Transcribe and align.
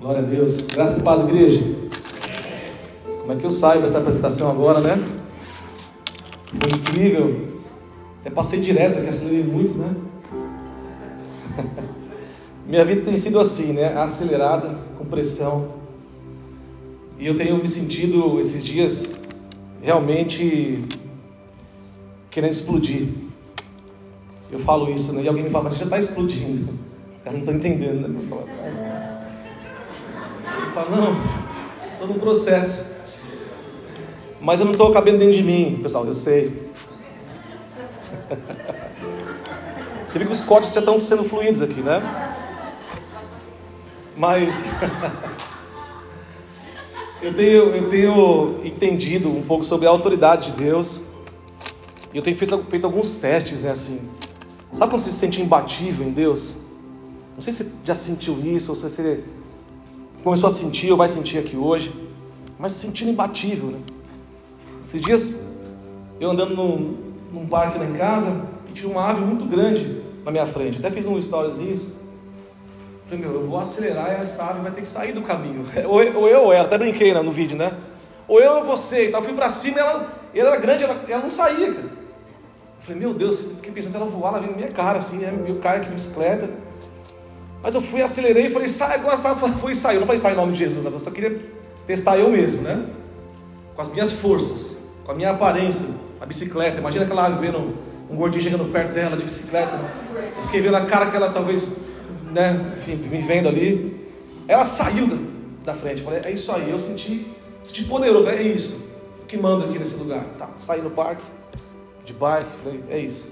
Glória 0.00 0.20
a 0.20 0.24
Deus. 0.24 0.66
Graça 0.68 0.98
e 0.98 1.02
paz, 1.02 1.20
igreja. 1.20 1.62
Como 3.20 3.32
é 3.32 3.36
que 3.36 3.44
eu 3.44 3.50
saio 3.50 3.82
dessa 3.82 3.98
apresentação 3.98 4.50
agora, 4.50 4.80
né? 4.80 4.98
Foi 6.58 6.70
incrível. 6.70 7.48
Até 8.22 8.30
passei 8.30 8.62
direto, 8.62 9.02
que 9.02 9.08
acelerei 9.08 9.44
muito, 9.44 9.74
né? 9.74 9.94
Minha 12.66 12.82
vida 12.82 13.02
tem 13.02 13.14
sido 13.14 13.38
assim, 13.38 13.74
né? 13.74 13.94
Acelerada, 13.94 14.74
com 14.96 15.04
pressão. 15.04 15.74
E 17.18 17.26
eu 17.26 17.36
tenho 17.36 17.58
me 17.58 17.68
sentido 17.68 18.40
esses 18.40 18.64
dias 18.64 19.16
realmente 19.82 20.82
querendo 22.30 22.52
explodir. 22.52 23.06
Eu 24.50 24.60
falo 24.60 24.90
isso, 24.90 25.12
né? 25.12 25.24
E 25.24 25.28
alguém 25.28 25.44
me 25.44 25.50
fala, 25.50 25.64
mas 25.64 25.74
você 25.74 25.80
já 25.80 25.84
está 25.84 25.98
explodindo. 25.98 26.72
Os 27.14 27.20
caras 27.20 27.38
não 27.38 27.40
estão 27.40 27.54
entendendo, 27.54 28.08
né? 28.08 28.89
Eu 30.70 30.74
falo, 30.74 30.90
não, 30.90 31.16
estou 31.94 32.06
num 32.06 32.18
processo. 32.20 32.94
Mas 34.40 34.60
eu 34.60 34.66
não 34.66 34.72
estou 34.72 34.92
cabendo 34.92 35.18
dentro 35.18 35.34
de 35.34 35.42
mim, 35.42 35.80
pessoal, 35.82 36.06
eu 36.06 36.14
sei. 36.14 36.70
Você 40.06 40.18
viu 40.18 40.28
que 40.28 40.32
os 40.32 40.40
cortes 40.40 40.72
já 40.72 40.78
estão 40.78 41.00
sendo 41.00 41.24
fluidos 41.24 41.60
aqui, 41.60 41.80
né? 41.80 42.00
Mas 44.16 44.64
eu 47.20 47.34
tenho, 47.34 47.74
eu 47.74 47.88
tenho 47.88 48.60
entendido 48.64 49.28
um 49.28 49.42
pouco 49.42 49.64
sobre 49.64 49.88
a 49.88 49.90
autoridade 49.90 50.52
de 50.52 50.56
Deus. 50.58 51.00
E 52.14 52.16
eu 52.16 52.22
tenho 52.22 52.36
feito, 52.36 52.56
feito 52.70 52.84
alguns 52.84 53.14
testes, 53.14 53.62
né, 53.62 53.72
assim. 53.72 54.08
Sabe 54.72 54.92
quando 54.92 55.00
você 55.00 55.10
se 55.10 55.18
sente 55.18 55.42
imbatível 55.42 56.06
em 56.06 56.12
Deus? 56.12 56.54
Não 57.34 57.42
sei 57.42 57.52
se 57.52 57.64
você 57.64 57.70
já 57.84 57.94
sentiu 57.96 58.38
isso, 58.40 58.70
ou 58.70 58.76
se 58.76 58.84
você 58.84 59.24
começou 60.22 60.48
a 60.48 60.50
sentir 60.50 60.90
ou 60.90 60.96
vai 60.96 61.08
sentir 61.08 61.38
aqui 61.38 61.56
hoje, 61.56 61.92
mas 62.58 62.72
se 62.72 62.86
sentindo 62.86 63.10
imbatível, 63.10 63.68
né? 63.68 63.78
Esses 64.80 65.00
dias, 65.00 65.42
eu 66.18 66.30
andando 66.30 66.54
num, 66.54 66.96
num 67.32 67.46
parque 67.46 67.78
lá 67.78 67.84
em 67.84 67.94
casa, 67.94 68.48
e 68.68 68.72
tinha 68.72 68.90
uma 68.90 69.08
ave 69.08 69.20
muito 69.20 69.44
grande 69.44 70.02
na 70.24 70.30
minha 70.30 70.46
frente. 70.46 70.78
Até 70.78 70.90
fiz 70.90 71.06
um 71.06 71.20
stories 71.20 71.58
isso. 71.58 72.00
Falei, 73.06 73.24
meu, 73.24 73.40
eu 73.40 73.46
vou 73.46 73.58
acelerar 73.58 74.10
e 74.10 74.22
essa 74.22 74.44
ave 74.44 74.60
vai 74.60 74.70
ter 74.70 74.82
que 74.82 74.88
sair 74.88 75.12
do 75.12 75.22
caminho. 75.22 75.64
Ou 75.88 76.02
eu 76.02 76.42
ou 76.42 76.52
ela, 76.52 76.64
até 76.64 76.78
brinquei 76.78 77.12
no 77.12 77.32
vídeo, 77.32 77.56
né? 77.56 77.76
Ou 78.28 78.40
eu 78.40 78.58
ou 78.58 78.64
você. 78.64 79.08
Então 79.08 79.20
eu 79.20 79.26
fui 79.26 79.34
pra 79.34 79.48
cima 79.48 79.78
e 79.78 79.80
ela, 79.80 80.08
ela 80.32 80.48
era 80.50 80.56
grande, 80.60 80.84
ela, 80.84 81.04
ela 81.08 81.22
não 81.22 81.30
saía, 81.30 81.74
cara. 81.74 81.90
Falei, 82.78 83.00
meu 83.00 83.12
Deus, 83.12 83.52
fiquei 83.56 83.72
pensando 83.72 83.90
se 83.90 83.96
ela 83.96 84.06
voar, 84.06 84.34
ela 84.34 84.40
vem 84.40 84.50
na 84.50 84.56
minha 84.56 84.70
cara, 84.70 84.98
assim, 84.98 85.18
né? 85.18 85.44
Eu 85.48 85.58
caio 85.58 85.80
aqui 85.80 85.88
de 85.88 85.96
bicicleta. 85.96 86.48
Mas 87.62 87.74
eu 87.74 87.82
fui, 87.82 88.00
acelerei 88.02 88.46
e 88.46 88.50
falei, 88.50 88.68
sai, 88.68 88.94
agora 88.94 89.16
sai, 89.16 89.34
foi 89.60 89.72
e 89.72 89.74
saiu. 89.74 90.00
Não 90.00 90.06
falei, 90.06 90.20
sai 90.20 90.32
em 90.32 90.36
nome 90.36 90.52
de 90.52 90.58
Jesus, 90.58 90.82
né? 90.82 90.90
eu 90.92 91.00
só 91.00 91.10
queria 91.10 91.38
testar 91.86 92.18
eu 92.18 92.30
mesmo, 92.30 92.62
né? 92.62 92.86
Com 93.74 93.82
as 93.82 93.90
minhas 93.90 94.12
forças, 94.12 94.78
com 95.04 95.12
a 95.12 95.14
minha 95.14 95.30
aparência, 95.30 95.88
a 96.20 96.26
bicicleta. 96.26 96.78
Imagina 96.78 97.04
aquela 97.04 97.28
vendo 97.30 97.76
um 98.10 98.16
gordinho 98.16 98.42
chegando 98.42 98.70
perto 98.72 98.92
dela 98.92 99.16
de 99.16 99.24
bicicleta. 99.24 99.78
Eu 100.36 100.42
fiquei 100.44 100.60
vendo 100.60 100.76
a 100.76 100.84
cara 100.84 101.10
que 101.10 101.16
ela 101.16 101.30
talvez, 101.30 101.78
né, 102.32 102.74
enfim, 102.76 102.96
me 102.96 103.22
vendo 103.22 103.48
ali. 103.48 104.08
Ela 104.48 104.64
saiu 104.64 105.06
da, 105.06 105.16
da 105.72 105.74
frente. 105.74 106.02
Falei, 106.02 106.20
é 106.24 106.30
isso 106.30 106.50
aí. 106.52 106.70
Eu 106.70 106.78
senti, 106.78 107.26
senti 107.62 107.84
poderoso. 107.84 108.28
É 108.28 108.42
isso. 108.42 108.80
O 109.22 109.26
que 109.26 109.36
manda 109.36 109.66
aqui 109.66 109.78
nesse 109.78 109.96
lugar? 109.96 110.24
Tá, 110.38 110.48
saí 110.58 110.82
no 110.82 110.90
parque, 110.90 111.22
de 112.04 112.12
bike. 112.12 112.50
Falei, 112.62 112.84
é 112.90 112.98
isso. 112.98 113.30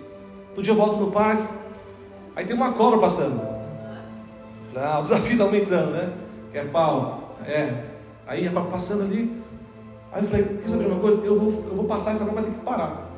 Todo 0.54 0.62
dia 0.62 0.72
eu 0.72 0.76
volto 0.76 0.96
no 0.96 1.10
parque. 1.10 1.44
Aí 2.36 2.44
tem 2.44 2.54
uma 2.54 2.72
cobra 2.72 3.00
passando. 3.00 3.57
Ah, 4.76 4.98
o 4.98 5.02
desafio 5.02 5.32
está 5.32 5.44
aumentando, 5.44 5.92
né? 5.92 6.12
Que 6.52 6.58
é 6.58 6.64
pau. 6.64 7.36
É. 7.46 7.84
Aí 8.26 8.48
cobra 8.48 8.70
passando 8.70 9.02
ali. 9.02 9.42
Aí 10.12 10.22
eu 10.22 10.28
falei, 10.28 10.58
quer 10.62 10.68
saber 10.68 10.86
uma 10.86 11.00
coisa? 11.00 11.24
Eu 11.24 11.38
vou, 11.38 11.64
eu 11.68 11.76
vou 11.76 11.84
passar, 11.84 12.12
essa 12.12 12.24
cobra 12.24 12.42
vai 12.42 12.50
ter 12.50 12.58
que 12.58 12.64
parar. 12.64 13.08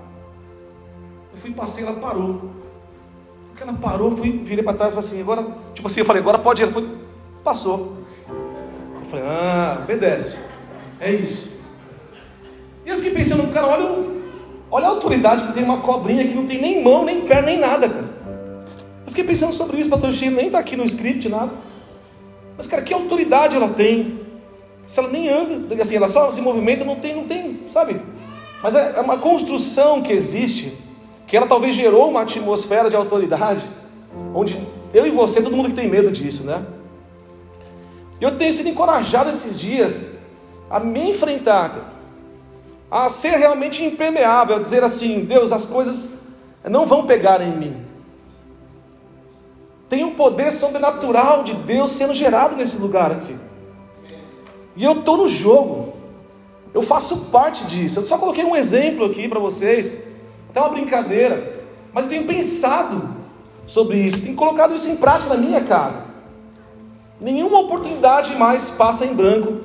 Eu 1.32 1.38
fui, 1.38 1.52
passei, 1.52 1.84
ela 1.84 1.94
parou. 1.94 2.50
Porque 3.48 3.62
ela 3.62 3.72
parou, 3.74 4.16
fui, 4.16 4.38
virei 4.44 4.64
para 4.64 4.76
trás 4.76 4.92
e 4.92 4.96
falei 4.96 5.08
assim, 5.08 5.20
agora, 5.20 5.46
tipo 5.74 5.86
assim, 5.86 6.00
eu 6.00 6.06
falei, 6.06 6.22
agora 6.22 6.38
pode 6.38 6.62
ir. 6.62 6.64
Ela 6.64 6.72
foi, 6.72 6.88
passou. 7.44 7.98
Eu 8.28 9.04
falei, 9.10 9.24
ah, 9.26 9.80
obedece. 9.82 10.44
É 11.00 11.10
isso. 11.10 11.60
E 12.84 12.88
eu 12.88 12.96
fiquei 12.96 13.12
pensando, 13.12 13.52
cara, 13.52 13.66
olha, 13.66 14.10
olha 14.70 14.86
a 14.86 14.90
autoridade 14.90 15.46
que 15.46 15.52
tem 15.52 15.64
uma 15.64 15.78
cobrinha 15.78 16.26
que 16.26 16.34
não 16.34 16.46
tem 16.46 16.60
nem 16.60 16.82
mão, 16.82 17.04
nem 17.04 17.22
perna, 17.26 17.46
nem 17.46 17.58
nada, 17.58 17.88
cara. 17.88 18.19
Fiquei 19.20 19.34
pensando 19.34 19.52
sobre 19.52 19.78
isso, 19.78 19.90
pastor 19.90 20.14
Chico, 20.14 20.34
nem 20.34 20.46
está 20.46 20.58
aqui 20.58 20.76
no 20.76 20.84
script, 20.86 21.28
nada. 21.28 21.52
Mas, 22.56 22.66
cara, 22.66 22.80
que 22.80 22.94
autoridade 22.94 23.54
ela 23.54 23.68
tem? 23.68 24.18
Se 24.86 24.98
ela 24.98 25.10
nem 25.10 25.28
anda, 25.28 25.74
assim, 25.82 25.96
ela 25.96 26.08
só 26.08 26.32
se 26.32 26.40
movimenta, 26.40 26.86
não 26.86 26.96
tem, 26.96 27.14
não 27.14 27.26
tem, 27.26 27.60
sabe? 27.70 28.00
Mas 28.62 28.74
é 28.74 28.98
uma 28.98 29.18
construção 29.18 30.00
que 30.00 30.10
existe 30.10 30.72
que 31.26 31.36
ela 31.36 31.46
talvez 31.46 31.74
gerou 31.74 32.08
uma 32.08 32.22
atmosfera 32.22 32.88
de 32.88 32.96
autoridade, 32.96 33.62
onde 34.34 34.58
eu 34.94 35.06
e 35.06 35.10
você, 35.10 35.42
todo 35.42 35.54
mundo 35.54 35.68
que 35.68 35.74
tem 35.74 35.88
medo 35.88 36.10
disso, 36.10 36.42
né? 36.42 36.64
Eu 38.18 38.38
tenho 38.38 38.54
sido 38.54 38.70
encorajado 38.70 39.28
esses 39.28 39.58
dias 39.58 40.14
a 40.70 40.80
me 40.80 41.10
enfrentar, 41.10 41.94
a 42.90 43.06
ser 43.10 43.36
realmente 43.36 43.84
impermeável, 43.84 44.56
a 44.56 44.58
dizer 44.58 44.82
assim: 44.82 45.26
Deus, 45.26 45.52
as 45.52 45.66
coisas 45.66 46.20
não 46.64 46.86
vão 46.86 47.06
pegar 47.06 47.42
em 47.42 47.54
mim. 47.54 47.89
Tem 49.90 50.04
um 50.04 50.14
poder 50.14 50.52
sobrenatural 50.52 51.42
de 51.42 51.52
Deus 51.52 51.90
sendo 51.90 52.14
gerado 52.14 52.54
nesse 52.54 52.78
lugar 52.78 53.10
aqui. 53.10 53.36
E 54.76 54.84
eu 54.84 55.00
estou 55.00 55.16
no 55.16 55.26
jogo, 55.26 55.94
eu 56.72 56.80
faço 56.80 57.26
parte 57.32 57.66
disso. 57.66 57.98
Eu 57.98 58.04
só 58.04 58.16
coloquei 58.16 58.44
um 58.44 58.54
exemplo 58.54 59.04
aqui 59.04 59.28
para 59.28 59.40
vocês 59.40 60.04
até 60.48 60.60
uma 60.60 60.68
brincadeira, 60.68 61.60
mas 61.92 62.04
eu 62.04 62.10
tenho 62.10 62.24
pensado 62.24 63.02
sobre 63.66 63.98
isso, 63.98 64.22
tenho 64.22 64.36
colocado 64.36 64.76
isso 64.76 64.88
em 64.88 64.96
prática 64.96 65.34
na 65.34 65.36
minha 65.36 65.62
casa. 65.62 66.04
Nenhuma 67.20 67.58
oportunidade 67.58 68.36
mais 68.36 68.70
passa 68.70 69.04
em 69.04 69.12
branco 69.12 69.58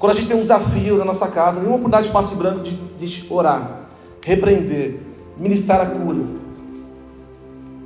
quando 0.00 0.10
a 0.10 0.14
gente 0.16 0.26
tem 0.26 0.36
um 0.36 0.42
desafio 0.42 0.98
na 0.98 1.04
nossa 1.04 1.28
casa, 1.28 1.60
nenhuma 1.60 1.76
oportunidade 1.76 2.12
passa 2.12 2.34
em 2.34 2.36
branco 2.36 2.60
de, 2.64 2.74
de 2.74 3.32
orar, 3.32 3.82
repreender, 4.20 5.00
ministrar 5.38 5.80
a 5.80 5.86
cura. 5.86 6.18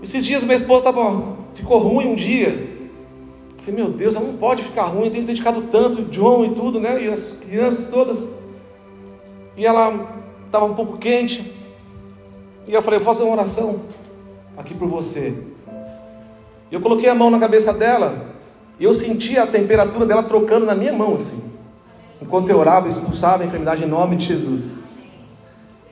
Esses 0.02 0.24
dias 0.24 0.42
minha 0.42 0.56
esposa 0.56 0.84
tava, 0.84 1.37
ficou 1.58 1.78
ruim 1.78 2.08
um 2.08 2.14
dia. 2.14 2.48
Eu 2.48 3.64
falei, 3.64 3.74
meu 3.74 3.90
Deus, 3.90 4.14
ela 4.14 4.26
não 4.26 4.36
pode 4.36 4.62
ficar 4.62 4.84
ruim, 4.84 5.10
tem 5.10 5.20
se 5.20 5.26
dedicado 5.26 5.62
tanto, 5.70 6.06
João 6.12 6.44
e 6.44 6.50
tudo, 6.54 6.80
né? 6.80 7.04
E 7.04 7.08
as 7.08 7.38
crianças 7.40 7.90
todas. 7.90 8.32
E 9.56 9.66
ela 9.66 10.08
estava 10.46 10.64
um 10.64 10.74
pouco 10.74 10.96
quente. 10.98 11.52
E 12.66 12.72
eu 12.72 12.82
falei, 12.82 12.98
vou 12.98 13.06
fazer 13.06 13.24
uma 13.24 13.32
oração 13.32 13.80
aqui 14.56 14.74
por 14.74 14.88
você. 14.88 15.34
Eu 16.70 16.80
coloquei 16.80 17.08
a 17.08 17.14
mão 17.14 17.30
na 17.30 17.38
cabeça 17.38 17.72
dela, 17.72 18.26
e 18.78 18.84
eu 18.84 18.94
senti 18.94 19.38
a 19.38 19.46
temperatura 19.46 20.06
dela 20.06 20.22
trocando 20.22 20.66
na 20.66 20.74
minha 20.74 20.92
mão, 20.92 21.14
assim. 21.16 21.42
Enquanto 22.20 22.50
eu 22.50 22.58
orava, 22.58 22.88
expulsava 22.88 23.42
a 23.42 23.46
enfermidade 23.46 23.82
em 23.82 23.86
nome 23.86 24.16
de 24.16 24.26
Jesus. 24.26 24.78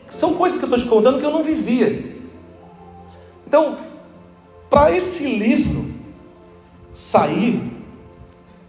São 0.09 0.35
coisas 0.35 0.59
que 0.59 0.65
eu 0.65 0.69
estou 0.69 0.83
te 0.83 0.89
contando 0.89 1.19
que 1.19 1.25
eu 1.25 1.31
não 1.31 1.43
vivia. 1.43 2.17
Então, 3.47 3.77
para 4.69 4.95
esse 4.95 5.25
livro 5.37 5.87
sair, 6.93 7.61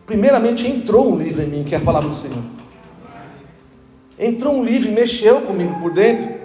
primeiramente 0.05 0.67
entrou 0.67 1.11
um 1.11 1.17
livro 1.17 1.41
em 1.41 1.47
mim, 1.47 1.63
que 1.63 1.75
é 1.75 1.77
a 1.77 1.81
palavra 1.81 2.09
do 2.09 2.15
Senhor. 2.15 2.43
Entrou 4.19 4.55
um 4.55 4.63
livro 4.63 4.89
e 4.89 4.91
mexeu 4.91 5.41
comigo 5.41 5.79
por 5.79 5.93
dentro 5.93 6.37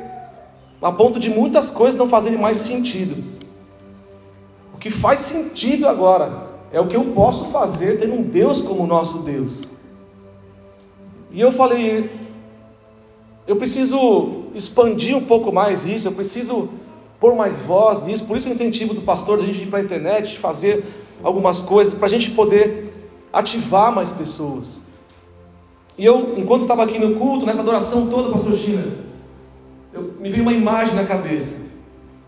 a 0.82 0.90
ponto 0.90 1.20
de 1.20 1.30
muitas 1.30 1.70
coisas 1.70 1.96
não 1.96 2.08
fazerem 2.08 2.38
mais 2.38 2.58
sentido. 2.58 3.22
O 4.74 4.78
que 4.78 4.90
faz 4.90 5.20
sentido 5.20 5.86
agora 5.86 6.50
é 6.72 6.80
o 6.80 6.88
que 6.88 6.96
eu 6.96 7.04
posso 7.12 7.46
fazer 7.46 8.00
tendo 8.00 8.14
um 8.14 8.22
Deus 8.22 8.60
como 8.60 8.86
nosso 8.86 9.22
Deus. 9.22 9.68
E 11.30 11.40
eu 11.40 11.52
falei, 11.52 12.10
eu 13.46 13.56
preciso 13.56 14.46
expandir 14.54 15.16
um 15.16 15.24
pouco 15.24 15.52
mais 15.52 15.86
isso, 15.86 16.08
eu 16.08 16.12
preciso 16.12 16.68
pôr 17.22 17.36
mais 17.36 17.60
voz 17.60 18.04
nisso, 18.04 18.26
por 18.26 18.36
isso 18.36 18.48
o 18.48 18.52
incentivo 18.52 18.94
do 18.94 19.02
pastor 19.02 19.38
de 19.38 19.44
a 19.44 19.46
gente 19.46 19.62
ir 19.62 19.66
para 19.66 19.78
a 19.78 19.82
internet, 19.82 20.32
de 20.32 20.38
fazer 20.40 20.84
algumas 21.22 21.62
coisas, 21.62 21.94
para 21.94 22.06
a 22.06 22.10
gente 22.10 22.32
poder 22.32 22.92
ativar 23.32 23.94
mais 23.94 24.10
pessoas. 24.10 24.80
E 25.96 26.04
eu, 26.04 26.34
enquanto 26.36 26.62
estava 26.62 26.82
aqui 26.82 26.98
no 26.98 27.14
culto, 27.14 27.46
nessa 27.46 27.60
adoração 27.60 28.10
toda, 28.10 28.32
pastor 28.32 28.56
China, 28.56 28.82
eu, 29.92 30.14
me 30.18 30.30
veio 30.30 30.42
uma 30.42 30.52
imagem 30.52 30.96
na 30.96 31.04
cabeça. 31.04 31.70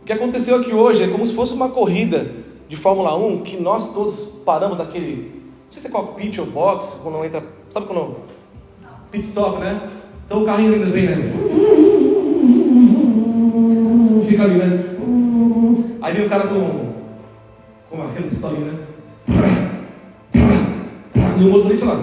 O 0.01 0.05
que 0.05 0.13
aconteceu 0.13 0.61
aqui 0.61 0.73
hoje 0.73 1.03
é 1.03 1.09
como 1.09 1.27
se 1.27 1.35
fosse 1.35 1.55
uma 1.55 1.71
corrida 1.71 2.31
de 2.69 2.77
Fórmula 2.77 3.17
1 3.17 3.43
que 3.43 3.57
nós 3.57 3.93
todos 3.93 4.43
paramos 4.47 4.79
naquele. 4.79 5.43
Não 5.67 5.73
sei 5.73 5.83
se 5.83 5.89
é 5.89 5.91
qual 5.91 6.07
pit 6.09 6.41
ou 6.41 6.47
box, 6.47 7.01
quando 7.03 7.25
entra. 7.25 7.43
Sabe 7.69 7.87
quando. 7.89 8.15
Pit 9.11 9.27
stop, 9.27 9.59
né? 9.59 9.91
Então 10.25 10.45
o 10.45 10.47
carrinho 10.47 10.75
ainda 10.75 10.87
vem, 10.87 11.09
né? 11.09 11.74
Fica 14.35 14.47
ali, 14.47 14.55
né? 14.55 14.81
Aí 16.03 16.13
vem 16.13 16.27
o 16.27 16.29
cara 16.29 16.49
com. 16.49 16.93
Com 17.89 18.03
aquele 18.03 18.31
pistolinho, 18.31 18.67
né? 18.67 18.79
e 21.39 21.45
o 21.45 21.51
motorista 21.51 21.85
lá. 21.85 22.01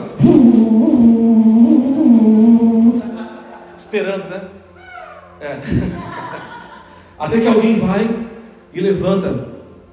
Esperando, 3.77 4.29
né? 4.29 4.43
É. 5.41 5.57
Até 7.19 7.41
que 7.41 7.47
alguém 7.47 7.79
vai 7.81 8.09
e 8.73 8.79
levanta 8.79 9.49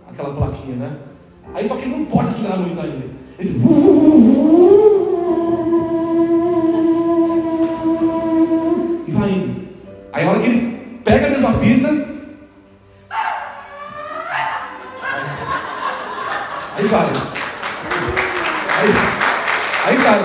aquela 0.09 0.33
plaquinha, 0.33 0.77
né? 0.77 0.93
Aí 1.55 1.67
só 1.67 1.75
que 1.75 1.87
ele 1.87 1.97
não 1.97 2.05
pode 2.05 2.29
acelerar 2.29 2.61
muito 2.61 2.79
ainda. 2.79 3.05
Ele... 3.37 3.61
E 9.09 9.11
vai 9.11 9.29
indo. 9.29 9.69
Aí 10.13 10.25
a 10.25 10.31
hora 10.31 10.39
que 10.39 10.47
ele 10.47 11.01
pega 11.03 11.27
a 11.27 11.31
mesma 11.31 11.55
pista. 11.55 12.18
Aí 16.89 16.95
vai. 16.95 17.05
Aí, 18.79 18.89
aí 19.85 19.97
sai. 19.99 20.21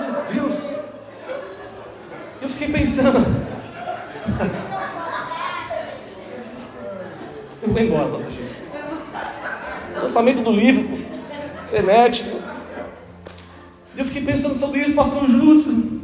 Meu 0.00 0.22
Deus. 0.32 0.70
Eu 2.40 2.48
fiquei 2.50 2.68
pensando. 2.68 3.18
Eu 7.60 7.68
vou 7.68 7.82
embora, 7.82 8.16
Chico. 8.18 8.44
Lançamento 10.00 10.40
do 10.42 10.52
livro, 10.52 11.00
frenético. 11.68 12.38
E 13.96 13.98
eu 13.98 14.04
fiquei 14.04 14.22
pensando 14.22 14.54
sobre 14.54 14.82
isso, 14.82 14.94
pastor 14.94 15.28
Judson. 15.28 15.98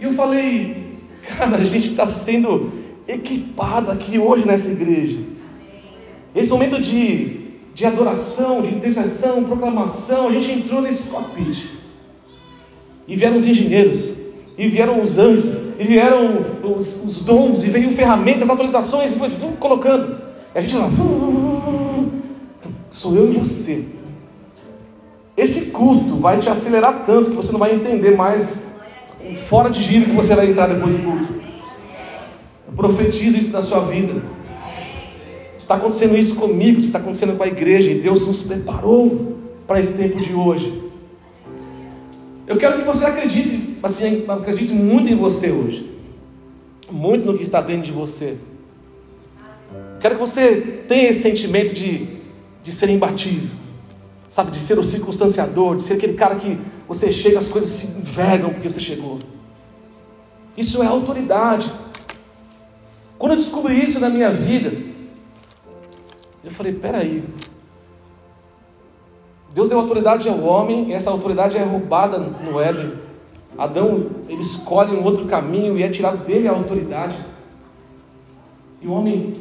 E 0.00 0.04
eu 0.04 0.14
falei, 0.14 1.06
cara, 1.36 1.56
a 1.56 1.64
gente 1.64 1.90
está 1.90 2.06
sendo 2.06 2.77
equipado 3.08 3.90
aqui 3.90 4.18
hoje 4.18 4.46
nessa 4.46 4.70
igreja. 4.70 5.18
Esse 6.34 6.50
momento 6.50 6.80
de, 6.80 7.40
de 7.74 7.86
adoração, 7.86 8.60
de 8.60 8.74
intercessão, 8.74 9.42
proclamação, 9.44 10.28
a 10.28 10.32
gente 10.32 10.52
entrou 10.52 10.82
nesse 10.82 11.08
cockpit. 11.08 11.70
E 13.08 13.16
vieram 13.16 13.38
os 13.38 13.46
engenheiros, 13.46 14.12
e 14.58 14.68
vieram 14.68 15.02
os 15.02 15.18
anjos, 15.18 15.62
e 15.78 15.84
vieram 15.84 16.58
os, 16.62 17.04
os 17.04 17.24
dons, 17.24 17.64
e 17.64 17.70
veio 17.70 17.90
ferramentas, 17.92 18.50
atualizações, 18.50 19.16
e 19.16 19.18
foi 19.18 19.30
colocando. 19.58 20.18
E 20.54 20.58
a 20.58 20.60
gente 20.60 20.76
lá, 20.76 20.90
sou 22.90 23.16
eu 23.16 23.32
e 23.32 23.38
você. 23.38 23.86
Esse 25.34 25.70
culto 25.70 26.16
vai 26.16 26.38
te 26.38 26.50
acelerar 26.50 27.04
tanto 27.06 27.30
que 27.30 27.36
você 27.36 27.52
não 27.52 27.58
vai 27.58 27.74
entender 27.74 28.14
mais 28.14 28.80
fora 29.48 29.70
de 29.70 29.82
giro 29.82 30.06
que 30.06 30.16
você 30.16 30.34
vai 30.34 30.50
entrar 30.50 30.66
depois 30.66 30.94
do 30.94 31.02
culto. 31.02 31.37
Eu 32.78 32.84
profetizo 32.84 33.36
isso 33.36 33.50
na 33.50 33.60
sua 33.60 33.80
vida. 33.80 34.22
Está 35.58 35.74
acontecendo 35.74 36.16
isso 36.16 36.36
comigo, 36.36 36.78
está 36.78 37.00
acontecendo 37.00 37.36
com 37.36 37.42
a 37.42 37.48
igreja, 37.48 37.90
e 37.90 38.00
Deus 38.00 38.24
nos 38.24 38.42
preparou 38.42 39.36
para 39.66 39.80
esse 39.80 39.98
tempo 39.98 40.20
de 40.20 40.32
hoje. 40.32 40.84
Eu 42.46 42.56
quero 42.56 42.78
que 42.78 42.84
você 42.84 43.06
acredite, 43.06 43.76
assim, 43.82 44.24
acredite 44.28 44.72
muito 44.72 45.10
em 45.10 45.16
você 45.16 45.50
hoje. 45.50 45.90
Muito 46.88 47.26
no 47.26 47.36
que 47.36 47.42
está 47.42 47.60
dentro 47.60 47.82
de 47.82 47.92
você. 47.92 48.36
Quero 50.00 50.14
que 50.14 50.20
você 50.20 50.84
tenha 50.88 51.10
esse 51.10 51.22
sentimento 51.22 51.74
de, 51.74 52.06
de 52.62 52.70
ser 52.70 52.88
imbatível. 52.90 53.50
Sabe, 54.28 54.52
de 54.52 54.60
ser 54.60 54.78
o 54.78 54.84
circunstanciador, 54.84 55.76
de 55.76 55.82
ser 55.82 55.94
aquele 55.94 56.14
cara 56.14 56.36
que 56.36 56.56
você 56.86 57.10
chega, 57.10 57.40
as 57.40 57.48
coisas 57.48 57.70
se 57.70 57.98
envergam 57.98 58.50
porque 58.50 58.70
você 58.70 58.80
chegou. 58.80 59.18
Isso 60.56 60.80
é 60.80 60.86
autoridade. 60.86 61.70
Quando 63.18 63.32
eu 63.32 63.38
descobri 63.38 63.82
isso 63.82 63.98
na 63.98 64.08
minha 64.08 64.30
vida, 64.30 64.72
eu 66.44 66.50
falei: 66.50 66.72
peraí. 66.72 67.24
Deus 69.52 69.68
deu 69.68 69.80
autoridade 69.80 70.28
ao 70.28 70.40
homem, 70.40 70.90
e 70.90 70.92
essa 70.92 71.10
autoridade 71.10 71.56
é 71.56 71.64
roubada 71.64 72.18
no 72.18 72.60
Éden. 72.60 72.92
Adão, 73.56 74.06
ele 74.28 74.40
escolhe 74.40 74.94
um 74.94 75.02
outro 75.02 75.24
caminho 75.24 75.76
e 75.76 75.82
é 75.82 75.88
tirado 75.88 76.24
dele 76.24 76.46
a 76.46 76.52
autoridade. 76.52 77.16
E 78.80 78.86
o 78.86 78.92
homem 78.92 79.34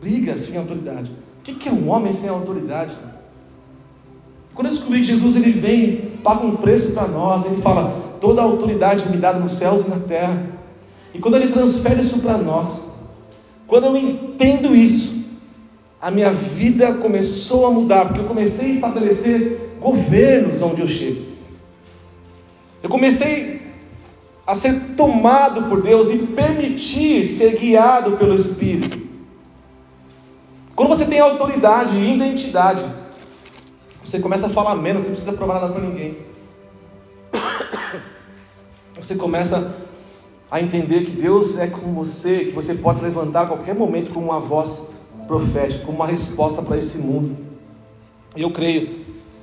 briga 0.00 0.38
sem 0.38 0.56
autoridade. 0.56 1.10
O 1.40 1.42
que 1.42 1.68
é 1.68 1.72
um 1.72 1.90
homem 1.90 2.12
sem 2.12 2.30
autoridade? 2.30 2.94
Quando 4.54 4.68
eu 4.68 4.72
descobri 4.72 5.02
Jesus 5.02 5.34
ele 5.34 5.50
vem, 5.50 6.12
paga 6.22 6.46
um 6.46 6.54
preço 6.54 6.92
para 6.92 7.08
nós, 7.08 7.46
ele 7.46 7.60
fala: 7.60 8.16
toda 8.20 8.40
a 8.40 8.44
autoridade 8.44 9.08
me 9.08 9.16
dada 9.16 9.40
nos 9.40 9.54
céus 9.54 9.84
e 9.84 9.90
na 9.90 9.98
terra. 9.98 10.40
E 11.12 11.18
quando 11.18 11.34
ele 11.34 11.52
transfere 11.52 12.00
isso 12.00 12.20
para 12.20 12.38
nós, 12.38 12.93
quando 13.66 13.86
eu 13.86 13.96
entendo 13.96 14.74
isso, 14.74 15.24
a 16.00 16.10
minha 16.10 16.32
vida 16.32 16.94
começou 16.94 17.66
a 17.66 17.70
mudar, 17.70 18.06
porque 18.06 18.20
eu 18.20 18.26
comecei 18.26 18.72
a 18.72 18.74
estabelecer 18.74 19.76
governos 19.80 20.60
onde 20.60 20.82
eu 20.82 20.88
chego. 20.88 21.24
Eu 22.82 22.90
comecei 22.90 23.62
a 24.46 24.54
ser 24.54 24.94
tomado 24.96 25.70
por 25.70 25.82
Deus 25.82 26.10
e 26.10 26.18
permitir 26.18 27.24
ser 27.24 27.56
guiado 27.58 28.18
pelo 28.18 28.34
Espírito. 28.34 28.98
Quando 30.76 30.88
você 30.88 31.06
tem 31.06 31.20
autoridade 31.20 31.96
e 31.96 32.14
identidade, 32.14 32.84
você 34.04 34.18
começa 34.18 34.46
a 34.46 34.50
falar 34.50 34.74
menos, 34.74 35.04
não 35.04 35.12
precisa 35.12 35.32
provar 35.32 35.54
nada 35.54 35.72
para 35.72 35.82
ninguém. 35.82 36.18
Você 39.00 39.16
começa 39.16 39.74
a 40.54 40.62
entender 40.62 41.04
que 41.04 41.10
Deus 41.10 41.58
é 41.58 41.66
com 41.66 41.92
você, 41.92 42.44
que 42.44 42.52
você 42.52 42.76
pode 42.76 42.98
se 42.98 43.04
levantar 43.04 43.42
a 43.42 43.46
qualquer 43.48 43.74
momento 43.74 44.12
com 44.12 44.20
uma 44.20 44.38
voz 44.38 45.10
profética, 45.26 45.84
com 45.84 45.90
uma 45.90 46.06
resposta 46.06 46.62
para 46.62 46.78
esse 46.78 46.98
mundo. 46.98 47.36
E 48.36 48.42
eu 48.42 48.52
creio 48.52 49.00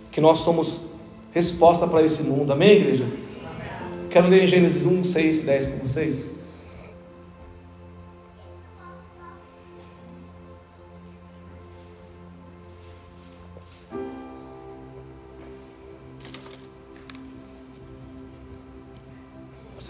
que 0.10 0.22
nós 0.22 0.40
somos 0.40 0.94
resposta 1.34 1.86
para 1.86 2.02
esse 2.02 2.24
mundo. 2.24 2.54
Amém, 2.54 2.78
igreja? 2.78 3.06
Quero 4.10 4.30
ler 4.30 4.46
em 4.46 4.48
Gênesis 4.48 4.86
1, 4.86 5.04
6 5.04 5.40
e 5.40 5.42
10 5.42 5.66
com 5.72 5.78
vocês. 5.80 6.30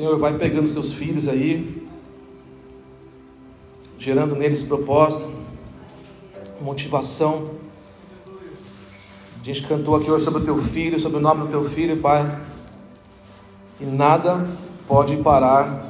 Senhor, 0.01 0.17
vai 0.17 0.35
pegando 0.35 0.65
os 0.65 0.73
teus 0.73 0.91
filhos 0.93 1.27
aí, 1.27 1.87
gerando 3.99 4.35
neles 4.35 4.63
propósito, 4.63 5.31
motivação. 6.59 7.51
A 9.39 9.43
gente 9.43 9.61
cantou 9.67 9.95
aqui 9.95 10.09
hoje 10.09 10.25
sobre 10.25 10.41
o 10.41 10.43
teu 10.43 10.57
filho, 10.57 10.99
sobre 10.99 11.19
o 11.19 11.21
nome 11.21 11.41
do 11.41 11.49
teu 11.49 11.63
filho, 11.63 12.01
Pai. 12.01 12.41
E 13.79 13.85
nada 13.85 14.49
pode 14.87 15.17
parar 15.17 15.87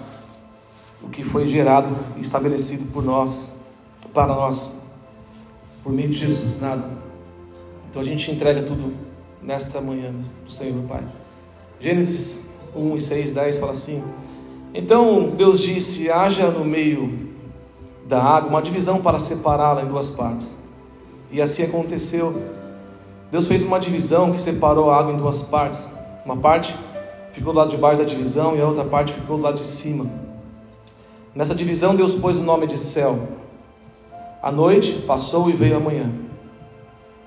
o 1.02 1.08
que 1.08 1.24
foi 1.24 1.48
gerado 1.48 1.96
e 2.18 2.20
estabelecido 2.20 2.92
por 2.92 3.06
nós, 3.06 3.46
para 4.14 4.36
nós, 4.36 4.92
por 5.82 5.94
meio 5.94 6.10
de 6.10 6.18
Jesus, 6.18 6.60
nada. 6.60 6.98
Então 7.90 8.02
a 8.02 8.06
gente 8.06 8.30
entrega 8.30 8.62
tudo 8.64 8.94
nesta 9.42 9.80
manhã 9.80 10.14
Senhor, 10.50 10.86
Pai. 10.86 11.02
Gênesis 11.80 12.51
1 12.76 12.98
e 12.98 13.02
6, 13.02 13.34
10 13.34 13.58
fala 13.58 13.72
assim: 13.74 14.04
Então 14.74 15.30
Deus 15.36 15.60
disse: 15.60 16.10
haja 16.10 16.50
no 16.50 16.64
meio 16.64 17.32
da 18.08 18.22
água 18.22 18.50
uma 18.50 18.62
divisão 18.62 19.02
para 19.02 19.20
separá-la 19.20 19.84
em 19.84 19.88
duas 19.88 20.10
partes. 20.10 20.56
E 21.32 21.42
assim 21.42 21.64
aconteceu. 21.64 22.42
Deus 23.32 23.48
fez 23.48 23.64
uma 23.64 23.80
divisão 23.80 24.34
que 24.34 24.42
separou 24.42 24.92
a 24.92 24.98
água 24.98 25.14
em 25.14 25.18
duas 25.18 25.42
partes. 25.44 25.88
Uma 26.26 26.36
parte 26.36 26.76
ficou 27.32 27.54
do 27.54 27.60
lado 27.60 27.72
de 27.72 27.78
baixo 27.78 28.00
da 28.00 28.04
divisão 28.04 28.56
e 28.56 28.62
a 28.62 28.68
outra 28.68 28.84
parte 28.84 29.14
ficou 29.14 29.38
do 29.38 29.44
lado 29.44 29.56
de 29.56 29.66
cima. 29.66 30.06
Nessa 31.34 31.56
divisão, 31.56 31.96
Deus 31.96 32.14
pôs 32.14 32.38
o 32.38 32.44
nome 32.44 32.68
de 32.68 32.78
céu. 32.78 33.18
A 34.44 34.52
noite 34.52 35.04
passou 35.08 35.50
e 35.50 35.54
veio 35.54 35.78
a 35.78 35.80
manhã. 35.80 36.12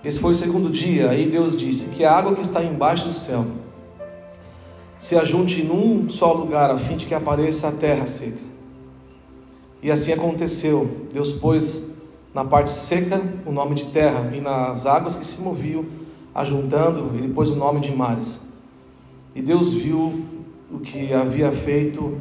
Esse 0.04 0.18
foi 0.18 0.32
o 0.32 0.36
segundo 0.36 0.68
dia. 0.68 1.08
Aí 1.08 1.30
Deus 1.30 1.58
disse: 1.58 1.88
Que 1.90 2.04
a 2.04 2.14
água 2.14 2.34
que 2.34 2.42
está 2.42 2.62
embaixo 2.62 3.08
do 3.08 3.14
céu 3.14 3.46
se 4.98 5.16
ajunte 5.16 5.62
num 5.62 6.08
só 6.08 6.32
lugar, 6.32 6.70
a 6.70 6.78
fim 6.78 6.96
de 6.96 7.06
que 7.06 7.14
apareça 7.14 7.68
a 7.68 7.72
terra 7.72 8.06
seca. 8.06 8.38
E 9.82 9.90
assim 9.90 10.12
aconteceu. 10.12 11.08
Deus 11.12 11.32
pôs 11.32 11.94
na 12.32 12.44
parte 12.44 12.70
seca 12.70 13.20
o 13.44 13.52
nome 13.52 13.74
de 13.74 13.86
terra, 13.86 14.30
e 14.34 14.40
nas 14.40 14.86
águas 14.86 15.16
que 15.16 15.26
se 15.26 15.40
moviam, 15.40 15.84
ajuntando, 16.34 17.12
ele 17.16 17.28
pôs 17.28 17.50
o 17.50 17.56
nome 17.56 17.80
de 17.80 17.94
mares. 17.94 18.40
E 19.34 19.42
Deus 19.42 19.72
viu 19.72 20.24
o 20.70 20.78
que 20.80 21.12
havia 21.12 21.52
feito 21.52 22.18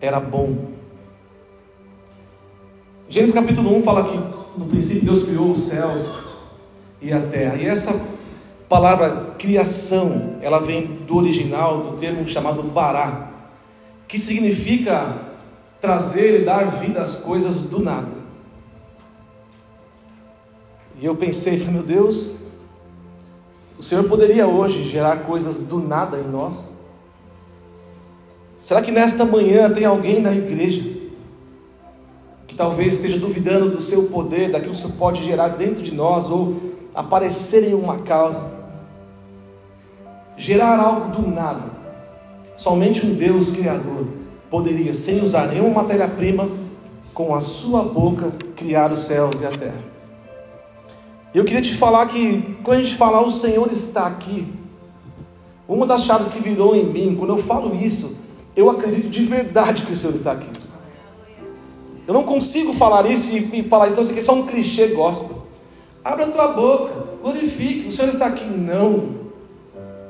era 0.00 0.18
bom. 0.18 0.70
Gênesis 3.08 3.34
capítulo 3.34 3.76
1 3.76 3.82
fala 3.82 4.08
que 4.08 4.58
no 4.58 4.66
princípio 4.66 5.04
Deus 5.04 5.24
criou 5.24 5.52
os 5.52 5.60
céus 5.60 6.14
e 7.02 7.12
a 7.12 7.20
terra. 7.20 7.56
E 7.56 7.66
essa 7.66 8.19
palavra 8.70 9.34
criação, 9.36 10.36
ela 10.40 10.60
vem 10.60 10.86
do 10.86 11.16
original, 11.16 11.78
do 11.78 11.96
termo 11.96 12.26
chamado 12.28 12.62
bará, 12.62 13.32
que 14.06 14.16
significa 14.16 15.26
trazer 15.80 16.40
e 16.40 16.44
dar 16.44 16.78
vida 16.78 17.00
às 17.00 17.16
coisas 17.16 17.64
do 17.64 17.80
nada. 17.80 18.12
E 21.00 21.04
eu 21.04 21.16
pensei, 21.16 21.56
meu 21.64 21.82
Deus, 21.82 22.36
o 23.76 23.82
Senhor 23.82 24.04
poderia 24.04 24.46
hoje 24.46 24.84
gerar 24.84 25.24
coisas 25.24 25.64
do 25.64 25.80
nada 25.80 26.18
em 26.18 26.28
nós? 26.28 26.72
Será 28.56 28.80
que 28.80 28.92
nesta 28.92 29.24
manhã 29.24 29.68
tem 29.72 29.84
alguém 29.84 30.20
na 30.20 30.32
igreja 30.32 30.88
que 32.46 32.54
talvez 32.54 32.92
esteja 32.92 33.18
duvidando 33.18 33.70
do 33.70 33.80
seu 33.80 34.04
poder, 34.04 34.52
daquilo 34.52 34.74
que 34.74 34.78
o 34.78 34.80
Senhor 34.80 34.96
pode 34.96 35.24
gerar 35.24 35.48
dentro 35.48 35.82
de 35.82 35.92
nós 35.92 36.30
ou 36.30 36.56
aparecer 36.94 37.68
em 37.68 37.74
uma 37.74 37.98
causa? 37.98 38.59
Gerar 40.40 40.80
algo 40.80 41.10
do 41.10 41.30
nada. 41.30 41.64
Somente 42.56 43.04
um 43.04 43.12
Deus 43.12 43.50
Criador 43.50 44.06
poderia, 44.48 44.94
sem 44.94 45.22
usar 45.22 45.48
nenhuma 45.48 45.82
matéria-prima, 45.82 46.48
com 47.12 47.34
a 47.34 47.42
sua 47.42 47.82
boca, 47.82 48.32
criar 48.56 48.90
os 48.90 49.00
céus 49.00 49.42
e 49.42 49.44
a 49.44 49.50
terra. 49.50 49.84
Eu 51.34 51.44
queria 51.44 51.60
te 51.60 51.76
falar 51.76 52.06
que, 52.06 52.56
quando 52.64 52.78
a 52.78 52.82
gente 52.82 52.96
falar 52.96 53.20
o 53.20 53.28
Senhor 53.28 53.70
está 53.70 54.06
aqui, 54.06 54.50
uma 55.68 55.86
das 55.86 56.04
chaves 56.04 56.28
que 56.28 56.40
virou 56.40 56.74
em 56.74 56.86
mim, 56.86 57.16
quando 57.18 57.36
eu 57.36 57.42
falo 57.42 57.76
isso, 57.76 58.26
eu 58.56 58.70
acredito 58.70 59.10
de 59.10 59.22
verdade 59.24 59.84
que 59.84 59.92
o 59.92 59.96
Senhor 59.96 60.14
está 60.14 60.32
aqui. 60.32 60.48
Eu 62.08 62.14
não 62.14 62.24
consigo 62.24 62.72
falar 62.72 63.04
isso 63.10 63.30
e, 63.36 63.62
falar 63.64 63.88
isso, 63.88 63.96
não, 63.96 64.04
isso 64.04 64.12
aqui 64.12 64.20
é 64.20 64.24
só 64.24 64.34
um 64.34 64.46
clichê 64.46 64.86
gospel. 64.86 65.36
Abra 66.02 66.24
a 66.24 66.30
tua 66.30 66.48
boca, 66.48 66.94
glorifique, 67.20 67.88
o 67.88 67.92
Senhor 67.92 68.08
está 68.08 68.24
aqui. 68.24 68.46
Não. 68.46 69.19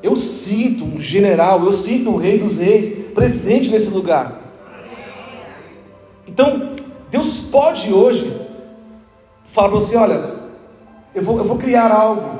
Eu 0.01 0.15
sinto 0.15 0.83
um 0.83 0.99
general, 0.99 1.63
eu 1.63 1.73
sinto 1.73 2.09
um 2.09 2.17
rei 2.17 2.39
dos 2.39 2.57
reis 2.57 3.11
presente 3.13 3.69
nesse 3.69 3.91
lugar. 3.91 4.39
Então, 6.27 6.75
Deus 7.09 7.41
pode 7.51 7.93
hoje 7.93 8.35
falar 9.43 9.69
para 9.69 9.79
você: 9.79 9.95
olha, 9.97 10.23
eu 11.13 11.23
vou, 11.23 11.37
eu 11.37 11.45
vou 11.45 11.57
criar 11.57 11.91
algo 11.91 12.39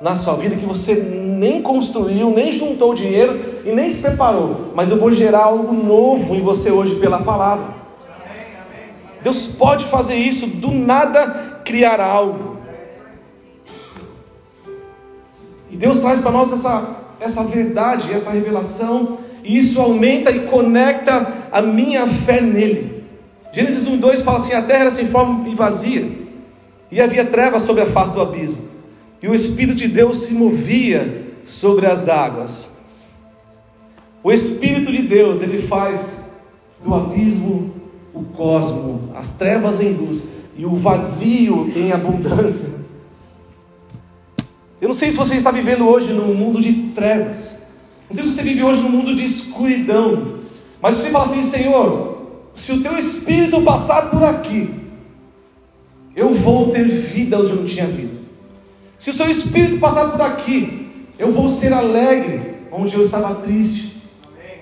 na 0.00 0.14
sua 0.14 0.34
vida 0.34 0.56
que 0.56 0.66
você 0.66 0.94
nem 0.94 1.60
construiu, 1.62 2.30
nem 2.30 2.50
juntou 2.50 2.94
dinheiro 2.94 3.62
e 3.64 3.72
nem 3.72 3.90
se 3.90 4.00
preparou, 4.00 4.72
mas 4.74 4.90
eu 4.90 4.98
vou 4.98 5.12
gerar 5.12 5.44
algo 5.44 5.72
novo 5.72 6.34
em 6.34 6.40
você 6.40 6.70
hoje 6.70 6.96
pela 6.96 7.20
palavra. 7.20 7.80
Deus 9.22 9.46
pode 9.46 9.84
fazer 9.86 10.16
isso, 10.16 10.46
do 10.46 10.70
nada 10.70 11.60
criar 11.64 12.00
algo. 12.00 12.49
E 15.70 15.76
Deus 15.76 15.98
traz 15.98 16.20
para 16.20 16.30
nós 16.30 16.52
essa, 16.52 16.96
essa 17.20 17.44
verdade, 17.44 18.12
essa 18.12 18.30
revelação, 18.30 19.18
e 19.44 19.58
isso 19.58 19.80
aumenta 19.80 20.30
e 20.30 20.40
conecta 20.40 21.32
a 21.50 21.62
minha 21.62 22.06
fé 22.06 22.40
nele. 22.40 23.04
Gênesis 23.52 23.86
1 23.86 23.94
e 23.94 23.98
2 23.98 24.22
fala 24.22 24.38
assim: 24.38 24.52
a 24.52 24.62
terra 24.62 24.80
era 24.80 24.90
sem 24.90 25.06
forma 25.06 25.48
e 25.48 25.54
vazia, 25.54 26.08
e 26.90 27.00
havia 27.00 27.24
trevas 27.24 27.62
sobre 27.62 27.82
a 27.82 27.86
face 27.86 28.12
do 28.12 28.20
abismo, 28.20 28.58
e 29.22 29.28
o 29.28 29.34
Espírito 29.34 29.76
de 29.76 29.88
Deus 29.88 30.18
se 30.18 30.34
movia 30.34 31.34
sobre 31.44 31.86
as 31.86 32.08
águas. 32.08 32.78
O 34.22 34.30
Espírito 34.30 34.92
de 34.92 35.02
Deus, 35.02 35.40
ele 35.40 35.66
faz 35.66 36.32
do 36.84 36.94
abismo 36.94 37.74
o 38.12 38.24
cosmo, 38.24 39.10
as 39.14 39.34
trevas 39.34 39.80
em 39.80 39.92
luz 39.92 40.28
e 40.56 40.66
o 40.66 40.76
vazio 40.76 41.72
em 41.74 41.92
abundância. 41.92 42.79
Eu 44.80 44.88
não 44.88 44.94
sei 44.94 45.10
se 45.10 45.16
você 45.16 45.34
está 45.34 45.50
vivendo 45.50 45.86
hoje 45.86 46.12
num 46.12 46.34
mundo 46.34 46.60
de 46.60 46.72
trevas. 46.94 47.68
Não 48.08 48.16
sei 48.16 48.24
se 48.24 48.32
você 48.32 48.42
vive 48.42 48.62
hoje 48.62 48.80
num 48.80 48.88
mundo 48.90 49.14
de 49.14 49.24
escuridão. 49.24 50.38
Mas 50.80 50.94
você 50.94 51.10
fala 51.10 51.24
assim, 51.24 51.42
Senhor, 51.42 52.26
se 52.54 52.72
o 52.72 52.82
teu 52.82 52.96
espírito 52.96 53.60
passar 53.62 54.10
por 54.10 54.24
aqui, 54.24 54.74
eu 56.16 56.34
vou 56.34 56.70
ter 56.70 56.88
vida 56.88 57.38
onde 57.38 57.50
eu 57.50 57.56
não 57.56 57.66
tinha 57.66 57.86
vida. 57.86 58.14
Se 58.98 59.10
o 59.10 59.14
seu 59.14 59.28
espírito 59.28 59.78
passar 59.78 60.10
por 60.10 60.20
aqui, 60.22 60.88
eu 61.18 61.30
vou 61.30 61.48
ser 61.48 61.72
alegre 61.72 62.54
onde 62.72 62.94
eu 62.94 63.04
estava 63.04 63.34
triste. 63.34 64.00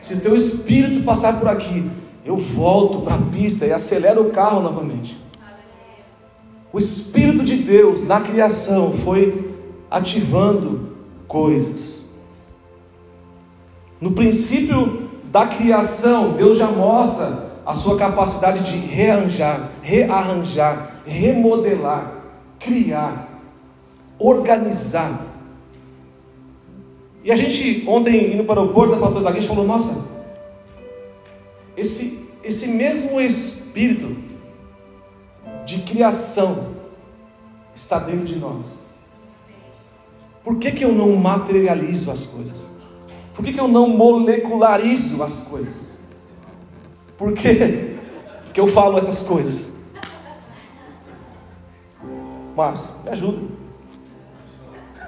Se 0.00 0.14
o 0.14 0.20
teu 0.20 0.34
espírito 0.34 1.04
passar 1.04 1.38
por 1.38 1.48
aqui, 1.48 1.88
eu 2.24 2.36
volto 2.36 3.00
para 3.00 3.14
a 3.14 3.18
pista 3.18 3.66
e 3.66 3.72
acelero 3.72 4.22
o 4.22 4.30
carro 4.30 4.60
novamente. 4.60 5.16
O 6.72 6.78
Espírito 6.78 7.42
de 7.42 7.56
Deus 7.56 8.02
na 8.06 8.20
criação 8.20 8.92
foi 8.92 9.47
ativando 9.90 10.96
coisas. 11.26 12.08
No 14.00 14.12
princípio 14.12 15.08
da 15.24 15.46
criação, 15.46 16.32
Deus 16.32 16.56
já 16.56 16.68
mostra 16.68 17.48
a 17.66 17.74
sua 17.74 17.98
capacidade 17.98 18.64
de 18.64 18.78
rearranjar, 18.78 19.70
rearranjar, 19.82 21.02
remodelar, 21.04 22.22
criar, 22.58 23.28
organizar. 24.18 25.26
E 27.22 27.30
a 27.30 27.36
gente, 27.36 27.84
ontem, 27.86 28.32
indo 28.32 28.44
para 28.44 28.60
o 28.60 28.62
aeroporto, 28.62 28.94
a 28.94 28.98
pastor 28.98 29.22
Zaguinho 29.22 29.46
falou: 29.46 29.66
Nossa, 29.66 30.08
esse, 31.76 32.30
esse 32.42 32.68
mesmo 32.68 33.20
espírito 33.20 34.16
de 35.66 35.80
criação 35.82 36.74
está 37.74 37.98
dentro 37.98 38.24
de 38.24 38.36
nós. 38.36 38.87
Por 40.48 40.58
que, 40.58 40.72
que 40.72 40.82
eu 40.82 40.94
não 40.94 41.14
materializo 41.14 42.10
as 42.10 42.24
coisas? 42.24 42.70
Por 43.34 43.44
que, 43.44 43.52
que 43.52 43.60
eu 43.60 43.68
não 43.68 43.86
molecularizo 43.90 45.22
as 45.22 45.42
coisas? 45.46 45.90
Por 47.18 47.34
que, 47.34 47.98
que 48.54 48.58
eu 48.58 48.66
falo 48.66 48.96
essas 48.96 49.22
coisas? 49.24 49.74
Márcio, 52.56 52.94
me 53.04 53.10
ajuda. 53.10 53.42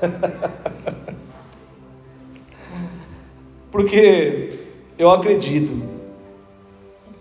Porque 3.73 4.51
eu 4.99 5.11
acredito 5.11 5.83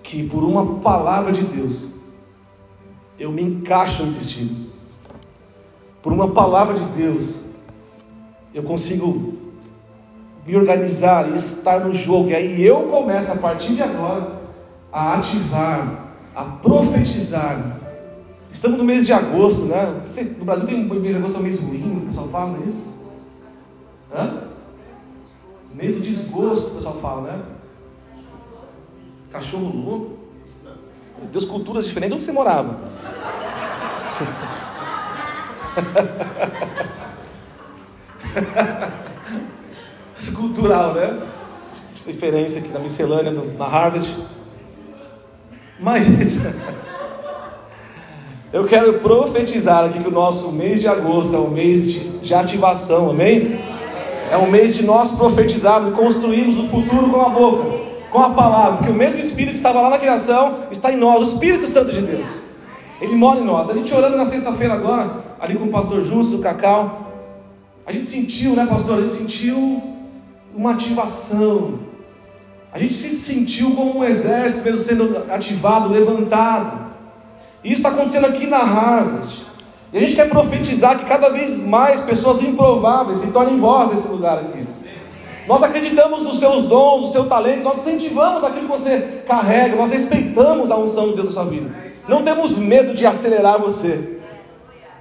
que 0.03 0.27
por 0.27 0.43
uma 0.43 0.81
palavra 0.81 1.31
de 1.31 1.43
Deus 1.43 1.91
eu 3.17 3.31
me 3.31 3.43
encaixo 3.43 4.05
no 4.05 4.11
destino. 4.11 4.67
Por 6.01 6.11
uma 6.11 6.27
palavra 6.27 6.77
de 6.77 6.83
Deus 7.01 7.48
eu 8.53 8.63
consigo 8.63 9.37
me 10.45 10.55
organizar 10.55 11.29
e 11.31 11.35
estar 11.35 11.79
no 11.81 11.93
jogo. 11.93 12.29
E 12.29 12.35
aí 12.35 12.63
eu 12.63 12.83
começo 12.83 13.31
a 13.31 13.37
partir 13.37 13.75
de 13.75 13.83
agora 13.83 14.39
a 14.91 15.13
ativar, 15.15 16.13
a 16.35 16.43
profetizar. 16.43 17.77
Estamos 18.51 18.79
no 18.79 18.83
mês 18.83 19.05
de 19.05 19.13
agosto, 19.13 19.65
né? 19.65 20.01
No 20.37 20.45
Brasil 20.45 20.65
tem 20.65 20.83
um 20.83 20.87
mês 20.87 21.15
de 21.15 21.21
agosto, 21.21 21.35
é 21.35 21.39
um 21.39 21.43
mês 21.43 21.59
ruim, 21.59 22.01
o 22.03 22.07
pessoal 22.07 22.27
fala 22.29 22.57
isso. 22.65 22.91
Hã? 24.11 24.43
Mês 25.73 25.95
de 25.95 26.01
desgosto, 26.01 26.71
o 26.71 26.75
pessoal 26.75 26.95
fala, 26.95 27.31
né? 27.31 27.43
Cachorro 29.31 29.71
louco. 29.71 30.17
Deus, 31.31 31.45
culturas 31.45 31.85
diferentes. 31.85 32.15
Onde 32.15 32.23
você 32.23 32.31
morava? 32.31 32.79
Cultural, 40.35 40.93
né? 40.93 41.19
Diferença 42.05 42.59
aqui 42.59 42.69
na 42.69 42.79
miscelânea, 42.79 43.31
na 43.31 43.65
Harvard. 43.65 44.15
Mas 45.79 46.39
eu 48.51 48.65
quero 48.65 48.99
profetizar 48.99 49.85
aqui 49.85 49.99
que 49.99 50.07
o 50.07 50.11
nosso 50.11 50.51
mês 50.51 50.81
de 50.81 50.87
agosto 50.87 51.35
é 51.35 51.39
um 51.39 51.49
mês 51.49 51.91
de, 51.91 52.25
de 52.25 52.33
ativação, 52.33 53.09
amém? 53.09 53.59
É 54.31 54.37
um 54.37 54.49
mês 54.49 54.75
de 54.75 54.83
nós 54.83 55.11
profetizarmos 55.11 55.89
e 55.89 55.91
construirmos 55.91 56.57
o 56.57 56.67
futuro 56.67 57.09
com 57.09 57.21
a 57.21 57.29
boca 57.29 57.79
com 58.09 58.19
a 58.19 58.31
palavra, 58.31 58.77
porque 58.77 58.91
o 58.91 58.95
mesmo 58.95 59.19
Espírito 59.19 59.51
que 59.51 59.59
estava 59.59 59.81
lá 59.81 59.89
na 59.89 59.97
criação 59.97 60.59
está 60.71 60.91
em 60.91 60.97
nós, 60.97 61.21
o 61.21 61.33
Espírito 61.33 61.67
Santo 61.67 61.91
de 61.91 62.01
Deus. 62.01 62.41
Ele 62.99 63.15
mora 63.15 63.39
em 63.39 63.45
nós. 63.45 63.69
A 63.69 63.73
gente 63.73 63.93
orando 63.93 64.17
na 64.17 64.25
sexta-feira 64.25 64.73
agora, 64.73 65.23
ali 65.39 65.55
com 65.55 65.65
o 65.65 65.69
pastor 65.69 66.03
Justo, 66.03 66.37
o 66.37 66.39
Cacau, 66.39 67.08
a 67.89 67.91
gente 67.91 68.05
sentiu, 68.05 68.55
né, 68.55 68.67
pastor? 68.67 68.99
A 68.99 69.01
gente 69.01 69.15
sentiu 69.15 69.81
uma 70.55 70.73
ativação. 70.73 71.79
A 72.71 72.77
gente 72.77 72.93
se 72.93 73.09
sentiu 73.09 73.71
como 73.71 73.97
um 73.97 74.03
exército 74.03 74.63
mesmo 74.63 74.77
sendo 74.77 75.25
ativado, 75.27 75.89
levantado. 75.89 76.85
E 77.63 77.69
isso 77.69 77.77
está 77.77 77.89
acontecendo 77.89 78.27
aqui 78.27 78.45
na 78.45 78.59
Harvard. 78.59 79.27
E 79.91 79.97
a 79.97 80.01
gente 80.01 80.15
quer 80.15 80.29
profetizar 80.29 80.99
que 80.99 81.05
cada 81.05 81.29
vez 81.29 81.65
mais 81.65 81.99
pessoas 81.99 82.43
improváveis 82.43 83.17
se 83.17 83.31
tornem 83.31 83.57
voz 83.57 83.89
nesse 83.89 84.07
lugar 84.09 84.37
aqui. 84.37 84.67
Nós 85.47 85.63
acreditamos 85.63 86.21
nos 86.21 86.37
seus 86.37 86.65
dons, 86.65 87.01
nos 87.01 87.11
seus 87.11 87.27
talentos, 87.27 87.63
nós 87.63 87.79
incentivamos 87.79 88.43
aquilo 88.43 88.67
que 88.67 88.71
você 88.71 89.23
carrega, 89.25 89.75
nós 89.75 89.89
respeitamos 89.89 90.69
a 90.69 90.77
unção 90.77 91.07
de 91.07 91.15
Deus 91.15 91.29
na 91.29 91.33
sua 91.33 91.45
vida. 91.45 91.71
Não 92.07 92.21
temos 92.21 92.55
medo 92.55 92.93
de 92.93 93.07
acelerar 93.07 93.59
você. 93.59 94.19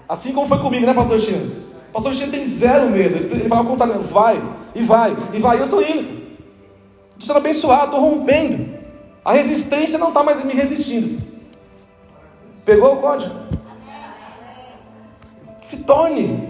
Assim 0.08 0.32
como 0.32 0.48
foi 0.48 0.58
comigo, 0.58 0.86
né, 0.86 0.94
pastor 0.94 1.20
Chino? 1.20 1.67
Pastor 1.92 2.14
Chino 2.14 2.30
tem 2.30 2.44
zero 2.44 2.90
medo. 2.90 3.16
Ele 3.16 3.48
vai 3.48 3.64
contar, 3.64 3.86
vai, 3.86 4.42
e 4.74 4.82
vai, 4.82 5.16
e 5.32 5.38
vai, 5.38 5.56
e 5.56 5.60
eu 5.60 5.64
estou 5.64 5.82
indo. 5.82 6.18
Estou 7.10 7.26
sendo 7.26 7.38
abençoado, 7.38 7.84
estou 7.86 8.00
rompendo. 8.00 8.78
A 9.24 9.32
resistência 9.32 9.98
não 9.98 10.08
está 10.08 10.22
mais 10.22 10.44
me 10.44 10.52
resistindo. 10.52 11.20
Pegou 12.64 12.94
o 12.94 12.96
código? 12.98 13.48
se 15.60 15.84
torne. 15.84 16.48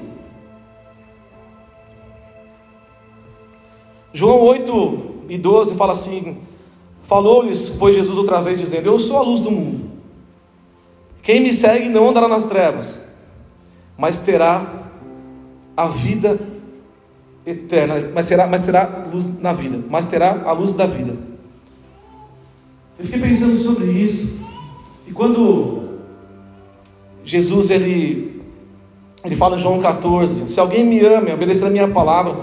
João 4.13 4.41
8 4.41 5.25
e 5.29 5.39
12 5.39 5.75
fala 5.77 5.93
assim: 5.93 6.43
Falou-lhes, 7.05 7.71
pois 7.71 7.95
Jesus 7.95 8.17
outra 8.17 8.41
vez, 8.41 8.59
dizendo: 8.59 8.87
Eu 8.87 8.99
sou 8.99 9.19
a 9.19 9.23
luz 9.23 9.41
do 9.41 9.51
mundo. 9.51 9.89
Quem 11.23 11.41
me 11.41 11.53
segue 11.53 11.89
não 11.89 12.09
andará 12.09 12.29
nas 12.29 12.47
trevas, 12.47 13.05
mas 13.97 14.21
terá 14.21 14.78
a 15.79 15.87
vida 15.87 16.41
eterna, 17.47 17.95
mas 18.13 18.27
será, 18.27 18.49
mas 18.49 18.67
terá 18.67 19.07
luz 19.13 19.41
na 19.41 19.53
vida, 19.53 19.79
mas 19.89 20.07
terá 20.07 20.43
a 20.45 20.51
luz 20.51 20.73
da 20.73 20.87
vida. 20.87 21.15
Eu 22.99 23.05
fiquei 23.05 23.21
pensando 23.21 23.57
sobre 23.57 23.87
isso, 23.87 24.41
e 25.07 25.13
quando 25.13 26.01
Jesus 27.25 27.71
ele, 27.71 28.43
ele 29.25 29.37
fala 29.37 29.55
em 29.55 29.61
João 29.61 29.81
14: 29.81 30.49
Se 30.49 30.59
alguém 30.59 30.85
me 30.85 30.99
ama, 30.99 31.33
obedecer 31.33 31.67
a 31.67 31.71
minha 31.71 31.87
palavra, 31.87 32.35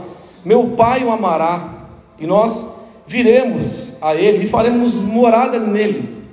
meu 0.46 0.70
Pai 0.70 1.04
o 1.04 1.12
amará, 1.12 1.89
e 2.18 2.25
nós 2.25 3.04
viremos 3.06 4.01
a 4.01 4.15
Ele 4.15 4.46
e 4.46 4.50
faremos 4.50 4.96
morada 5.01 5.60
nele. 5.60 6.24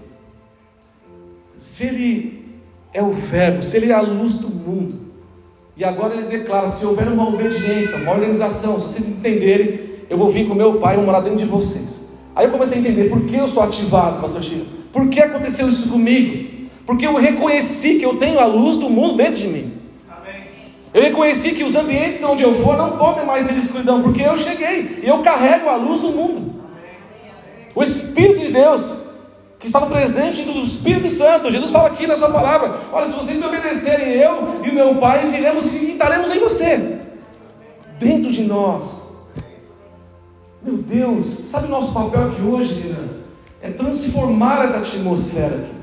Se 1.58 1.84
Ele 1.84 2.60
é 2.94 3.02
o 3.02 3.10
Verbo, 3.10 3.60
se 3.60 3.76
Ele 3.76 3.90
é 3.90 3.94
a 3.94 4.00
luz 4.00 4.34
do 4.34 4.48
mundo, 4.48 5.01
e 5.76 5.84
agora 5.84 6.14
Ele 6.14 6.24
declara: 6.24 6.68
se 6.68 6.84
houver 6.84 7.08
uma 7.08 7.28
obediência, 7.28 7.98
uma 7.98 8.12
organização, 8.12 8.78
se 8.78 8.84
vocês 8.84 9.08
entenderem, 9.08 9.80
eu 10.08 10.18
vou 10.18 10.30
vir 10.30 10.46
com 10.46 10.54
meu 10.54 10.74
Pai 10.74 10.94
e 10.94 10.96
vou 10.96 11.06
morar 11.06 11.20
dentro 11.20 11.38
de 11.38 11.46
vocês. 11.46 12.12
Aí 12.34 12.46
eu 12.46 12.50
comecei 12.50 12.78
a 12.78 12.80
entender 12.80 13.08
por 13.08 13.24
que 13.24 13.36
eu 13.36 13.48
sou 13.48 13.62
ativado, 13.62 14.20
Pastor 14.20 14.42
Chico. 14.42 14.66
Por 14.92 15.08
que 15.08 15.20
aconteceu 15.20 15.68
isso 15.68 15.88
comigo? 15.88 16.68
Porque 16.86 17.06
eu 17.06 17.16
reconheci 17.16 17.98
que 17.98 18.04
eu 18.04 18.16
tenho 18.16 18.38
a 18.38 18.46
luz 18.46 18.76
do 18.76 18.90
mundo 18.90 19.16
dentro 19.16 19.36
de 19.36 19.48
mim. 19.48 19.72
Eu 20.92 21.02
reconheci 21.02 21.52
que 21.52 21.64
os 21.64 21.74
ambientes 21.74 22.22
onde 22.22 22.42
eu 22.42 22.54
for 22.62 22.76
não 22.76 22.98
podem 22.98 23.24
mais 23.24 23.46
ser 23.46 23.56
escuridão, 23.56 24.02
porque 24.02 24.22
eu 24.22 24.36
cheguei 24.36 25.00
e 25.02 25.08
eu 25.08 25.22
carrego 25.22 25.68
a 25.68 25.76
luz 25.76 26.02
do 26.02 26.08
mundo. 26.08 26.62
O 27.74 27.82
Espírito 27.82 28.40
de 28.40 28.52
Deus, 28.52 29.01
que 29.62 29.66
estava 29.66 29.86
presente 29.86 30.42
do 30.42 30.58
Espírito 30.58 31.08
Santo. 31.08 31.48
Jesus 31.48 31.70
fala 31.70 31.86
aqui 31.86 32.04
na 32.04 32.16
sua 32.16 32.30
palavra: 32.30 32.80
Olha, 32.92 33.06
se 33.06 33.14
vocês 33.14 33.38
me 33.38 33.46
obedecerem, 33.46 34.08
eu 34.08 34.60
e 34.64 34.70
o 34.70 34.74
meu 34.74 34.96
Pai 34.96 35.30
viremos 35.30 35.72
e 35.72 35.92
estaremos 35.92 36.34
em 36.34 36.40
você, 36.40 36.98
dentro 37.96 38.32
de 38.32 38.42
nós. 38.42 39.12
Meu 40.60 40.78
Deus, 40.78 41.26
sabe 41.26 41.68
o 41.68 41.70
nosso 41.70 41.92
papel 41.92 42.30
aqui 42.30 42.42
hoje, 42.42 42.80
Renan? 42.80 43.08
É 43.62 43.70
transformar 43.70 44.64
essa 44.64 44.78
atmosfera 44.78 45.54
aqui. 45.54 45.74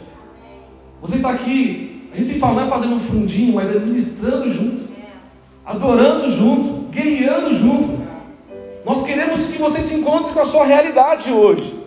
Você 1.01 1.15
está 1.15 1.29
aqui, 1.29 2.09
a 2.11 2.17
gente 2.17 2.33
se 2.33 2.37
fala, 2.39 2.55
não 2.55 2.63
é 2.63 2.67
fazendo 2.67 2.95
um 2.95 2.99
fundinho, 2.99 3.55
mas 3.55 3.73
é 3.73 3.79
ministrando 3.79 4.49
junto, 4.49 4.89
adorando 5.65 6.29
junto, 6.29 6.89
guerreando 6.89 7.53
junto. 7.53 7.97
Nós 8.85 9.05
queremos 9.05 9.53
que 9.53 9.57
você 9.57 9.79
se 9.79 9.95
encontre 9.95 10.33
com 10.33 10.39
a 10.41 10.45
sua 10.45 10.65
realidade 10.65 11.31
hoje. 11.31 11.78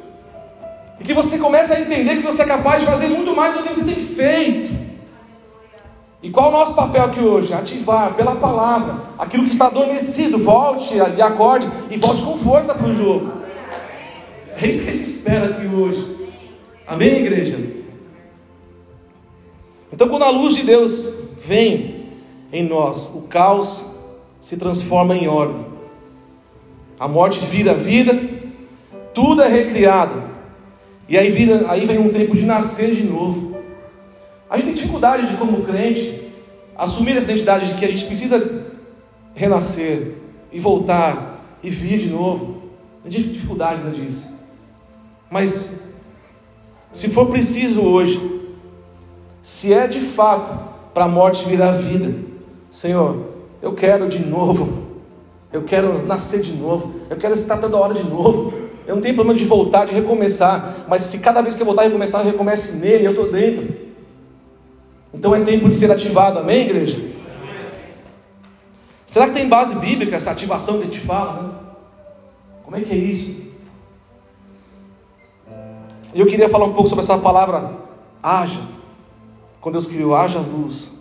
E 1.03 1.05
que 1.05 1.15
você 1.15 1.37
comece 1.37 1.73
a 1.73 1.81
entender 1.81 2.19
que 2.19 2.23
você 2.23 2.43
é 2.43 2.45
capaz 2.45 2.79
de 2.79 2.87
fazer 2.87 3.09
muito 3.09 3.35
mais 3.35 3.57
do 3.57 3.65
que 3.65 3.75
você 3.75 3.85
tem 3.85 3.97
feito. 3.97 4.73
E 6.23 6.31
qual 6.31 6.49
o 6.49 6.53
nosso 6.53 6.77
papel 6.77 7.03
aqui 7.03 7.19
hoje? 7.19 7.53
Ativar 7.53 8.15
pela 8.15 8.37
palavra 8.37 9.03
aquilo 9.19 9.43
que 9.43 9.51
está 9.51 9.67
adormecido. 9.67 10.39
Volte 10.39 10.95
e 10.95 11.21
acorde 11.21 11.69
e 11.91 11.97
volte 11.97 12.23
com 12.23 12.39
força 12.39 12.73
para 12.73 12.87
o 12.87 12.95
jogo. 12.95 13.33
É 14.57 14.65
isso 14.65 14.85
que 14.85 14.91
a 14.91 14.93
gente 14.93 15.03
espera 15.03 15.47
aqui 15.47 15.67
hoje. 15.67 16.31
Amém, 16.87 17.17
igreja? 17.17 17.59
Então, 19.93 20.09
quando 20.09 20.23
a 20.23 20.31
luz 20.31 20.55
de 20.55 20.63
Deus 20.63 21.13
vem 21.45 22.07
em 22.53 22.63
nós, 22.63 23.13
o 23.17 23.23
caos 23.23 23.87
se 24.41 24.57
transforma 24.57 25.17
em 25.17 25.27
ordem. 25.27 25.67
A 26.97 27.09
morte 27.09 27.41
vira 27.41 27.75
vida, 27.75 28.17
tudo 29.13 29.43
é 29.43 29.49
recriado. 29.49 30.31
E 31.09 31.19
aí, 31.19 31.31
vira, 31.31 31.71
aí 31.71 31.85
vem 31.85 31.99
um 31.99 32.11
tempo 32.11 32.37
de 32.37 32.43
nascer 32.43 32.95
de 32.95 33.03
novo. 33.03 33.57
A 34.49 34.57
gente 34.57 34.67
tem 34.67 34.75
dificuldade 34.75 35.29
de, 35.29 35.37
como 35.37 35.63
crente, 35.63 36.33
assumir 36.77 37.17
essa 37.17 37.31
identidade 37.31 37.69
de 37.69 37.75
que 37.79 37.85
a 37.85 37.89
gente 37.89 38.05
precisa 38.05 38.65
renascer 39.35 40.15
e 40.53 40.61
voltar 40.61 41.43
e 41.63 41.71
vir 41.71 41.99
de 41.99 42.11
novo. 42.11 42.63
A 43.05 43.09
gente 43.09 43.25
tem 43.25 43.33
dificuldade 43.33 43.83
né, 43.83 43.91
disso. 43.91 44.33
Mas, 45.31 45.95
se 46.93 47.09
for 47.11 47.27
preciso 47.27 47.81
hoje, 47.81 48.43
se 49.41 49.73
é 49.73 49.87
de 49.87 50.01
fato 50.01 50.73
para 50.93 51.05
a 51.05 51.09
morte 51.09 51.49
virar 51.49 51.73
vida, 51.73 52.15
Senhor, 52.71 53.33
eu 53.61 53.75
quero 53.75 54.09
de 54.09 54.19
novo, 54.19 54.83
eu 55.53 55.63
quero 55.63 56.07
nascer 56.07 56.41
de 56.41 56.53
novo, 56.53 56.95
eu 57.09 57.17
quero 57.17 57.35
estar 57.35 57.59
toda 57.59 57.77
hora 57.77 57.95
de 57.95 58.05
novo, 58.05 58.53
eu 58.87 58.95
não 58.97 59.03
tenho 59.03 59.15
problema 59.15 59.39
de 59.39 59.45
voltar, 59.45 59.85
de 59.87 59.95
recomeçar, 59.95 60.85
mas 60.89 61.03
se 61.03 61.21
cada 61.21 61.41
vez 61.41 61.55
que 61.55 61.63
eu 61.63 61.67
voltar 61.67 61.85
e 61.85 61.87
recomeçar, 61.87 62.23
eu 62.23 62.33
recomece 62.33 62.79
nele, 62.79 63.07
eu 63.07 63.13
estou 63.13 63.31
dentro. 63.31 63.75
Então 65.15 65.35
é 65.35 65.41
tempo 65.41 65.69
de 65.69 65.75
ser 65.75 65.91
ativado, 65.91 66.39
amém, 66.39 66.63
igreja? 66.63 67.01
Será 69.07 69.27
que 69.29 69.35
tem 69.35 69.49
base 69.49 69.75
bíblica 69.77 70.17
essa 70.17 70.31
ativação 70.31 70.79
que 70.79 70.83
a 70.83 70.87
gente 70.87 71.01
fala? 71.01 71.43
Né? 71.43 71.55
Como 72.65 72.77
é 72.77 72.81
que 72.81 72.93
é 72.93 72.97
isso? 72.97 73.53
Eu 76.15 76.27
queria 76.27 76.49
falar 76.49 76.65
um 76.65 76.73
pouco 76.73 76.89
sobre 76.89 77.05
essa 77.05 77.19
palavra 77.19 77.73
haja. 78.23 78.61
Quando 79.61 79.75
Deus 79.75 79.87
criou, 79.87 80.15
haja 80.15 80.39
luz, 80.39 80.93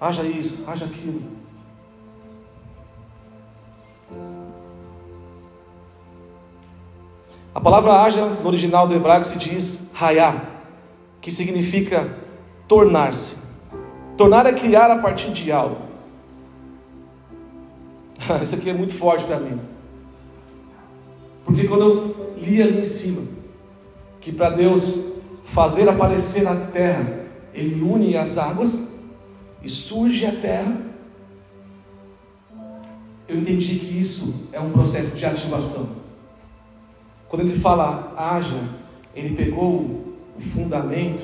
haja 0.00 0.22
isso, 0.22 0.64
haja 0.68 0.84
aquilo. 0.84 1.37
A 7.58 7.60
palavra 7.60 8.02
haja 8.02 8.24
no 8.24 8.46
original 8.46 8.86
do 8.86 8.94
hebraico 8.94 9.26
se 9.26 9.36
diz 9.36 9.90
hayá, 10.00 10.42
que 11.20 11.28
significa 11.28 12.08
tornar-se. 12.68 13.38
Tornar 14.16 14.46
é 14.46 14.52
criar 14.52 14.88
a 14.92 14.98
partir 14.98 15.32
de 15.32 15.50
algo. 15.50 15.78
Isso 18.40 18.54
aqui 18.54 18.70
é 18.70 18.72
muito 18.72 18.94
forte 18.94 19.24
para 19.24 19.40
mim. 19.40 19.60
Porque 21.44 21.66
quando 21.66 21.82
eu 21.82 22.34
li 22.40 22.62
ali 22.62 22.78
em 22.78 22.84
cima, 22.84 23.22
que 24.20 24.30
para 24.30 24.50
Deus 24.50 25.14
fazer 25.46 25.88
aparecer 25.88 26.44
na 26.44 26.54
terra, 26.54 27.24
Ele 27.52 27.82
une 27.82 28.16
as 28.16 28.38
águas 28.38 28.88
e 29.64 29.68
surge 29.68 30.24
a 30.26 30.30
terra, 30.30 30.76
eu 33.26 33.36
entendi 33.36 33.80
que 33.80 33.98
isso 33.98 34.48
é 34.52 34.60
um 34.60 34.70
processo 34.70 35.16
de 35.16 35.26
ativação. 35.26 35.97
Quando 37.28 37.42
ele 37.42 37.58
fala 37.60 38.14
haja, 38.16 38.58
ele 39.14 39.36
pegou 39.36 39.80
o 40.36 40.40
fundamento, 40.54 41.22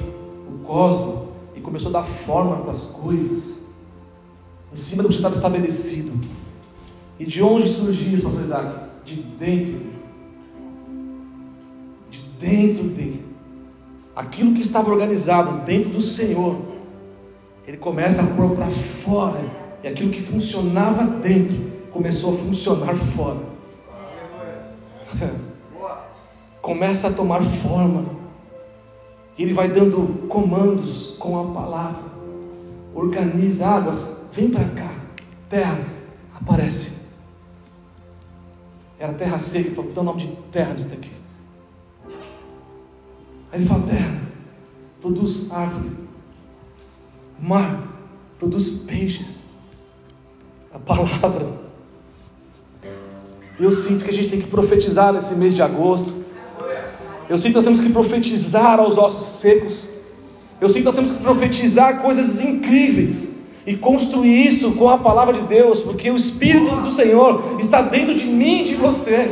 o 0.48 0.58
cosmo, 0.64 1.28
e 1.56 1.60
começou 1.60 1.88
a 1.90 2.00
dar 2.00 2.04
forma 2.04 2.58
para 2.58 2.72
as 2.72 2.86
coisas, 2.86 3.68
em 4.72 4.76
cima 4.76 5.02
do 5.02 5.08
que 5.08 5.14
estava 5.14 5.34
estabelecido. 5.34 6.12
E 7.18 7.24
de 7.24 7.42
onde 7.42 7.68
surgiu 7.68 8.14
isso, 8.14 8.24
pastor 8.24 8.44
Isaac? 8.44 8.84
De 9.04 9.16
dentro 9.16 9.80
De 12.10 12.20
dentro 12.40 12.84
dele. 12.84 13.24
Aquilo 14.14 14.52
que 14.52 14.60
estava 14.60 14.90
organizado 14.90 15.64
dentro 15.64 15.90
do 15.90 16.02
Senhor, 16.02 16.56
ele 17.66 17.76
começa 17.76 18.22
a 18.22 18.36
pôr 18.36 18.54
para 18.54 18.68
fora. 18.68 19.40
E 19.82 19.88
aquilo 19.88 20.10
que 20.10 20.22
funcionava 20.22 21.04
dentro 21.04 21.56
começou 21.90 22.34
a 22.34 22.38
funcionar 22.38 22.94
fora. 22.94 23.40
começa 26.64 27.08
a 27.08 27.12
tomar 27.12 27.42
forma. 27.42 28.06
Ele 29.38 29.52
vai 29.52 29.68
dando 29.70 30.26
comandos 30.28 31.14
com 31.18 31.38
a 31.38 31.52
palavra. 31.52 32.02
Organiza 32.94 33.66
águas, 33.66 34.30
vem 34.32 34.48
para 34.48 34.64
cá. 34.70 34.90
Terra, 35.46 35.78
aparece. 36.34 37.04
Era 38.98 39.12
terra 39.12 39.38
seca, 39.38 39.74
falou, 39.74 39.92
dá 39.92 40.00
o 40.00 40.04
nome 40.04 40.26
de 40.26 40.36
terra 40.50 40.72
nisso 40.72 40.88
daqui. 40.88 41.10
Aí 43.52 43.60
ele 43.60 43.66
fala, 43.66 43.82
terra, 43.82 44.22
produz 45.02 45.52
árvore. 45.52 45.90
Mar, 47.38 47.88
produz 48.38 48.68
peixes. 48.86 49.40
A 50.72 50.78
palavra. 50.78 51.46
Eu 53.60 53.70
sinto 53.70 54.02
que 54.02 54.10
a 54.10 54.14
gente 54.14 54.30
tem 54.30 54.40
que 54.40 54.48
profetizar 54.48 55.12
nesse 55.12 55.34
mês 55.34 55.54
de 55.54 55.60
agosto 55.60 56.23
eu 57.28 57.38
sinto 57.38 57.52
que 57.52 57.56
nós 57.56 57.64
temos 57.64 57.80
que 57.80 57.90
profetizar 57.90 58.78
aos 58.78 58.98
ossos 58.98 59.40
secos. 59.40 59.88
Eu 60.60 60.68
sinto 60.68 60.80
que 60.80 60.84
nós 60.86 60.94
temos 60.94 61.12
que 61.12 61.22
profetizar 61.22 62.00
coisas 62.02 62.40
incríveis 62.40 63.34
e 63.66 63.76
construir 63.76 64.46
isso 64.46 64.72
com 64.72 64.88
a 64.90 64.98
palavra 64.98 65.34
de 65.34 65.42
Deus, 65.42 65.80
porque 65.80 66.10
o 66.10 66.16
Espírito 66.16 66.76
do 66.76 66.90
Senhor 66.90 67.56
está 67.58 67.80
dentro 67.80 68.14
de 68.14 68.26
mim 68.26 68.60
e 68.60 68.64
de 68.64 68.74
você. 68.74 69.30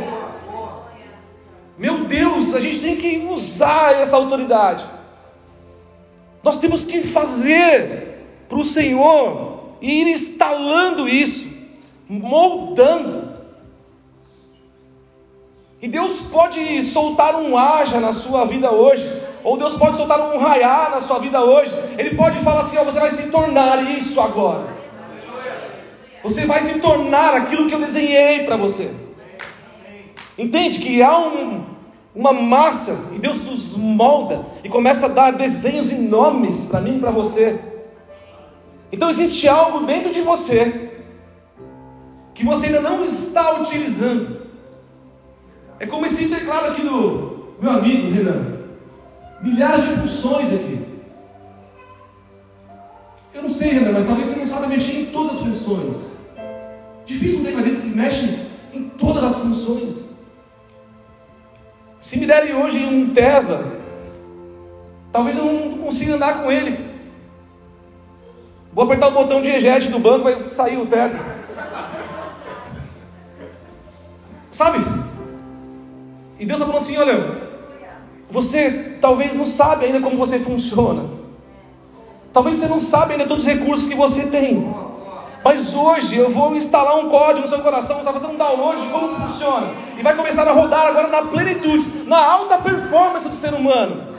Meu 1.77 2.05
Deus, 2.05 2.53
a 2.53 2.59
gente 2.59 2.79
tem 2.79 2.95
que 2.95 3.27
usar 3.29 3.99
essa 3.99 4.15
autoridade. 4.15 4.85
Nós 6.43 6.59
temos 6.59 6.83
que 6.83 7.01
fazer 7.01 8.19
para 8.49 8.57
o 8.57 8.65
Senhor 8.65 9.77
ir 9.81 10.07
instalando 10.07 11.07
isso, 11.07 11.47
moldando. 12.07 13.22
E 15.83 15.87
Deus 15.89 16.21
pode 16.31 16.81
soltar 16.81 17.35
um 17.35 17.57
haja 17.57 17.99
na 17.99 18.13
sua 18.13 18.45
vida 18.45 18.71
hoje, 18.71 19.05
ou 19.43 19.57
Deus 19.57 19.73
pode 19.73 19.97
soltar 19.97 20.33
um 20.33 20.37
raiar 20.37 20.89
na 20.89 21.01
sua 21.01 21.19
vida 21.19 21.43
hoje. 21.43 21.73
Ele 21.97 22.15
pode 22.15 22.39
falar 22.39 22.61
assim: 22.61 22.77
ó, 22.77 22.85
você 22.85 23.01
vai 23.01 23.09
se 23.09 23.23
tornar 23.29 23.83
isso 23.91 24.21
agora. 24.21 24.69
Você 26.23 26.45
vai 26.45 26.61
se 26.61 26.79
tornar 26.79 27.35
aquilo 27.35 27.67
que 27.67 27.75
eu 27.75 27.81
desenhei 27.81 28.45
para 28.45 28.55
você. 28.55 28.93
Entende 30.37 30.79
que 30.79 31.03
há 31.03 31.19
um, 31.19 31.65
uma 32.15 32.31
massa 32.31 33.09
e 33.13 33.19
Deus 33.19 33.43
nos 33.43 33.75
molda 33.75 34.41
e 34.63 34.69
começa 34.69 35.07
a 35.07 35.09
dar 35.09 35.33
desenhos 35.33 35.91
e 35.91 35.95
nomes 35.95 36.63
para 36.63 36.79
mim 36.79 36.95
e 36.95 36.99
para 37.01 37.11
você. 37.11 37.59
Então 38.89 39.09
existe 39.09 39.49
algo 39.49 39.81
dentro 39.81 40.13
de 40.13 40.21
você 40.21 40.91
que 42.33 42.45
você 42.45 42.67
ainda 42.67 42.79
não 42.79 43.03
está 43.03 43.59
utilizando. 43.59 44.42
É 45.83 45.85
como 45.85 46.05
esse 46.05 46.29
teclado 46.29 46.67
aqui 46.67 46.81
do 46.81 47.57
meu 47.59 47.69
amigo 47.69 48.09
Renan. 48.09 48.57
Milhares 49.41 49.83
de 49.83 49.95
funções 49.97 50.53
aqui. 50.53 50.79
Eu 53.33 53.41
não 53.41 53.49
sei, 53.49 53.71
Renan, 53.71 53.91
mas 53.91 54.05
talvez 54.05 54.29
você 54.29 54.39
não 54.39 54.47
saiba 54.47 54.67
mexer 54.67 55.01
em 55.01 55.05
todas 55.07 55.33
as 55.33 55.39
funções. 55.39 56.17
Difícil 57.05 57.41
um 57.41 57.43
tecladista 57.43 57.81
que 57.81 57.97
mexe 57.97 58.45
em 58.71 58.87
todas 58.91 59.25
as 59.25 59.39
funções. 59.39 60.11
Se 61.99 62.17
me 62.17 62.27
derem 62.27 62.55
hoje 62.55 62.85
um 62.85 63.13
Tesla, 63.13 63.61
talvez 65.11 65.37
eu 65.37 65.43
não 65.43 65.77
consiga 65.79 66.15
andar 66.15 66.43
com 66.43 66.49
ele. 66.49 66.79
Vou 68.71 68.85
apertar 68.85 69.09
o 69.09 69.11
botão 69.11 69.41
de 69.41 69.49
ejete 69.49 69.89
do 69.89 69.99
banco, 69.99 70.23
vai 70.23 70.47
sair 70.47 70.77
o 70.77 70.85
teto. 70.85 71.17
Sabe? 74.49 75.03
E 76.43 76.45
Deus 76.45 76.59
está 76.59 76.69
falando 76.69 76.83
assim: 76.83 76.97
olha, 76.97 77.25
você 78.29 78.97
talvez 78.99 79.33
não 79.33 79.45
sabe 79.45 79.85
ainda 79.85 80.01
como 80.01 80.17
você 80.17 80.37
funciona. 80.39 81.09
Talvez 82.33 82.57
você 82.57 82.67
não 82.67 82.81
sabe 82.81 83.13
ainda 83.13 83.25
todos 83.25 83.47
os 83.47 83.49
recursos 83.49 83.87
que 83.87 83.95
você 83.95 84.27
tem. 84.27 84.75
Mas 85.41 85.73
hoje 85.73 86.17
eu 86.17 86.29
vou 86.29 86.53
instalar 86.53 86.97
um 86.97 87.09
código 87.09 87.41
no 87.41 87.47
seu 87.47 87.59
coração, 87.59 87.95
você 87.95 88.03
vai 88.03 88.13
fazer 88.13 88.27
um 88.27 88.35
download 88.35 88.81
de 88.81 88.87
como 88.89 89.15
funciona. 89.15 89.67
E 89.97 90.01
vai 90.01 90.17
começar 90.17 90.45
a 90.45 90.51
rodar 90.51 90.87
agora 90.87 91.07
na 91.07 91.21
plenitude, 91.21 92.03
na 92.05 92.19
alta 92.21 92.57
performance 92.57 93.29
do 93.29 93.37
ser 93.37 93.53
humano. 93.53 94.13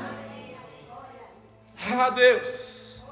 Ah, 1.92 2.08
Deus. 2.08 3.04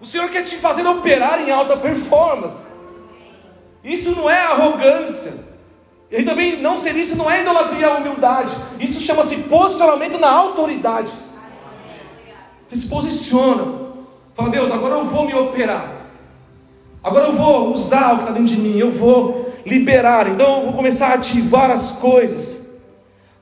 O 0.00 0.06
Senhor 0.06 0.28
quer 0.28 0.42
te 0.42 0.56
fazer 0.56 0.84
operar 0.84 1.40
em 1.40 1.52
alta 1.52 1.76
performance. 1.76 2.66
Isso 3.84 4.16
não 4.16 4.28
é 4.28 4.42
arrogância. 4.42 5.55
E 6.10 6.22
também 6.22 6.60
não 6.60 6.78
ser 6.78 6.94
isso 6.96 7.16
não 7.16 7.30
é 7.30 7.42
idolatria 7.42 7.88
à 7.88 7.98
humildade. 7.98 8.52
Isso 8.78 9.00
chama-se 9.00 9.44
posicionamento 9.44 10.18
na 10.18 10.30
autoridade. 10.30 11.10
Você 12.66 12.76
se 12.76 12.88
posiciona. 12.88 13.86
Fala, 14.34 14.50
Deus, 14.50 14.70
agora 14.70 14.94
eu 14.94 15.04
vou 15.04 15.26
me 15.26 15.34
operar. 15.34 15.92
Agora 17.02 17.26
eu 17.26 17.32
vou 17.32 17.72
usar 17.72 18.12
o 18.12 18.16
que 18.16 18.22
está 18.22 18.32
dentro 18.32 18.54
de 18.54 18.60
mim. 18.60 18.78
Eu 18.78 18.92
vou 18.92 19.52
liberar. 19.64 20.28
Então 20.28 20.58
eu 20.58 20.64
vou 20.64 20.72
começar 20.74 21.08
a 21.08 21.14
ativar 21.14 21.70
as 21.70 21.92
coisas. 21.92 22.66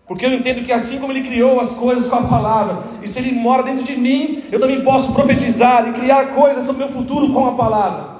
Porque 0.06 0.24
eu 0.26 0.32
entendo 0.32 0.64
que 0.64 0.72
assim 0.72 0.98
como 0.98 1.12
Ele 1.12 1.26
criou 1.26 1.60
as 1.60 1.72
coisas 1.72 2.06
com 2.08 2.16
a 2.16 2.22
palavra, 2.24 2.84
e 3.02 3.08
se 3.08 3.18
Ele 3.18 3.32
mora 3.32 3.62
dentro 3.62 3.82
de 3.82 3.96
mim, 3.96 4.42
eu 4.52 4.60
também 4.60 4.82
posso 4.82 5.12
profetizar 5.12 5.88
e 5.88 5.92
criar 5.92 6.34
coisas 6.34 6.64
sobre 6.64 6.84
o 6.84 6.86
meu 6.86 6.94
futuro 6.94 7.32
com 7.32 7.46
a 7.46 7.52
palavra. 7.52 8.14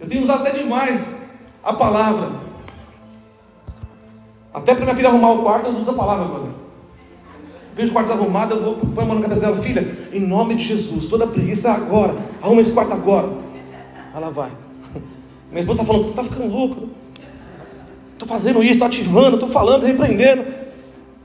Eu 0.00 0.08
tenho 0.08 0.22
usado 0.22 0.40
até 0.40 0.58
demais 0.58 1.36
a 1.62 1.72
palavra. 1.74 2.41
Até 4.52 4.74
para 4.74 4.84
minha 4.84 4.96
filha 4.96 5.08
arrumar 5.08 5.32
o 5.32 5.42
quarto, 5.42 5.66
eu 5.68 5.76
uso 5.76 5.90
a 5.90 5.94
palavra 5.94 6.24
agora. 6.26 6.62
Vejo 7.74 7.88
o 7.88 7.92
quarto 7.92 8.08
desarrumado, 8.08 8.54
eu 8.54 8.62
vou 8.62 8.74
pôr 8.74 9.00
a 9.00 9.04
mão 9.04 9.16
na 9.16 9.22
cabeça 9.22 9.40
dela, 9.40 9.56
filha, 9.62 10.08
em 10.12 10.20
nome 10.20 10.54
de 10.56 10.64
Jesus, 10.64 11.06
toda 11.06 11.26
preguiça 11.26 11.72
agora, 11.72 12.14
arruma 12.42 12.60
esse 12.60 12.72
quarto 12.72 12.92
agora. 12.92 13.30
Ela 14.14 14.30
vai. 14.30 14.50
Minha 15.50 15.60
esposa 15.60 15.80
está 15.80 15.92
falando, 15.92 16.10
está 16.10 16.24
ficando 16.24 16.52
louco. 16.52 16.88
Estou 18.12 18.28
fazendo 18.28 18.62
isso, 18.62 18.72
estou 18.72 18.86
ativando, 18.86 19.36
estou 19.36 19.48
falando, 19.48 19.84
repreendendo. 19.84 20.44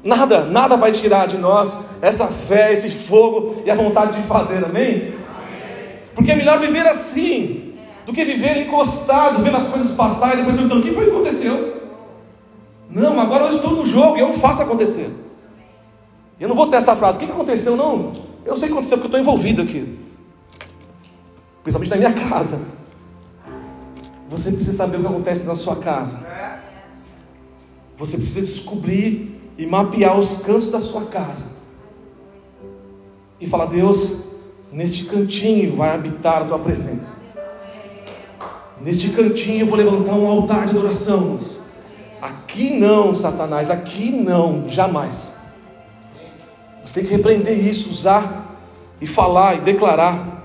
Nada, 0.03 0.45
nada 0.45 0.77
vai 0.77 0.93
tirar 0.93 1.27
de 1.27 1.37
nós 1.37 1.87
essa 2.01 2.27
fé, 2.27 2.71
esse 2.71 2.91
fogo 2.91 3.61
e 3.65 3.69
a 3.69 3.75
vontade 3.75 4.21
de 4.21 4.27
fazer, 4.27 4.63
amém? 4.63 5.13
Porque 6.15 6.31
é 6.31 6.35
melhor 6.35 6.59
viver 6.59 6.87
assim 6.87 7.73
do 8.05 8.13
que 8.13 8.23
viver 8.23 8.65
encostado, 8.65 9.43
vendo 9.43 9.57
as 9.57 9.67
coisas 9.67 9.91
passar 9.91 10.33
e 10.33 10.37
depois 10.37 10.55
perguntando: 10.55 10.79
o 10.79 10.83
que 10.83 10.93
foi 10.93 11.05
que 11.05 11.11
aconteceu? 11.11 11.76
Não, 12.89 13.19
agora 13.19 13.45
eu 13.45 13.49
estou 13.49 13.71
no 13.71 13.85
jogo 13.85 14.17
e 14.17 14.21
eu 14.21 14.33
faço 14.33 14.61
acontecer. 14.61 15.09
Eu 16.39 16.47
não 16.47 16.55
vou 16.55 16.67
ter 16.67 16.77
essa 16.77 16.95
frase: 16.95 17.17
o 17.17 17.19
que 17.19 17.31
aconteceu? 17.31 17.75
Não, 17.75 18.21
eu 18.45 18.55
sei 18.55 18.67
o 18.67 18.71
que 18.71 18.77
aconteceu 18.77 18.97
porque 18.97 19.15
eu 19.15 19.19
estou 19.19 19.33
envolvido 19.33 19.61
aqui, 19.61 19.99
principalmente 21.63 21.89
na 21.89 21.97
minha 21.97 22.29
casa. 22.29 22.77
Você 24.29 24.51
precisa 24.51 24.73
saber 24.73 24.97
o 24.97 25.01
que 25.01 25.07
acontece 25.07 25.45
na 25.45 25.55
sua 25.55 25.77
casa. 25.77 26.25
Você 27.97 28.17
precisa 28.17 28.41
descobrir 28.41 29.39
e 29.57 29.65
mapear 29.65 30.17
os 30.17 30.39
cantos 30.39 30.69
da 30.69 30.79
sua 30.79 31.05
casa. 31.05 31.45
E 33.39 33.47
falar: 33.47 33.65
Deus, 33.65 34.17
neste 34.71 35.05
cantinho 35.05 35.75
vai 35.75 35.93
habitar 35.93 36.43
a 36.43 36.45
tua 36.45 36.59
presença. 36.59 37.17
Neste 38.81 39.09
cantinho 39.09 39.61
eu 39.61 39.67
vou 39.67 39.75
levantar 39.75 40.13
um 40.13 40.27
altar 40.27 40.67
de 40.67 40.77
adoração. 40.77 41.39
Aqui 42.21 42.77
não, 42.77 43.13
Satanás, 43.13 43.69
aqui 43.69 44.11
não, 44.11 44.67
jamais. 44.67 45.35
Você 46.83 46.93
tem 46.95 47.03
que 47.03 47.11
repreender 47.11 47.57
isso, 47.57 47.89
usar 47.89 48.57
e 48.99 49.05
falar 49.05 49.57
e 49.57 49.61
declarar. 49.61 50.43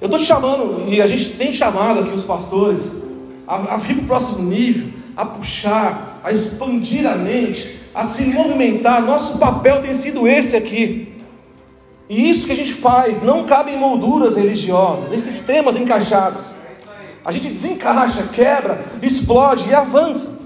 Eu 0.00 0.06
estou 0.06 0.18
te 0.18 0.24
chamando, 0.24 0.88
e 0.88 1.00
a 1.00 1.06
gente 1.06 1.32
tem 1.32 1.52
chamado 1.52 2.00
aqui 2.00 2.10
os 2.10 2.24
pastores, 2.24 3.02
a, 3.46 3.74
a 3.74 3.76
vir 3.76 3.96
para 3.96 4.04
o 4.04 4.06
próximo 4.06 4.42
nível 4.42 4.94
a 5.16 5.24
puxar, 5.24 6.20
a 6.22 6.32
expandir 6.32 7.06
a 7.06 7.14
mente, 7.14 7.78
a 7.94 8.02
se 8.02 8.26
movimentar. 8.26 9.02
Nosso 9.02 9.38
papel 9.38 9.82
tem 9.82 9.94
sido 9.94 10.26
esse 10.26 10.56
aqui. 10.56 11.14
E 12.08 12.28
isso 12.28 12.46
que 12.46 12.52
a 12.52 12.56
gente 12.56 12.72
faz 12.74 13.22
não 13.22 13.44
cabe 13.44 13.72
em 13.72 13.78
molduras 13.78 14.36
religiosas, 14.36 15.12
em 15.12 15.18
sistemas 15.18 15.76
encaixados. 15.76 16.54
A 17.24 17.32
gente 17.32 17.48
desencaixa, 17.48 18.28
quebra, 18.32 18.84
explode 19.02 19.68
e 19.68 19.74
avança. 19.74 20.38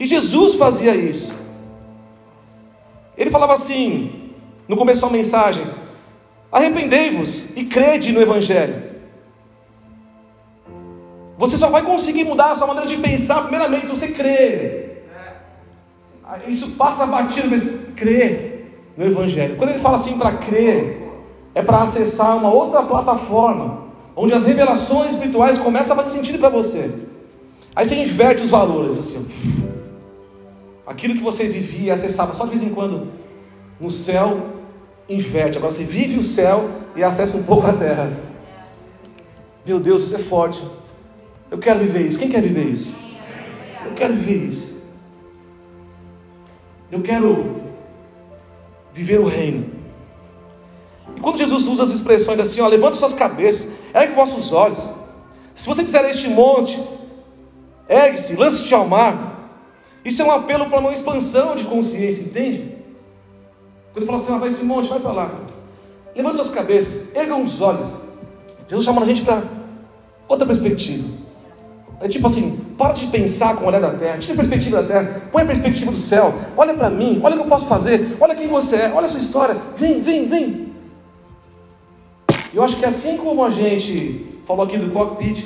E 0.00 0.06
Jesus 0.06 0.54
fazia 0.54 0.94
isso. 0.96 1.34
Ele 3.16 3.30
falava 3.30 3.52
assim, 3.52 4.32
no 4.66 4.76
começo 4.76 5.02
da 5.02 5.10
mensagem: 5.10 5.64
Arrependei-vos 6.50 7.50
e 7.56 7.64
crede 7.64 8.12
no 8.12 8.20
Evangelho. 8.20 8.94
Você 11.36 11.56
só 11.56 11.68
vai 11.68 11.82
conseguir 11.82 12.24
mudar 12.24 12.52
a 12.52 12.54
sua 12.54 12.66
maneira 12.66 12.88
de 12.88 12.96
pensar, 12.96 13.42
primeiramente, 13.42 13.86
se 13.86 13.92
você 13.92 14.08
crer. 14.08 15.10
Isso 16.46 16.70
passa 16.70 17.06
batido, 17.06 17.50
mas 17.50 17.92
crer 17.96 18.54
no 18.96 19.04
Evangelho. 19.04 19.56
Quando 19.56 19.70
ele 19.70 19.80
fala 19.80 19.96
assim 19.96 20.16
para 20.16 20.32
crer, 20.32 21.02
é 21.54 21.62
para 21.62 21.82
acessar 21.82 22.36
uma 22.36 22.52
outra 22.52 22.82
plataforma, 22.82 23.83
onde 24.16 24.32
as 24.32 24.44
revelações 24.44 25.12
espirituais 25.12 25.58
começam 25.58 25.92
a 25.92 25.96
fazer 25.96 26.16
sentido 26.16 26.38
para 26.38 26.48
você. 26.48 26.90
Aí 27.74 27.84
você 27.84 27.96
inverte 27.96 28.42
os 28.42 28.50
valores, 28.50 28.98
assim. 28.98 29.26
Aquilo 30.86 31.14
que 31.14 31.22
você 31.22 31.48
vivia 31.48 31.94
acessava 31.94 32.34
só 32.34 32.44
de 32.44 32.50
vez 32.50 32.62
em 32.62 32.74
quando 32.74 33.08
no 33.80 33.90
céu, 33.90 34.38
inverte. 35.08 35.58
Agora 35.58 35.72
você 35.72 35.84
vive 35.84 36.18
o 36.18 36.24
céu 36.24 36.70
e 36.94 37.02
acessa 37.02 37.36
um 37.36 37.42
pouco 37.42 37.66
a 37.66 37.72
terra. 37.72 38.12
Meu 39.66 39.80
Deus, 39.80 40.02
isso 40.02 40.16
é 40.16 40.18
forte. 40.18 40.62
Eu 41.50 41.58
quero 41.58 41.80
viver 41.80 42.06
isso. 42.06 42.18
Quem 42.18 42.28
quer 42.28 42.42
viver 42.42 42.64
isso? 42.64 42.94
Eu 43.84 43.92
quero 43.92 44.14
viver 44.14 44.46
isso. 44.46 44.74
Eu 46.90 47.02
quero 47.02 47.62
viver 48.92 49.18
o 49.18 49.26
reino. 49.26 49.66
E 51.16 51.20
quando 51.20 51.38
Jesus 51.38 51.66
usa 51.66 51.82
as 51.82 51.90
expressões 51.90 52.38
assim, 52.38 52.60
ó, 52.60 52.68
levanta 52.68 52.96
suas 52.96 53.12
cabeças, 53.12 53.72
ergue 53.94 54.14
vossos 54.14 54.52
olhos. 54.52 54.90
Se 55.54 55.68
você 55.68 55.96
a 55.96 56.10
este 56.10 56.28
monte, 56.28 56.82
ergue-se, 57.88 58.34
lance-te 58.34 58.74
ao 58.74 58.86
mar. 58.86 59.32
Isso 60.04 60.20
é 60.20 60.24
um 60.24 60.32
apelo 60.32 60.68
para 60.68 60.80
uma 60.80 60.92
expansão 60.92 61.54
de 61.54 61.64
consciência, 61.64 62.24
entende? 62.24 62.76
Quando 63.92 63.98
ele 63.98 64.06
fala 64.06 64.18
assim, 64.18 64.34
ah, 64.34 64.38
vai 64.38 64.48
esse 64.48 64.64
monte, 64.64 64.88
vai 64.88 64.98
para 64.98 65.12
lá. 65.12 65.30
Levanta 66.14 66.36
suas 66.36 66.50
cabeças, 66.50 67.14
ergam 67.14 67.42
os 67.42 67.60
olhos. 67.60 67.88
Jesus 68.68 68.84
chama 68.84 69.02
a 69.02 69.06
gente 69.06 69.22
para 69.22 69.42
outra 70.28 70.46
perspectiva. 70.46 71.08
É 72.00 72.08
tipo 72.08 72.26
assim, 72.26 72.74
para 72.76 72.92
de 72.92 73.06
pensar 73.06 73.56
com 73.56 73.64
o 73.64 73.68
olhar 73.68 73.80
da 73.80 73.92
terra, 73.92 74.18
tira 74.18 74.34
a 74.34 74.36
perspectiva 74.36 74.82
da 74.82 74.88
terra, 74.88 75.22
põe 75.30 75.42
a 75.42 75.46
perspectiva 75.46 75.90
do 75.90 75.96
céu, 75.96 76.34
olha 76.56 76.74
para 76.74 76.90
mim, 76.90 77.20
olha 77.22 77.34
o 77.34 77.38
que 77.38 77.44
eu 77.44 77.48
posso 77.48 77.66
fazer, 77.66 78.16
olha 78.20 78.34
quem 78.34 78.48
você 78.48 78.76
é, 78.76 78.92
olha 78.92 79.06
a 79.06 79.08
sua 79.08 79.20
história, 79.20 79.56
vem, 79.76 80.02
vem, 80.02 80.28
vem. 80.28 80.63
Eu 82.54 82.62
acho 82.62 82.78
que 82.78 82.84
assim 82.84 83.16
como 83.16 83.44
a 83.44 83.50
gente 83.50 84.40
falou 84.46 84.64
aqui 84.64 84.78
do 84.78 84.92
cockpit, 84.92 85.44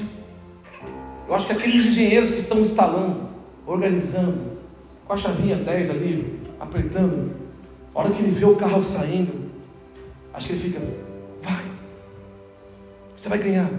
eu 1.27 1.35
acho 1.35 1.47
que 1.47 1.53
aqueles 1.53 1.87
engenheiros 1.87 2.31
que 2.31 2.37
estão 2.37 2.61
instalando, 2.61 3.31
organizando, 3.67 4.59
com 5.07 5.15
a 5.15 5.17
chavinha 5.17 5.57
10 5.57 5.91
ali, 5.91 6.39
apertando, 6.61 7.35
a 7.95 7.99
hora 7.99 8.11
que 8.11 8.23
ele 8.23 8.31
vê 8.31 8.45
o 8.45 8.57
carro 8.57 8.85
saindo, 8.85 9.51
acho 10.35 10.49
que 10.49 10.53
ele 10.53 10.63
fica, 10.63 10.81
vai, 11.41 11.65
você 13.17 13.31
vai 13.31 13.39
ganhar, 13.39 13.71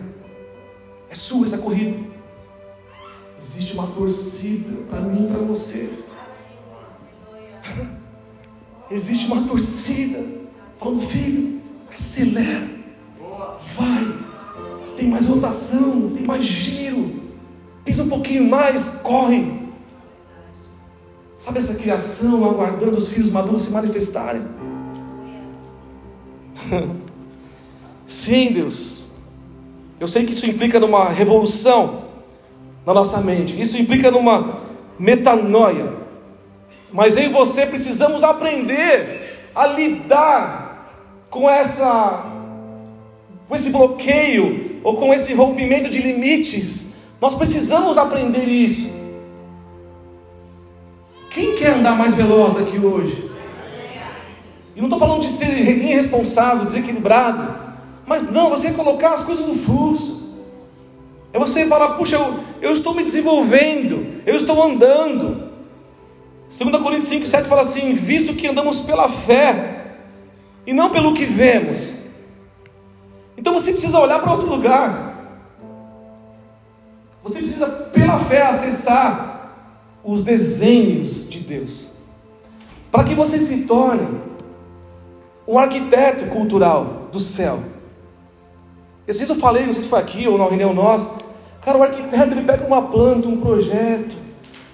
é 1.08 1.14
sua 1.14 1.46
essa 1.46 1.60
corrida. 1.60 2.10
Existe 3.40 3.74
uma 3.74 3.88
torcida 3.88 4.86
para 4.90 5.02
mim 5.02 5.28
e 5.28 5.32
para 5.32 5.42
você. 5.44 5.94
Existe 8.90 9.28
uma 9.28 9.48
torcida 9.48 10.26
falando, 10.80 11.08
filho, 11.08 11.62
acelera, 11.94 12.79
vai, 13.80 14.14
tem 14.96 15.08
mais 15.08 15.28
rotação, 15.28 16.12
tem 16.14 16.26
mais 16.26 16.44
giro, 16.44 17.12
pisa 17.86 18.04
um 18.04 18.10
pouquinho 18.10 18.48
mais, 18.48 19.00
corre. 19.02 19.60
Sabe 21.38 21.60
essa 21.60 21.76
criação 21.76 22.44
aguardando 22.44 22.98
os 22.98 23.08
filhos 23.08 23.32
maduros 23.32 23.62
se 23.62 23.72
manifestarem? 23.72 24.42
Sim, 28.06 28.52
Deus. 28.52 29.12
Eu 30.00 30.08
sei 30.08 30.26
que 30.26 30.34
isso 30.34 30.46
implica 30.46 30.80
numa 30.80 31.10
revolução 31.10 32.04
na 32.86 32.94
nossa 32.94 33.22
mente. 33.22 33.60
Isso 33.60 33.78
implica 33.78 34.12
numa 34.12 34.60
metanoia. 34.98 35.94
Mas 36.92 37.16
eu 37.18 37.24
e 37.24 37.30
você 37.30 37.66
precisamos 37.66 38.24
aprender 38.24 39.50
a 39.56 39.68
lidar 39.68 40.88
com 41.30 41.50
essa 41.50 42.39
com 43.50 43.56
esse 43.56 43.72
bloqueio 43.72 44.80
ou 44.84 44.96
com 44.96 45.12
esse 45.12 45.34
rompimento 45.34 45.90
de 45.90 46.00
limites. 46.00 46.94
Nós 47.20 47.34
precisamos 47.34 47.98
aprender 47.98 48.46
isso. 48.46 48.98
Quem 51.32 51.56
quer 51.56 51.74
andar 51.74 51.98
mais 51.98 52.14
veloz 52.14 52.58
aqui 52.58 52.78
hoje? 52.78 53.28
E 54.76 54.80
não 54.80 54.86
estou 54.86 55.00
falando 55.00 55.22
de 55.22 55.30
ser 55.30 55.52
irresponsável, 55.58 56.64
desequilibrado, 56.64 57.58
mas 58.06 58.32
não, 58.32 58.52
você 58.52 58.72
colocar 58.72 59.14
as 59.14 59.24
coisas 59.24 59.46
no 59.46 59.56
fluxo. 59.56 60.20
É 61.34 61.40
você 61.40 61.66
falar, 61.66 61.96
puxa, 61.96 62.16
eu, 62.16 62.40
eu 62.62 62.72
estou 62.72 62.94
me 62.94 63.04
desenvolvendo, 63.04 64.22
eu 64.26 64.36
estou 64.36 64.62
andando. 64.64 65.50
2 66.58 66.82
Coríntios 66.82 67.10
5, 67.10 67.26
7 67.26 67.48
fala 67.48 67.62
assim: 67.62 67.94
visto 67.94 68.34
que 68.34 68.48
andamos 68.48 68.80
pela 68.80 69.10
fé 69.10 69.96
e 70.66 70.74
não 70.74 70.90
pelo 70.90 71.14
que 71.14 71.26
vemos. 71.26 71.99
Então 73.40 73.54
você 73.54 73.72
precisa 73.72 73.98
olhar 73.98 74.20
para 74.20 74.34
outro 74.34 74.50
lugar. 74.50 75.16
Você 77.24 77.40
precisa, 77.40 77.68
pela 77.68 78.20
fé, 78.20 78.42
acessar 78.42 79.56
os 80.04 80.24
desenhos 80.24 81.30
de 81.30 81.40
Deus. 81.40 81.88
Para 82.92 83.06
que 83.06 83.16
você 83.16 83.40
se 83.40 83.66
torne 83.66 84.20
um 85.48 85.58
arquiteto 85.58 86.26
cultural 86.26 87.08
do 87.14 87.20
céu. 87.20 87.60
Esses 89.08 89.26
dias 89.26 89.30
eu 89.30 89.42
falei, 89.42 89.66
não 89.66 89.72
sei 89.72 89.84
se 89.84 89.88
foi 89.88 90.00
aqui 90.00 90.28
ou 90.28 90.38
na 90.38 90.44
reunião 90.44 90.74
nossa. 90.74 91.24
Cara, 91.62 91.78
o 91.78 91.84
arquiteto 91.84 92.34
ele 92.34 92.44
pega 92.44 92.68
uma 92.68 92.82
planta, 92.82 93.30
um 93.30 93.40
projeto, 93.40 94.18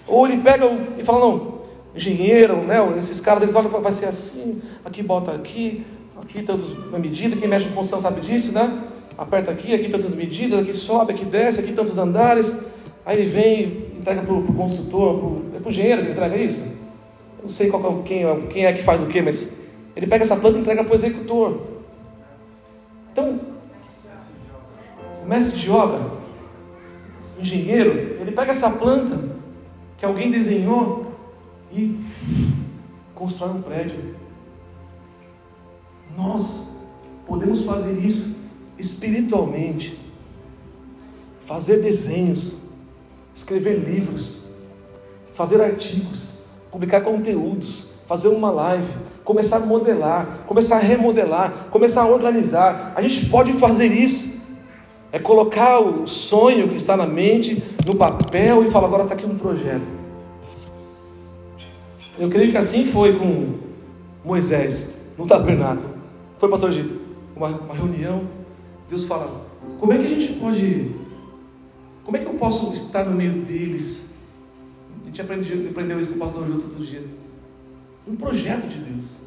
ou 0.08 0.28
ele 0.28 0.41
pega 0.41 0.65
e 0.97 1.04
fala, 1.04 1.19
não, 1.19 1.60
engenheiro, 1.95 2.58
né? 2.58 2.78
Esses 2.97 3.21
caras 3.21 3.43
eles 3.43 3.54
olham 3.54 3.69
vai 3.69 3.91
ser 3.91 4.08
assim, 4.08 4.62
aqui 4.84 5.04
bota 5.04 5.32
aqui, 5.32 5.86
aqui 6.21 6.43
tantas 6.43 6.91
medidas, 6.91 7.39
quem 7.39 7.47
mexe 7.47 7.67
com 7.67 7.75
construção 7.75 8.01
sabe 8.01 8.21
disso, 8.21 8.51
né? 8.54 8.84
Aperta 9.17 9.51
aqui, 9.51 9.73
aqui 9.73 9.89
tantas 9.89 10.13
medidas, 10.13 10.60
aqui 10.60 10.73
sobe, 10.73 11.13
aqui 11.13 11.25
desce, 11.25 11.62
aqui 11.62 11.73
tantos 11.73 11.97
andares. 11.97 12.65
Aí 13.06 13.19
ele 13.19 13.30
vem, 13.30 13.63
entrega 13.97 14.21
para 14.21 14.34
o 14.34 14.54
construtor, 14.54 15.19
pro, 15.19 15.45
é 15.56 15.60
para 15.60 15.67
o 15.67 15.69
engenheiro 15.69 16.06
que 16.06 16.12
entrega 16.12 16.36
isso. 16.36 16.63
Eu 17.38 17.43
não 17.43 17.49
sei 17.49 17.69
qual, 17.69 17.99
é 17.99 18.04
quem, 18.04 18.23
é, 18.23 18.47
quem 18.47 18.65
é 18.65 18.73
que 18.73 18.84
faz 18.84 19.01
o 19.01 19.06
que, 19.06 19.21
mas 19.21 19.62
ele 19.95 20.08
pega 20.08 20.23
essa 20.23 20.36
planta 20.36 20.58
e 20.58 20.62
entrega 20.62 20.84
para 20.84 20.91
o 20.91 20.95
executor. 20.95 21.62
Então, 23.12 23.39
o 25.23 25.28
mestre 25.28 25.60
de 25.60 25.71
obra, 25.71 26.01
o 27.38 27.41
engenheiro, 27.41 28.17
ele 28.19 28.32
pega 28.32 28.51
essa 28.51 28.69
planta 28.71 29.17
que 29.97 30.06
alguém 30.06 30.30
desenhou 30.30 31.13
e 31.71 31.99
constrói 33.13 33.51
um 33.51 33.62
prédio. 33.62 34.25
Nós 36.17 36.78
podemos 37.28 37.63
fazer 37.63 37.93
isso 37.93 38.45
espiritualmente, 38.78 39.99
fazer 41.45 41.82
desenhos, 41.82 42.58
escrever 43.36 43.75
livros, 43.75 44.45
fazer 45.34 45.62
artigos, 45.62 46.39
publicar 46.71 47.01
conteúdos, 47.01 47.89
fazer 48.08 48.30
uma 48.30 48.49
live, 48.49 48.88
começar 49.23 49.58
a 49.58 49.60
modelar, 49.62 50.43
começar 50.47 50.78
a 50.78 50.80
remodelar, 50.80 51.67
começar 51.69 52.04
a 52.04 52.08
organizar. 52.08 52.93
A 52.95 53.01
gente 53.01 53.30
pode 53.30 53.54
fazer 53.54 53.88
isso. 53.88 54.36
É 55.12 55.19
colocar 55.19 55.80
o 55.80 56.06
sonho 56.08 56.67
que 56.67 56.75
está 56.75 56.97
na 56.97 57.06
mente 57.06 57.63
no 57.86 57.95
papel 57.95 58.65
e 58.65 58.71
falar: 58.71 58.88
agora 58.88 59.04
está 59.04 59.15
aqui 59.15 59.25
um 59.25 59.38
projeto. 59.38 59.86
Eu 62.17 62.30
creio 62.30 62.51
que 62.51 62.58
assim 62.58 62.86
foi 62.88 63.17
com 63.17 63.56
Moisés 64.23 64.93
no 65.17 65.25
tabernáculo. 65.25 65.95
Foi, 66.38 66.50
pastor 66.50 66.71
Giz, 66.71 67.00
uma, 67.36 67.48
uma 67.48 67.74
reunião. 67.74 68.28
Deus 68.89 69.04
fala: 69.04 69.45
como 69.80 69.93
é 69.93 69.98
que 69.98 70.06
a 70.06 70.10
gente 70.10 70.34
pode, 70.34 70.91
como 72.04 72.17
é 72.17 72.19
que 72.19 72.26
eu 72.26 72.34
posso 72.34 72.74
estar 72.74 73.06
no 73.06 73.15
meio 73.15 73.43
deles? 73.43 74.15
A 75.04 75.06
gente 75.06 75.21
aprendeu, 75.21 75.69
aprendeu 75.69 76.00
isso 76.00 76.10
com 76.10 76.15
o 76.15 76.19
pastor 76.19 76.45
Júlio 76.45 76.62
todo 76.62 76.86
dia. 76.86 77.06
Um 78.08 78.15
projeto 78.15 78.67
de 78.67 78.80
Deus. 78.80 79.21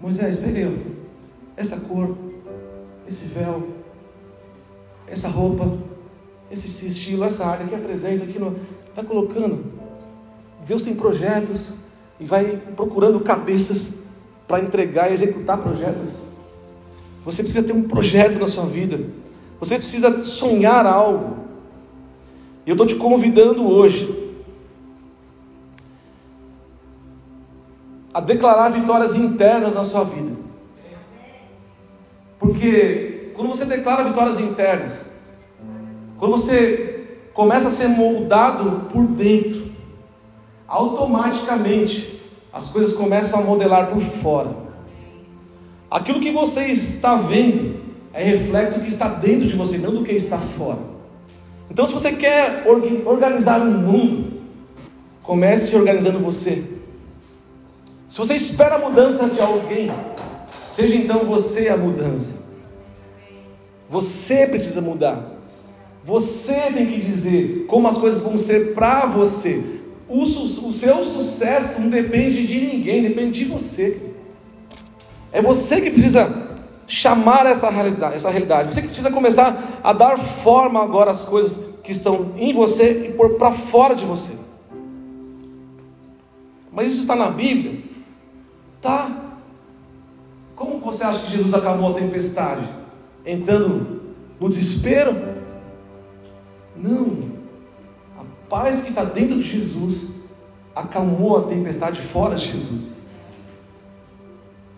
Moisés, 0.00 0.36
pega 0.36 0.72
essa 1.56 1.80
cor, 1.80 2.16
esse 3.06 3.26
véu, 3.26 3.68
essa 5.06 5.28
roupa, 5.28 5.76
esse 6.50 6.86
estilo, 6.86 7.24
essa 7.24 7.46
área, 7.46 7.66
aqui 7.66 7.74
a 7.74 7.78
presença, 7.78 8.24
aqui 8.24 8.38
no. 8.38 8.56
Vai 8.94 9.04
colocando. 9.04 9.64
Deus 10.66 10.82
tem 10.82 10.94
projetos 10.94 11.74
e 12.18 12.24
vai 12.24 12.56
procurando 12.76 13.20
cabeças 13.20 13.97
para 14.48 14.64
entregar 14.64 15.10
e 15.10 15.14
executar 15.14 15.58
projetos. 15.58 16.14
Você 17.24 17.42
precisa 17.42 17.66
ter 17.66 17.74
um 17.74 17.86
projeto 17.86 18.38
na 18.38 18.48
sua 18.48 18.64
vida. 18.64 18.98
Você 19.60 19.76
precisa 19.76 20.22
sonhar 20.22 20.86
algo. 20.86 21.36
E 22.64 22.70
eu 22.70 22.74
estou 22.74 22.86
te 22.86 22.94
convidando 22.94 23.68
hoje 23.68 24.26
a 28.14 28.20
declarar 28.20 28.70
vitórias 28.70 29.14
internas 29.14 29.74
na 29.74 29.84
sua 29.84 30.04
vida. 30.04 30.34
Porque 32.38 33.32
quando 33.34 33.48
você 33.48 33.66
declara 33.66 34.04
vitórias 34.04 34.40
internas, 34.40 35.12
quando 36.18 36.32
você 36.32 37.18
começa 37.34 37.68
a 37.68 37.70
ser 37.70 37.88
moldado 37.88 38.88
por 38.92 39.06
dentro, 39.06 39.68
automaticamente 40.66 42.17
as 42.52 42.70
coisas 42.70 42.96
começam 42.96 43.40
a 43.40 43.44
modelar 43.44 43.88
por 43.88 44.00
fora. 44.00 44.54
Aquilo 45.90 46.20
que 46.20 46.30
você 46.30 46.66
está 46.66 47.16
vendo 47.16 47.80
é 48.12 48.22
reflexo 48.22 48.78
do 48.78 48.84
que 48.84 48.90
está 48.90 49.08
dentro 49.08 49.46
de 49.46 49.56
você, 49.56 49.78
não 49.78 49.94
do 49.94 50.04
que 50.04 50.12
está 50.12 50.38
fora. 50.38 50.80
Então, 51.70 51.86
se 51.86 51.92
você 51.92 52.12
quer 52.12 52.64
organizar 53.04 53.60
um 53.60 53.70
mundo, 53.70 54.40
comece 55.22 55.76
organizando 55.76 56.18
você. 56.18 56.64
Se 58.08 58.18
você 58.18 58.34
espera 58.34 58.76
a 58.76 58.78
mudança 58.78 59.28
de 59.28 59.40
alguém, 59.40 59.90
seja 60.48 60.94
então 60.94 61.24
você 61.24 61.68
a 61.68 61.76
mudança. 61.76 62.48
Você 63.88 64.46
precisa 64.46 64.80
mudar. 64.80 65.34
Você 66.04 66.54
tem 66.72 66.86
que 66.86 67.00
dizer 67.00 67.66
como 67.68 67.86
as 67.86 67.98
coisas 67.98 68.20
vão 68.20 68.38
ser 68.38 68.74
para 68.74 69.04
você. 69.06 69.77
O, 70.08 70.22
o 70.22 70.72
seu 70.72 71.04
sucesso 71.04 71.80
não 71.80 71.90
depende 71.90 72.46
de 72.46 72.60
ninguém, 72.60 73.02
depende 73.02 73.40
de 73.40 73.44
você. 73.44 74.14
É 75.30 75.42
você 75.42 75.80
que 75.80 75.90
precisa 75.90 76.48
chamar 76.86 77.44
essa 77.44 77.68
realidade, 77.68 78.16
essa 78.16 78.30
realidade. 78.30 78.74
Você 78.74 78.80
que 78.80 78.86
precisa 78.86 79.10
começar 79.10 79.80
a 79.84 79.92
dar 79.92 80.18
forma 80.18 80.82
agora 80.82 81.10
às 81.10 81.26
coisas 81.26 81.76
que 81.84 81.92
estão 81.92 82.32
em 82.38 82.54
você 82.54 83.08
e 83.08 83.12
pôr 83.12 83.34
para 83.34 83.52
fora 83.52 83.94
de 83.94 84.06
você. 84.06 84.38
Mas 86.72 86.88
isso 86.88 87.02
está 87.02 87.14
na 87.14 87.28
Bíblia? 87.28 87.82
Tá. 88.80 89.10
Como 90.56 90.78
você 90.78 91.04
acha 91.04 91.20
que 91.20 91.32
Jesus 91.32 91.52
acalmou 91.52 91.90
a 91.90 92.00
tempestade? 92.00 92.66
Entrando 93.26 94.00
no 94.40 94.48
desespero? 94.48 95.14
Não 96.74 97.37
paz 98.48 98.82
que 98.82 98.90
está 98.90 99.04
dentro 99.04 99.36
de 99.36 99.42
Jesus 99.42 100.18
acalmou 100.74 101.38
a 101.38 101.42
tempestade 101.42 102.00
fora 102.00 102.36
de 102.36 102.46
Jesus. 102.52 102.94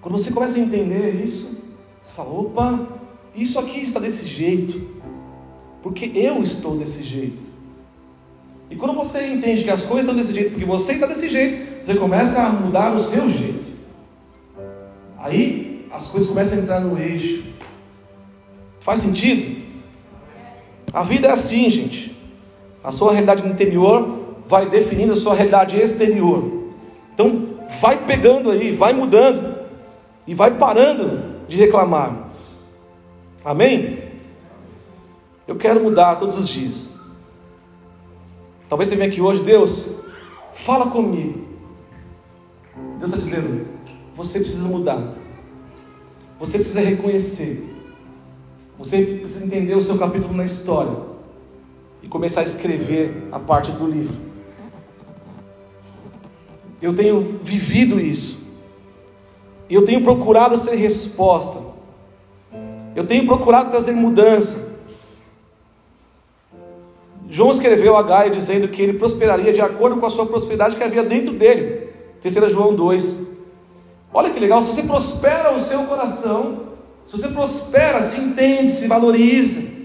Quando 0.01 0.19
você 0.19 0.31
começa 0.33 0.59
a 0.59 0.63
entender 0.63 1.23
isso, 1.23 1.59
Você 2.03 2.13
fala, 2.15 2.31
opa, 2.31 2.81
isso 3.35 3.59
aqui 3.59 3.81
está 3.81 4.01
desse 4.01 4.27
jeito, 4.27 4.81
porque 5.83 6.11
eu 6.15 6.43
estou 6.43 6.77
desse 6.77 7.05
jeito. 7.05 7.43
E 8.71 8.77
quando 8.77 8.95
você 8.95 9.27
entende 9.27 9.65
que 9.65 9.71
as 9.71 9.85
coisas 9.85 10.05
estão 10.05 10.17
desse 10.17 10.33
jeito, 10.33 10.51
porque 10.51 10.65
você 10.65 10.95
está 10.95 11.07
desse 11.07 11.29
jeito, 11.29 11.85
você 11.85 11.95
começa 11.97 12.43
a 12.43 12.51
mudar 12.51 12.95
o 12.95 12.99
seu 12.99 13.29
jeito. 13.29 13.65
Aí 15.19 15.87
as 15.93 16.09
coisas 16.09 16.31
começam 16.31 16.59
a 16.59 16.63
entrar 16.63 16.81
no 16.81 16.99
eixo. 16.99 17.45
Faz 18.81 19.01
sentido? 19.01 19.61
A 20.93 21.03
vida 21.03 21.29
é 21.29 21.33
assim, 21.33 21.69
gente. 21.69 22.17
A 22.83 22.91
sua 22.91 23.13
realidade 23.13 23.47
interior 23.47 24.21
vai 24.47 24.69
definindo 24.69 25.13
a 25.13 25.17
sua 25.17 25.35
realidade 25.35 25.81
exterior. 25.81 26.43
Então, 27.13 27.51
vai 27.81 28.05
pegando 28.05 28.51
aí, 28.51 28.73
vai 28.73 28.93
mudando 28.93 29.55
e 30.27 30.35
vai 30.35 30.57
parando 30.57 31.41
de 31.47 31.57
reclamar. 31.57 32.31
Amém? 33.45 34.11
Eu 35.47 35.57
quero 35.57 35.83
mudar 35.83 36.17
todos 36.17 36.39
os 36.39 36.49
dias. 36.49 36.91
Talvez 38.69 38.89
você 38.89 38.97
venha 38.97 39.11
aqui 39.11 39.21
hoje, 39.21 39.43
Deus, 39.43 40.01
fala 40.55 40.87
comigo. 40.87 41.49
Deus 42.99 43.13
está 43.13 43.17
dizendo: 43.17 43.67
você 44.17 44.41
precisa 44.41 44.69
mudar. 44.69 45.03
Você 46.39 46.59
precisa 46.59 46.81
reconhecer. 46.81 47.69
Você 48.79 49.05
precisa 49.05 49.45
entender 49.45 49.75
o 49.75 49.83
seu 49.83 49.99
capítulo 49.99 50.33
na 50.33 50.45
história 50.45 51.10
e 52.03 52.09
começar 52.09 52.41
a 52.41 52.45
escrever 52.45 53.29
a 53.31 53.39
parte 53.39 53.71
do 53.73 53.87
livro. 53.87 54.17
Eu 56.81 56.95
tenho 56.95 57.39
vivido 57.43 58.01
isso. 58.01 58.41
Eu 59.69 59.85
tenho 59.85 60.03
procurado 60.03 60.57
ser 60.57 60.75
resposta. 60.77 61.61
Eu 62.97 63.07
tenho 63.07 63.27
procurado 63.27 63.71
trazer 63.71 63.93
mudança. 63.93 64.71
João 67.29 67.53
escreveu 67.53 67.97
a 67.97 68.03
Gaia 68.03 68.31
dizendo 68.31 68.67
que 68.67 68.83
ele 68.83 68.95
prosperaria 68.95 69.53
de 69.53 69.61
acordo 69.61 70.01
com 70.01 70.07
a 70.07 70.11
sua 70.11 70.27
prosperidade 70.27 70.75
que 70.75 70.83
havia 70.83 71.05
dentro 71.05 71.33
dele. 71.33 71.89
3 72.21 72.51
João 72.51 72.75
2. 72.75 73.31
Olha 74.13 74.31
que 74.31 74.41
legal, 74.41 74.61
se 74.61 74.73
você 74.75 74.83
prospera 74.83 75.55
o 75.55 75.61
seu 75.61 75.85
coração, 75.85 76.71
se 77.07 77.17
você 77.17 77.29
prospera, 77.29 78.01
se 78.01 78.21
entende, 78.21 78.73
se 78.73 78.89
valoriza, 78.89 79.80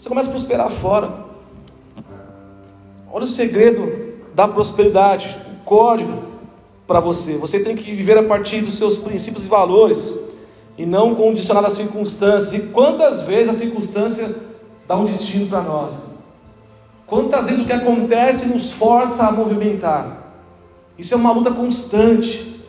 você 0.00 0.08
começa 0.08 0.30
a 0.30 0.32
prosperar 0.32 0.70
fora. 0.70 1.12
Olha 3.12 3.24
o 3.24 3.28
segredo 3.28 4.14
da 4.34 4.48
prosperidade, 4.48 5.36
o 5.52 5.64
código 5.64 6.22
para 6.86 7.00
você. 7.00 7.36
Você 7.36 7.60
tem 7.60 7.76
que 7.76 7.94
viver 7.94 8.16
a 8.16 8.22
partir 8.22 8.62
dos 8.62 8.78
seus 8.78 8.96
princípios 8.96 9.44
e 9.44 9.48
valores 9.48 10.18
e 10.78 10.86
não 10.86 11.14
condicionado 11.14 11.66
às 11.66 11.74
circunstâncias. 11.74 12.54
E 12.54 12.68
quantas 12.68 13.20
vezes 13.20 13.50
a 13.50 13.52
circunstância 13.52 14.34
dá 14.88 14.96
um 14.96 15.04
destino 15.04 15.46
para 15.48 15.60
nós? 15.60 16.12
Quantas 17.06 17.48
vezes 17.48 17.62
o 17.62 17.66
que 17.66 17.72
acontece 17.72 18.48
nos 18.48 18.72
força 18.72 19.26
a 19.26 19.32
movimentar? 19.32 20.32
Isso 20.96 21.12
é 21.12 21.16
uma 21.18 21.32
luta 21.32 21.50
constante. 21.50 22.64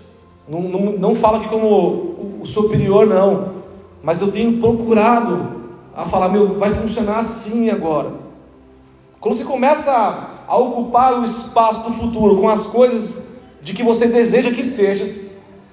Não, 0.50 0.62
não, 0.64 0.80
não 0.98 1.16
falo 1.16 1.38
aqui 1.38 1.48
como 1.48 2.42
o 2.42 2.46
superior, 2.46 3.08
não. 3.08 3.54
Mas 4.04 4.20
eu 4.20 4.30
tenho 4.34 4.60
procurado 4.60 5.61
a 5.96 6.06
falar, 6.06 6.30
meu, 6.30 6.58
vai 6.58 6.74
funcionar 6.74 7.20
assim 7.20 7.70
agora. 7.70 8.14
Quando 9.20 9.36
você 9.36 9.44
começa 9.44 10.30
a 10.48 10.58
ocupar 10.58 11.20
o 11.20 11.24
espaço 11.24 11.90
do 11.90 11.96
futuro 11.96 12.40
com 12.40 12.50
as 12.50 12.68
coisas 12.68 13.30
de 13.62 13.74
que 13.74 13.84
você 13.84 14.08
deseja 14.08 14.52
que 14.52 14.64
seja, 14.64 15.14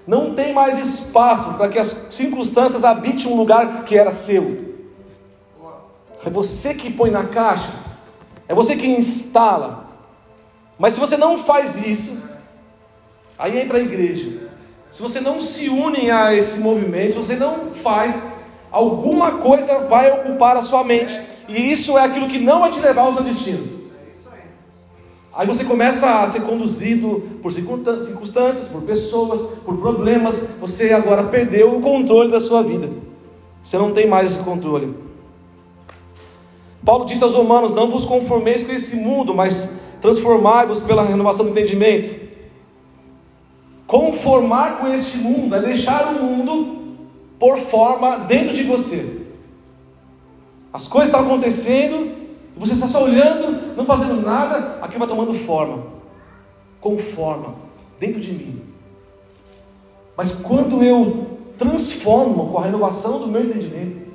não 0.07 0.35
tem 0.35 0.53
mais 0.53 0.77
espaço 0.79 1.55
para 1.55 1.69
que 1.69 1.79
as 1.79 2.09
circunstâncias 2.11 2.85
habitem 2.85 3.33
um 3.33 3.37
lugar 3.37 3.85
que 3.85 3.97
era 3.97 4.11
seu. 4.11 4.77
É 6.25 6.31
você 6.31 6.75
que 6.75 6.91
põe 6.91 7.11
na 7.11 7.25
caixa. 7.25 7.73
É 8.49 8.55
você 8.55 8.77
que 8.77 8.87
instala. 8.87 9.87
Mas 10.79 10.95
se 10.95 11.01
você 11.01 11.17
não 11.17 11.39
faz 11.39 11.87
isso, 11.87 12.23
aí 13.39 13.59
entra 13.61 13.79
a 13.79 13.83
igreja. 13.83 14.49
Se 14.91 15.03
você 15.03 15.21
não 15.21 15.39
se 15.39 15.69
une 15.69 16.11
a 16.11 16.35
esse 16.35 16.59
movimento, 16.61 17.13
se 17.13 17.19
você 17.19 17.37
não 17.37 17.73
faz, 17.73 18.23
alguma 18.71 19.33
coisa 19.33 19.81
vai 19.81 20.11
ocupar 20.11 20.57
a 20.57 20.63
sua 20.63 20.85
mente. 20.85 21.19
E 21.49 21.73
isso 21.73 21.97
é 21.97 22.05
aquilo 22.05 22.29
que 22.29 22.39
não 22.39 22.61
vai 22.61 22.71
te 22.71 22.81
levar 22.81 23.03
ao 23.03 23.13
seu 23.13 23.23
destino. 23.23 23.79
Aí 25.33 25.47
você 25.47 25.65
começa 25.65 26.21
a 26.21 26.27
ser 26.27 26.43
conduzido 26.43 27.23
por 27.41 27.53
circunstâncias, 27.53 28.69
por 28.69 28.83
pessoas, 28.83 29.41
por 29.65 29.77
problemas. 29.79 30.57
Você 30.61 30.93
agora 30.93 31.25
perdeu 31.25 31.77
o 31.77 31.81
controle 31.81 32.31
da 32.31 32.41
sua 32.41 32.63
vida. 32.63 32.91
Você 33.63 33.79
não 33.79 33.93
tem 33.93 34.07
mais 34.07 34.33
esse 34.33 34.43
controle. 34.43 34.95
Paulo 36.85 37.05
disse 37.05 37.23
aos 37.23 37.35
Romanos: 37.35 37.75
Não 37.75 37.89
vos 37.89 38.05
conformeis 38.05 38.63
com 38.63 38.73
esse 38.73 38.97
mundo, 38.97 39.35
mas 39.35 39.81
transformai-vos 40.03 40.81
pela 40.81 41.05
renovação 41.05 41.45
do 41.45 41.53
entendimento. 41.53 42.29
Conformar 43.87 44.79
com 44.81 44.89
este 44.89 45.19
mundo 45.19 45.55
é 45.55 45.61
deixar 45.61 46.09
o 46.09 46.23
mundo 46.23 46.78
por 47.39 47.59
forma 47.59 48.19
dentro 48.19 48.55
de 48.55 48.65
você. 48.65 49.27
As 50.73 50.87
coisas 50.87 51.09
estão 51.13 51.27
acontecendo, 51.27 52.13
e 52.57 52.59
você 52.59 52.73
está 52.73 52.87
só 52.87 53.03
olhando, 53.03 53.77
não 53.77 53.85
fazendo 53.85 54.21
nada, 54.21 54.79
aquilo 54.83 55.01
vai 55.01 55.09
tomando 55.09 55.35
forma. 55.35 55.87
Conforma 56.81 57.55
dentro 57.99 58.21
de 58.21 58.33
mim. 58.33 58.63
Mas 60.17 60.37
quando 60.37 60.83
eu 60.83 61.39
transformo 61.57 62.49
com 62.49 62.59
a 62.59 62.65
renovação 62.65 63.21
do 63.21 63.29
meu 63.29 63.45
entendimento, 63.45 64.09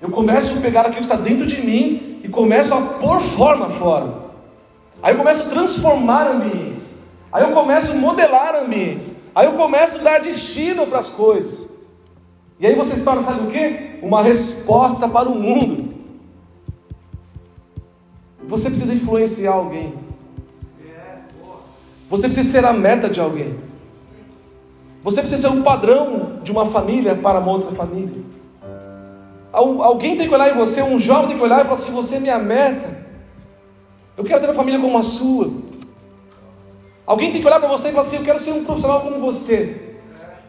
eu 0.00 0.10
começo 0.10 0.56
a 0.56 0.60
pegar 0.60 0.82
aquilo 0.82 0.96
que 0.96 1.02
está 1.02 1.16
dentro 1.16 1.46
de 1.46 1.60
mim 1.60 2.20
e 2.24 2.28
começo 2.28 2.72
a 2.72 2.80
pôr 2.80 3.20
forma 3.20 3.68
fora. 3.70 4.30
Aí 5.02 5.14
eu 5.14 5.18
começo 5.18 5.42
a 5.42 5.46
transformar 5.46 6.28
ambientes. 6.28 7.00
Aí 7.32 7.42
eu 7.44 7.52
começo 7.52 7.92
a 7.92 7.94
modelar 7.94 8.54
ambientes. 8.56 9.16
Aí 9.34 9.46
eu 9.46 9.52
começo 9.52 9.98
a 9.98 10.02
dar 10.02 10.20
destino 10.20 10.86
para 10.86 10.98
as 10.98 11.08
coisas. 11.08 11.69
E 12.60 12.66
aí 12.66 12.74
você 12.74 12.94
se 12.94 13.02
torna, 13.02 13.22
sabe 13.22 13.48
o 13.48 13.50
que? 13.50 13.98
Uma 14.02 14.22
resposta 14.22 15.08
para 15.08 15.28
o 15.28 15.34
mundo. 15.34 15.94
Você 18.46 18.68
precisa 18.68 18.92
influenciar 18.92 19.52
alguém. 19.52 19.94
Você 22.10 22.26
precisa 22.26 22.50
ser 22.50 22.64
a 22.66 22.72
meta 22.72 23.08
de 23.08 23.18
alguém. 23.18 23.58
Você 25.02 25.22
precisa 25.22 25.48
ser 25.48 25.54
um 25.54 25.62
padrão 25.62 26.40
de 26.42 26.52
uma 26.52 26.66
família 26.66 27.16
para 27.16 27.38
uma 27.38 27.50
outra 27.50 27.70
família. 27.70 28.22
Alguém 29.52 30.16
tem 30.16 30.28
que 30.28 30.34
olhar 30.34 30.54
em 30.54 30.58
você, 30.58 30.82
um 30.82 30.98
jovem 30.98 31.28
tem 31.28 31.38
que 31.38 31.42
olhar 31.42 31.60
e 31.60 31.62
falar 31.62 31.74
assim: 31.74 31.92
você 31.92 32.16
é 32.16 32.20
minha 32.20 32.38
meta. 32.38 32.98
Eu 34.18 34.24
quero 34.24 34.40
ter 34.40 34.46
uma 34.48 34.54
família 34.54 34.78
como 34.78 34.98
a 34.98 35.02
sua. 35.02 35.50
Alguém 37.06 37.32
tem 37.32 37.40
que 37.40 37.46
olhar 37.46 37.58
para 37.58 37.68
você 37.68 37.88
e 37.88 37.92
falar 37.92 38.02
assim: 38.02 38.16
eu 38.16 38.24
quero 38.24 38.38
ser 38.38 38.52
um 38.52 38.64
profissional 38.64 39.00
como 39.00 39.18
você. 39.18 39.96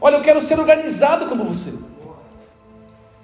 Olha, 0.01 0.15
eu 0.15 0.21
quero 0.21 0.41
ser 0.41 0.59
organizado 0.59 1.27
como 1.27 1.45
você. 1.45 1.90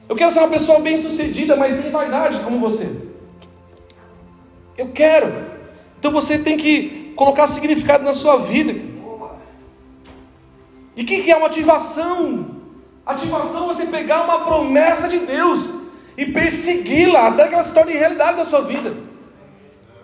Eu 0.10 0.16
quero 0.16 0.32
ser 0.32 0.40
uma 0.40 0.48
pessoa 0.48 0.80
bem 0.80 0.96
sucedida, 0.96 1.56
mas 1.56 1.74
sem 1.74 1.92
vaidade 1.92 2.40
como 2.40 2.60
você. 2.60 3.08
Eu 4.78 4.90
quero. 4.90 5.34
Então 6.00 6.12
você 6.12 6.38
tem 6.38 6.58
que 6.58 7.14
colocar 7.16 7.48
significado 7.48 8.04
na 8.04 8.14
sua 8.14 8.38
vida. 8.38 8.74
E 10.96 11.04
o 11.04 11.06
que, 11.06 11.22
que 11.24 11.32
é 11.32 11.38
uma 11.38 11.48
ativação? 11.48 12.58
Ativação 13.06 13.66
é 13.66 13.74
você 13.74 13.86
pegar 13.86 14.24
uma 14.24 14.46
promessa 14.46 15.08
de 15.08 15.20
Deus 15.20 15.76
e 16.18 16.26
persegui-la 16.26 17.28
até 17.28 17.48
que 17.48 17.54
ela 17.54 17.64
se 17.64 17.74
torne 17.74 17.94
realidade 17.94 18.38
na 18.38 18.44
sua 18.44 18.62
vida. 18.62 18.94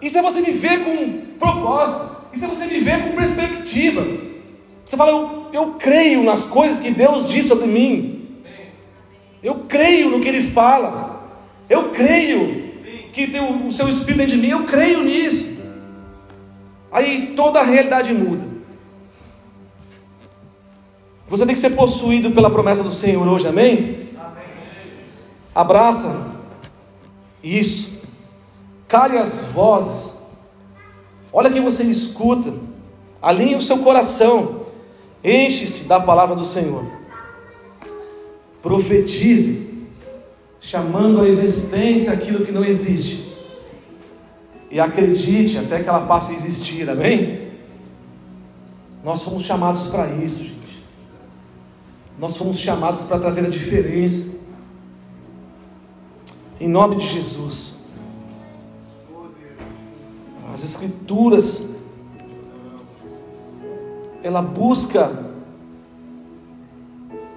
Isso 0.01 0.17
é 0.17 0.21
você 0.21 0.41
viver 0.41 0.83
com 0.83 1.37
propósito. 1.39 2.13
Isso 2.33 2.45
é 2.45 2.47
você 2.47 2.65
viver 2.65 3.04
com 3.04 3.15
perspectiva. 3.15 4.06
Você 4.85 4.97
fala, 4.97 5.12
eu, 5.12 5.47
eu 5.54 5.71
creio 5.79 6.23
nas 6.23 6.45
coisas 6.45 6.79
que 6.79 6.91
Deus 6.91 7.29
diz 7.29 7.45
sobre 7.45 7.67
mim. 7.67 8.23
Eu 9.44 9.65
creio 9.67 10.10
no 10.10 10.21
que 10.21 10.27
Ele 10.29 10.52
fala. 10.52 11.21
Eu 11.69 11.89
creio 11.89 12.71
que 13.12 13.27
tem 13.27 13.41
o, 13.41 13.71
seu 13.71 13.89
Espírito 13.89 14.19
dentro 14.19 14.35
de 14.35 14.41
mim. 14.41 14.50
Eu 14.50 14.63
creio 14.63 15.04
nisso. 15.04 15.62
Aí 16.89 17.33
toda 17.35 17.60
a 17.60 17.63
realidade 17.63 18.13
muda. 18.13 18.48
Você 21.27 21.46
tem 21.46 21.56
que 21.56 21.62
ser 21.62 21.71
possuído 21.71 22.31
pela 22.31 22.50
promessa 22.50 22.83
do 22.83 22.91
Senhor 22.91 23.27
hoje, 23.27 23.48
amém? 23.48 24.10
amém. 24.17 24.44
Abraça 25.54 26.31
isso. 27.44 28.04
Cale 28.87 29.17
as 29.17 29.46
vozes. 29.46 30.21
Olha 31.31 31.50
quem 31.50 31.63
você 31.63 31.83
escuta. 31.83 32.54
Alinhe 33.21 33.56
o 33.56 33.62
seu 33.62 33.79
coração. 33.79 34.67
Enche-se 35.23 35.87
da 35.87 36.00
palavra 36.00 36.35
do 36.35 36.46
Senhor. 36.46 37.02
Profetize, 38.63 39.83
chamando 40.61 41.21
a 41.21 41.27
existência 41.27 42.13
aquilo 42.13 42.45
que 42.45 42.51
não 42.51 42.63
existe. 42.63 43.33
E 44.71 44.79
acredite 44.79 45.57
até 45.57 45.83
que 45.83 45.89
ela 45.89 46.07
passe 46.07 46.31
a 46.31 46.35
existir, 46.35 46.89
amém? 46.89 47.49
Nós 49.03 49.21
fomos 49.21 49.43
chamados 49.43 49.87
para 49.87 50.07
isso, 50.15 50.41
gente. 50.43 50.83
Nós 52.17 52.37
fomos 52.37 52.57
chamados 52.57 53.01
para 53.01 53.19
trazer 53.19 53.45
a 53.45 53.49
diferença. 53.49 54.39
Em 56.57 56.69
nome 56.69 56.95
de 56.95 57.05
Jesus. 57.05 57.73
As 60.53 60.63
Escrituras, 60.63 61.75
ela 64.23 64.41
busca 64.41 65.33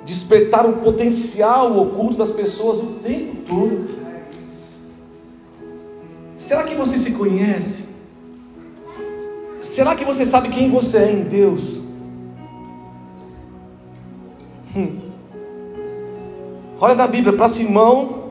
despertar 0.07 0.65
o 0.65 0.75
potencial 0.75 1.77
oculto 1.77 2.17
das 2.17 2.31
pessoas 2.31 2.79
o 2.79 2.87
tempo 3.03 3.37
todo. 3.47 3.87
Será 6.39 6.63
que 6.63 6.77
você 6.77 6.97
se 6.97 7.13
conhece? 7.15 7.89
Será 9.61 9.97
que 9.97 10.05
você 10.05 10.25
sabe 10.25 10.49
quem 10.49 10.71
você 10.71 10.99
é 10.99 11.13
em 11.13 11.23
Deus? 11.25 11.83
Hum. 14.77 15.01
Olha 16.81 16.95
na 16.95 17.09
Bíblia, 17.09 17.37
para 17.37 17.49
Simão, 17.49 18.27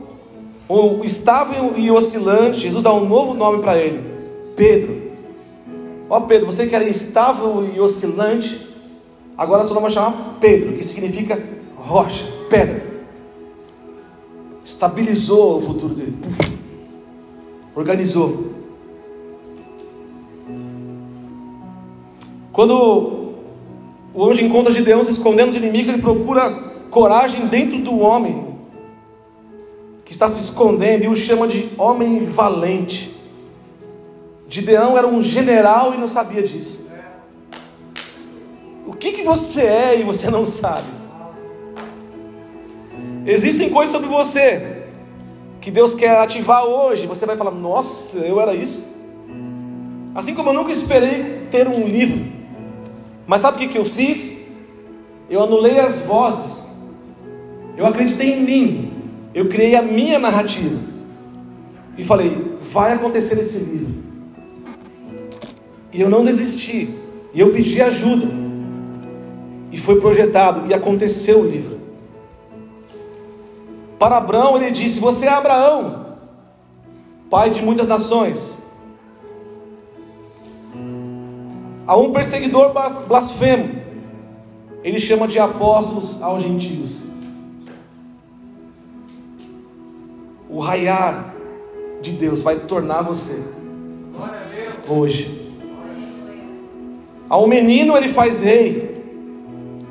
o 0.66 1.04
estável 1.04 1.74
e 1.76 1.90
oscilante, 1.90 2.60
Jesus 2.60 2.82
dá 2.82 2.92
um 2.94 3.06
novo 3.06 3.34
nome 3.34 3.60
para 3.60 3.76
ele: 3.76 4.02
Pedro. 4.56 5.02
Ó 6.08 6.20
Pedro, 6.20 6.46
você 6.46 6.66
que 6.66 6.74
era 6.74 6.88
instável 6.88 7.68
e 7.74 7.78
oscilante, 7.80 8.66
agora 9.36 9.62
seu 9.62 9.74
nome 9.74 9.88
vai 9.88 9.94
chamar 9.94 10.38
Pedro, 10.40 10.72
que 10.72 10.86
significa 10.86 11.55
rocha, 11.86 12.26
pedra. 12.50 12.84
Estabilizou 14.64 15.58
o 15.58 15.62
futuro 15.62 15.94
dele, 15.94 16.16
organizou. 17.74 18.54
Quando 22.52 23.34
o 24.12 24.24
anjo 24.24 24.44
encontra 24.44 24.72
Gideão 24.72 25.04
se 25.04 25.12
escondendo 25.12 25.48
dos 25.48 25.56
inimigos, 25.56 25.88
ele 25.88 26.02
procura 26.02 26.50
coragem 26.90 27.46
dentro 27.46 27.78
do 27.78 27.98
homem 27.98 28.56
que 30.04 30.12
está 30.12 30.28
se 30.28 30.40
escondendo 30.40 31.04
e 31.04 31.08
o 31.08 31.14
chama 31.14 31.46
de 31.46 31.68
homem 31.78 32.24
valente. 32.24 33.14
Gideão 34.48 34.96
era 34.96 35.06
um 35.06 35.22
general 35.22 35.94
e 35.94 35.98
não 35.98 36.08
sabia 36.08 36.42
disso. 36.42 36.86
O 38.86 38.92
que, 38.92 39.12
que 39.12 39.22
você 39.22 39.62
é 39.62 40.00
e 40.00 40.02
você 40.02 40.30
não 40.30 40.46
sabe? 40.46 40.95
Existem 43.26 43.70
coisas 43.70 43.94
sobre 43.94 44.08
você 44.08 44.84
que 45.60 45.70
Deus 45.70 45.94
quer 45.94 46.18
ativar 46.18 46.64
hoje. 46.64 47.06
Você 47.06 47.26
vai 47.26 47.36
falar: 47.36 47.50
Nossa, 47.50 48.18
eu 48.18 48.40
era 48.40 48.54
isso. 48.54 48.86
Assim 50.14 50.34
como 50.34 50.50
eu 50.50 50.54
nunca 50.54 50.70
esperei 50.70 51.46
ter 51.50 51.68
um 51.68 51.86
livro 51.86 52.36
mas 53.26 53.40
sabe 53.40 53.56
o 53.56 53.60
que, 53.60 53.68
que 53.68 53.78
eu 53.78 53.84
fiz? 53.84 54.46
Eu 55.28 55.42
anulei 55.42 55.80
as 55.80 56.06
vozes. 56.06 56.64
Eu 57.76 57.84
acreditei 57.84 58.34
em 58.34 58.42
mim. 58.42 58.92
Eu 59.34 59.48
criei 59.48 59.74
a 59.74 59.82
minha 59.82 60.18
narrativa. 60.18 60.78
E 61.98 62.04
falei: 62.04 62.56
vai 62.72 62.92
acontecer 62.92 63.40
esse 63.40 63.58
livro. 63.58 63.94
E 65.92 66.00
eu 66.00 66.08
não 66.08 66.24
desisti. 66.24 66.88
E 67.34 67.40
eu 67.40 67.52
pedi 67.52 67.82
ajuda. 67.82 68.28
E 69.72 69.78
foi 69.78 70.00
projetado. 70.00 70.70
E 70.70 70.74
aconteceu 70.74 71.40
o 71.40 71.50
livro. 71.50 71.75
Para 73.98 74.18
Abraão, 74.18 74.56
ele 74.56 74.70
disse: 74.70 75.00
Você 75.00 75.26
é 75.26 75.30
Abraão, 75.30 76.16
pai 77.30 77.50
de 77.50 77.62
muitas 77.62 77.86
nações. 77.86 78.66
a 81.86 81.96
um 81.96 82.12
perseguidor 82.12 82.72
blasfemo, 83.06 83.76
ele 84.82 84.98
chama 84.98 85.28
de 85.28 85.38
apóstolos 85.38 86.20
aos 86.20 86.42
gentios. 86.42 87.02
O 90.48 90.60
raiar 90.60 91.34
de 92.02 92.12
Deus 92.12 92.42
vai 92.42 92.56
tornar 92.60 93.02
você 93.02 93.42
hoje. 94.88 95.46
A 97.28 97.38
um 97.38 97.46
menino 97.46 97.96
ele 97.96 98.12
faz 98.12 98.40
rei, 98.40 99.02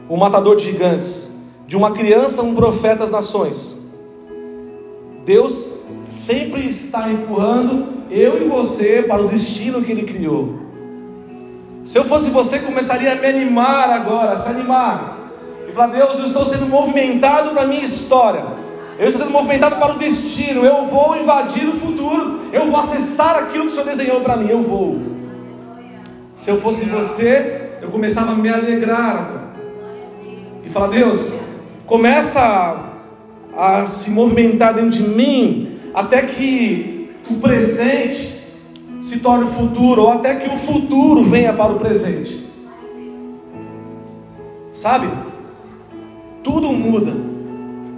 o 0.09 0.17
matador 0.17 0.55
de 0.57 0.65
gigantes. 0.65 1.33
De 1.67 1.75
uma 1.75 1.91
criança, 1.91 2.43
um 2.43 2.53
profeta 2.53 3.03
às 3.03 3.09
nações. 3.09 3.84
Deus 5.25 5.79
sempre 6.07 6.67
está 6.67 7.09
empurrando 7.09 8.05
eu 8.11 8.45
e 8.45 8.47
você 8.47 9.03
para 9.07 9.23
o 9.23 9.27
destino 9.27 9.81
que 9.81 9.91
Ele 9.91 10.03
criou. 10.03 10.65
Se 11.83 11.97
eu 11.97 12.05
fosse 12.05 12.29
você, 12.29 12.59
começaria 12.59 13.11
a 13.11 13.15
me 13.15 13.25
animar 13.27 13.89
agora, 13.89 14.33
a 14.33 14.37
se 14.37 14.49
animar. 14.49 15.19
E 15.67 15.73
falar, 15.73 15.87
Deus, 15.87 16.19
eu 16.19 16.25
estou 16.25 16.45
sendo 16.45 16.67
movimentado 16.67 17.51
para 17.51 17.63
a 17.63 17.67
minha 17.67 17.83
história. 17.83 18.43
Eu 18.97 19.09
estou 19.09 19.25
sendo 19.25 19.33
movimentado 19.33 19.75
para 19.75 19.93
o 19.95 19.97
destino. 19.97 20.63
Eu 20.63 20.85
vou 20.85 21.17
invadir 21.17 21.67
o 21.67 21.79
futuro. 21.79 22.49
Eu 22.53 22.67
vou 22.71 22.79
acessar 22.79 23.35
aquilo 23.35 23.65
que 23.65 23.67
o 23.67 23.69
Senhor 23.71 23.85
desenhou 23.85 24.21
para 24.21 24.37
mim. 24.37 24.49
Eu 24.49 24.61
vou. 24.61 24.99
Se 26.33 26.49
eu 26.49 26.59
fosse 26.61 26.85
você, 26.85 27.77
eu 27.81 27.89
começava 27.89 28.31
a 28.31 28.35
me 28.35 28.49
alegrar 28.49 29.17
agora. 29.17 29.45
E 30.63 30.69
falar, 30.69 30.87
Deus, 30.87 31.39
começa 31.85 32.84
a, 33.55 33.87
se 33.87 34.11
movimentar 34.11 34.73
dentro 34.73 34.91
de 34.91 35.03
mim, 35.03 35.79
até 35.93 36.21
que 36.21 37.11
o 37.29 37.35
presente 37.35 38.35
se 39.01 39.19
torne 39.19 39.45
o 39.45 39.47
futuro, 39.47 40.03
ou 40.03 40.11
até 40.11 40.35
que 40.35 40.49
o 40.49 40.57
futuro 40.57 41.23
venha 41.23 41.53
para 41.53 41.71
o 41.71 41.79
presente. 41.79 42.45
Sabe? 44.71 45.07
Tudo 46.43 46.69
muda 46.71 47.13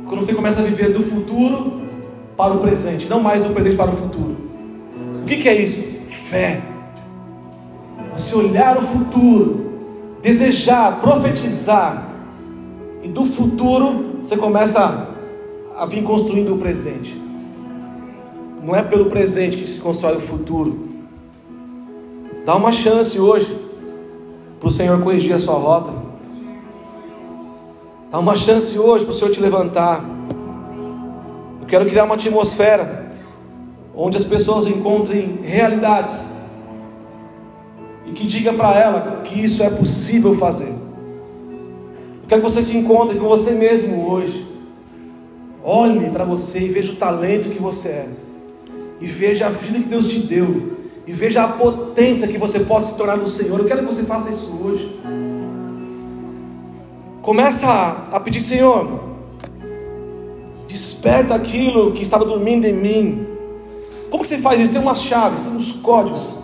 quando 0.08 0.24
você 0.24 0.34
começa 0.34 0.62
a 0.62 0.64
viver 0.64 0.94
do 0.94 1.04
futuro 1.04 1.82
para 2.36 2.54
o 2.54 2.60
presente, 2.60 3.10
não 3.10 3.20
mais 3.20 3.42
do 3.42 3.50
presente 3.50 3.76
para 3.76 3.92
o 3.92 3.98
futuro. 3.98 4.38
O 5.24 5.26
que, 5.26 5.38
que 5.38 5.50
é 5.50 5.62
isso? 5.62 5.98
Fé. 6.30 6.62
Você 8.14 8.36
olhar 8.36 8.78
o 8.78 8.82
futuro, 8.82 9.72
desejar, 10.22 11.02
profetizar, 11.02 12.08
e 13.04 13.08
do 13.08 13.26
futuro 13.26 14.20
você 14.24 14.36
começa 14.36 14.84
a 14.84 15.17
vir 15.86 16.04
construindo 16.04 16.54
o 16.54 16.58
presente. 16.58 17.22
Não 18.64 18.76
é 18.76 18.82
pelo 18.82 19.06
presente 19.06 19.58
que 19.58 19.70
se 19.70 19.80
constrói 19.80 20.18
o 20.18 20.22
futuro, 20.22 20.88
Dá 22.48 22.56
uma 22.56 22.72
chance 22.72 23.20
hoje 23.20 23.60
para 24.58 24.70
o 24.70 24.72
Senhor 24.72 25.04
corrigir 25.04 25.34
a 25.34 25.40
sua 25.40 25.56
rota. 25.56 25.92
Dá 28.10 28.20
uma 28.20 28.38
chance 28.38 28.80
hoje 28.80 29.04
para 29.04 29.12
o 29.12 29.14
Senhor 29.14 29.32
te 29.32 29.42
levantar. 29.42 30.02
Eu 31.60 31.68
quero 31.68 31.86
criar 31.88 32.06
uma 32.06 32.16
atmosfera 32.16 33.12
onde 33.94 34.16
as 34.16 34.24
pessoas 34.24 34.66
encontrem 34.66 35.40
realidades 35.44 36.26
e 38.06 38.14
que 38.14 38.26
diga 38.26 38.54
para 38.54 38.80
ela 38.80 39.22
que 39.26 39.44
isso 39.44 39.62
é 39.62 39.70
possível 39.70 40.34
fazer. 40.38 40.70
Eu 40.70 42.30
quero 42.30 42.42
que 42.42 42.50
você 42.50 42.62
se 42.62 42.78
encontre 42.78 43.20
com 43.20 43.28
você 43.28 43.52
mesmo 43.52 44.10
hoje. 44.10 44.47
Olhe 45.70 46.10
para 46.12 46.24
você 46.24 46.62
e 46.62 46.70
veja 46.70 46.94
o 46.94 46.96
talento 46.96 47.50
que 47.50 47.62
você 47.62 47.90
é. 47.90 48.10
E 49.02 49.06
veja 49.06 49.48
a 49.48 49.50
vida 49.50 49.80
que 49.80 49.90
Deus 49.90 50.08
te 50.08 50.20
deu 50.20 50.78
e 51.06 51.12
veja 51.12 51.44
a 51.44 51.48
potência 51.50 52.26
que 52.26 52.38
você 52.38 52.62
pode 52.62 52.86
se 52.86 52.96
tornar 52.96 53.18
no 53.18 53.28
Senhor. 53.28 53.60
Eu 53.60 53.66
quero 53.66 53.82
que 53.82 53.94
você 53.94 54.04
faça 54.04 54.32
isso 54.32 54.58
hoje. 54.64 54.98
Começa 57.22 58.08
a 58.14 58.18
pedir, 58.22 58.40
Senhor, 58.40 58.88
desperta 60.70 61.36
aquilo 61.36 61.92
que 61.92 62.02
estava 62.02 62.24
dormindo 62.24 62.64
em 62.64 62.74
mim. 62.74 63.28
Como 64.10 64.24
que 64.24 64.30
você 64.30 64.38
faz 64.38 64.62
isso? 64.62 64.72
Tem 64.72 64.80
umas 64.80 65.02
chaves, 65.02 65.42
tem 65.42 65.52
uns 65.52 65.74
códigos 65.74 66.44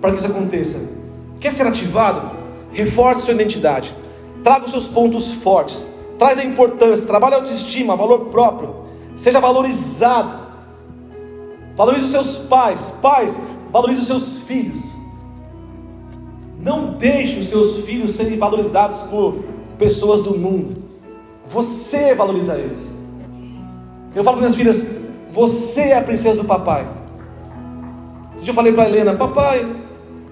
para 0.00 0.10
que 0.10 0.18
isso 0.18 0.26
aconteça. 0.26 0.90
Quer 1.38 1.52
ser 1.52 1.68
ativado? 1.68 2.32
Reforce 2.72 3.22
sua 3.22 3.34
identidade. 3.34 3.94
Traga 4.42 4.64
os 4.64 4.72
seus 4.72 4.88
pontos 4.88 5.34
fortes. 5.34 5.95
Traz 6.18 6.38
a 6.38 6.44
importância. 6.44 7.06
Trabalhe 7.06 7.34
a 7.34 7.38
autoestima, 7.38 7.96
valor 7.96 8.26
próprio. 8.26 8.74
Seja 9.16 9.40
valorizado. 9.40 10.46
Valorize 11.76 12.06
os 12.06 12.10
seus 12.10 12.38
pais. 12.38 12.90
Pais, 13.02 13.40
Valorize 13.76 14.00
os 14.00 14.06
seus 14.06 14.38
filhos. 14.44 14.96
Não 16.58 16.94
deixe 16.94 17.38
os 17.40 17.48
seus 17.48 17.84
filhos 17.84 18.14
serem 18.14 18.38
valorizados 18.38 19.02
por 19.02 19.44
pessoas 19.76 20.22
do 20.22 20.36
mundo. 20.36 20.82
Você 21.46 22.14
valoriza 22.14 22.56
eles. 22.56 22.96
Eu 24.14 24.24
falo 24.24 24.38
para 24.38 24.46
minhas 24.46 24.54
filhas: 24.54 24.96
você 25.30 25.88
é 25.88 25.98
a 25.98 26.02
princesa 26.02 26.38
do 26.38 26.44
papai. 26.44 26.88
Esse 28.34 28.44
dia 28.44 28.52
eu 28.52 28.54
falei 28.54 28.72
para 28.72 28.88
Helena: 28.88 29.14
papai. 29.14 29.76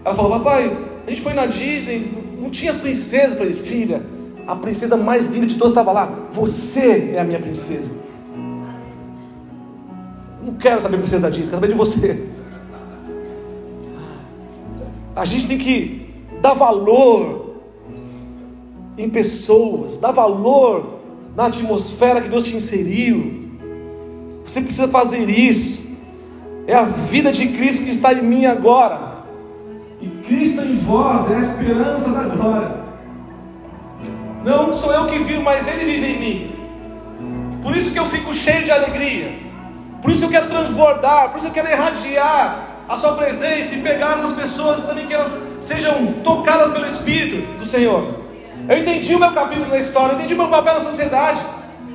Ela 0.03 0.15
falou: 0.15 0.31
papai, 0.31 0.75
a 1.07 1.11
gente 1.11 1.21
foi 1.21 1.35
na 1.35 1.45
Disney, 1.45 2.13
não 2.41 2.49
tinha 2.49 2.71
as 2.71 2.79
princesas. 2.79 3.33
Eu 3.33 3.39
falei: 3.39 3.55
filha, 3.55 4.03
a 4.47 4.55
princesa 4.55 4.97
mais 4.97 5.29
linda 5.29 5.47
de 5.47 5.57
todas 5.57 5.73
estava 5.73 5.93
lá. 5.93 6.27
Você 6.31 7.13
é 7.15 7.21
a 7.21 7.25
minha 7.25 7.41
princesa. 7.41 7.91
Não 10.43 10.55
quero 10.55 10.81
saber 10.81 10.97
a 10.97 10.99
princesa 10.99 11.23
da 11.23 11.31
Disney, 11.31 11.51
quero 11.51 11.57
saber 11.57 11.69
de 11.69 11.79
você. 11.79 12.29
A 15.17 15.25
gente 15.25 15.49
tem 15.49 15.59
que 15.59 16.11
dar 16.43 16.55
valor 16.55 17.55
em 18.99 19.09
pessoas, 19.09 19.97
dar 19.97 20.13
valor 20.13 21.01
na 21.35 21.47
atmosfera 21.47 22.21
que 22.21 22.29
Deus 22.29 22.45
te 22.45 22.57
inseriu. 22.57 23.45
Você 24.45 24.61
precisa 24.61 24.89
fazer 24.89 25.29
isso. 25.31 25.95
É 26.67 26.75
a 26.75 26.85
vida 26.85 27.33
de 27.33 27.49
Cristo 27.49 27.85
que 27.85 27.91
está 27.91 28.13
em 28.13 28.23
mim 28.23 28.45
agora. 28.45 29.25
E 30.01 30.09
Cristo 30.27 30.61
em 30.63 30.77
vós 30.79 31.31
é 31.31 31.37
a 31.37 31.41
esperança 31.41 32.11
da 32.11 32.25
glória. 32.25 32.84
Não 34.45 34.75
sou 34.75 34.93
eu 34.93 35.07
que 35.07 35.19
vivo, 35.21 35.43
mas 35.43 35.67
Ele 35.67 35.85
vive 35.87 36.07
em 36.07 36.19
mim. 36.19 37.61
Por 37.63 37.75
isso 37.75 37.93
que 37.93 37.99
eu 37.99 38.05
fico 38.05 38.35
cheio 38.35 38.63
de 38.63 38.71
alegria. 38.71 39.33
Por 40.03 40.11
isso 40.11 40.27
eu 40.27 40.29
quero 40.29 40.49
transbordar. 40.49 41.31
Por 41.31 41.39
isso 41.39 41.47
eu 41.47 41.51
quero 41.51 41.71
irradiar 41.71 42.85
a 42.87 42.95
Sua 42.95 43.15
presença 43.15 43.75
e 43.75 43.81
pegar 43.81 44.17
nas 44.17 44.33
pessoas 44.33 44.85
também 44.85 45.07
que 45.07 45.15
elas 45.15 45.43
sejam 45.63 46.13
tocadas 46.23 46.75
pelo 46.75 46.85
Espírito 46.85 47.57
do 47.59 47.65
Senhor. 47.65 48.23
Eu 48.69 48.77
entendi 48.77 49.15
o 49.15 49.19
meu 49.19 49.33
capítulo 49.33 49.71
da 49.71 49.79
história, 49.79 50.13
eu 50.13 50.19
entendi 50.19 50.35
o 50.35 50.37
meu 50.37 50.49
papel 50.49 50.75
na 50.75 50.81
sociedade. 50.83 51.41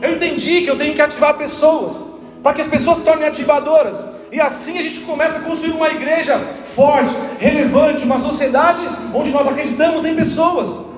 Eu 0.02 0.16
entendi 0.16 0.62
que 0.62 0.72
eu 0.72 0.78
tenho 0.78 0.95
que 0.95 1.02
ativar 1.02 1.36
pessoas, 1.36 2.04
para 2.41 2.54
que 2.54 2.62
as 2.62 2.68
pessoas 2.68 2.97
se 2.97 3.06
tornem 3.06 3.28
ativadoras. 3.28 4.04
E 4.32 4.41
assim 4.41 4.80
a 4.80 4.82
gente 4.82 5.02
começa 5.02 5.38
a 5.38 5.41
construir 5.41 5.72
uma 5.72 5.89
igreja 5.89 6.39
forte, 6.76 7.14
relevante, 7.39 8.04
uma 8.04 8.18
sociedade 8.18 8.82
onde 9.14 9.30
nós 9.30 9.47
acreditamos 9.47 10.04
em 10.04 10.16
pessoas, 10.16 10.89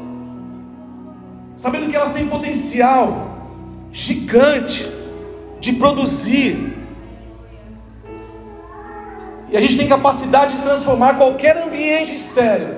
sabendo 1.62 1.92
que 1.92 1.96
elas 1.96 2.12
têm 2.12 2.28
potencial 2.28 3.38
gigante 3.92 4.92
de 5.60 5.74
produzir. 5.74 6.74
E 9.48 9.56
a 9.56 9.62
gente 9.62 9.78
tem 9.78 9.88
capacidade 9.88 10.56
de 10.56 10.64
transformar 10.64 11.18
qualquer 11.18 11.56
ambiente 11.62 12.16
estéreo 12.16 12.78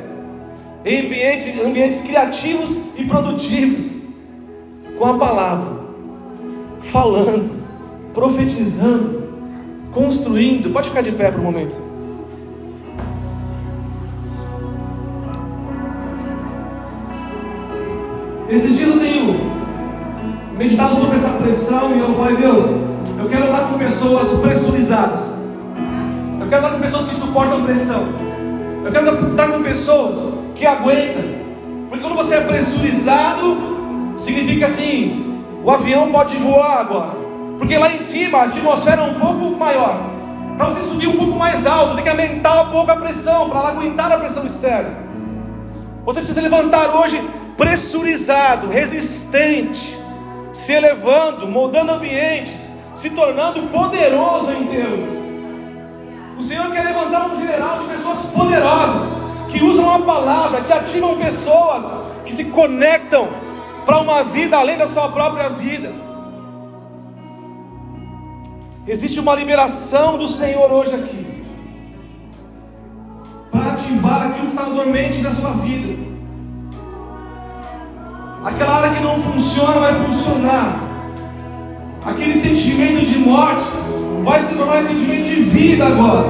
em 0.84 1.06
ambientes, 1.06 1.58
ambientes 1.66 2.02
criativos 2.02 2.78
e 2.98 3.06
produtivos, 3.06 3.90
com 5.00 5.06
a 5.06 5.18
palavra, 5.18 5.80
falando, 6.82 7.64
profetizando, 8.14 9.24
construindo. 9.94 10.74
Pode 10.74 10.90
ficar 10.90 11.02
de 11.02 11.14
pé 11.14 11.32
por 11.32 11.40
um 11.40 11.44
momento. 11.44 11.83
Esses 18.54 18.78
dias 18.78 18.90
eu 18.92 19.00
tenho 19.00 19.52
meditado 20.56 20.96
sobre 20.98 21.16
essa 21.16 21.32
pressão 21.42 21.96
e 21.96 22.00
eu 22.00 22.14
falei, 22.14 22.36
Deus, 22.36 22.70
eu 23.18 23.28
quero 23.28 23.46
estar 23.46 23.62
com 23.62 23.80
pessoas 23.80 24.32
pressurizadas. 24.42 25.34
Eu 26.40 26.48
quero 26.48 26.64
estar 26.64 26.76
com 26.76 26.80
pessoas 26.80 27.06
que 27.08 27.16
suportam 27.16 27.64
pressão. 27.64 28.04
Eu 28.86 28.92
quero 28.92 29.32
estar 29.32 29.48
com 29.48 29.64
pessoas 29.64 30.36
que 30.56 30.68
aguenta. 30.68 31.24
Porque 31.90 32.04
quando 32.04 32.16
você 32.16 32.36
é 32.36 32.42
pressurizado, 32.42 33.58
significa 34.20 34.66
assim: 34.68 35.44
o 35.64 35.72
avião 35.72 36.12
pode 36.12 36.38
voar 36.38 36.82
agora. 36.82 37.18
Porque 37.58 37.76
lá 37.76 37.92
em 37.92 37.98
cima 37.98 38.38
a 38.38 38.44
atmosfera 38.44 39.02
é 39.02 39.06
um 39.06 39.16
pouco 39.16 39.58
maior. 39.58 40.12
Para 40.58 40.68
você 40.68 40.84
subir 40.84 41.08
um 41.08 41.18
pouco 41.18 41.36
mais 41.40 41.66
alto, 41.66 41.96
tem 41.96 42.04
que 42.04 42.10
aumentar 42.10 42.62
um 42.62 42.70
pouco 42.70 42.92
a 42.92 42.98
pressão 42.98 43.50
para 43.50 43.70
aguentar 43.70 44.12
a 44.12 44.18
pressão 44.18 44.46
externa. 44.46 44.92
Você 46.06 46.20
precisa 46.20 46.40
levantar 46.40 46.96
hoje 46.96 47.20
pressurizado, 47.58 48.68
resistente, 48.68 49.98
se 50.52 50.72
elevando, 50.72 51.48
moldando 51.48 51.92
ambientes, 51.94 52.74
se 52.96 53.10
tornando 53.12 53.64
poderoso 53.70 54.52
em 54.52 54.64
Deus. 54.66 55.04
O 56.38 56.44
Senhor 56.44 56.72
quer 56.72 56.84
levantar 56.84 57.28
um 57.28 57.40
general 57.40 57.80
de 57.80 57.88
pessoas 57.90 58.20
poderosas, 58.26 59.18
que 59.52 59.64
usam 59.64 59.90
a 59.94 60.00
palavra, 60.00 60.62
que 60.62 60.74
ativam 60.74 61.18
pessoas, 61.18 61.94
que 62.26 62.34
se 62.34 62.46
conectam 62.46 63.28
para 63.86 64.00
uma 64.00 64.24
vida 64.24 64.58
além 64.58 64.78
da 64.78 64.88
sua 64.88 65.10
própria 65.10 65.50
vida. 65.50 65.94
Existe 68.88 69.20
uma 69.20 69.36
liberação 69.36 70.18
do 70.18 70.28
Senhor 70.28 70.72
hoje 70.72 70.96
aqui, 70.96 71.44
para 73.52 73.74
ativar 73.74 74.28
aquilo 74.28 74.48
que 74.48 74.54
está 74.54 74.64
dormente 74.64 75.22
da 75.22 75.32
sua 75.32 75.52
vida. 75.52 76.13
Aquela 78.44 78.76
área 78.76 78.90
que 78.94 79.02
não 79.02 79.22
funciona 79.22 79.80
vai 79.80 79.96
funcionar. 80.06 80.80
Aquele 82.06 82.34
sentimento 82.34 83.06
de 83.06 83.18
morte 83.20 83.66
vai 84.26 84.42
se 84.42 84.48
transformar 84.48 84.82
em 84.82 84.86
sentimento 84.86 85.28
de 85.30 85.36
vida 85.44 85.86
agora. 85.86 86.28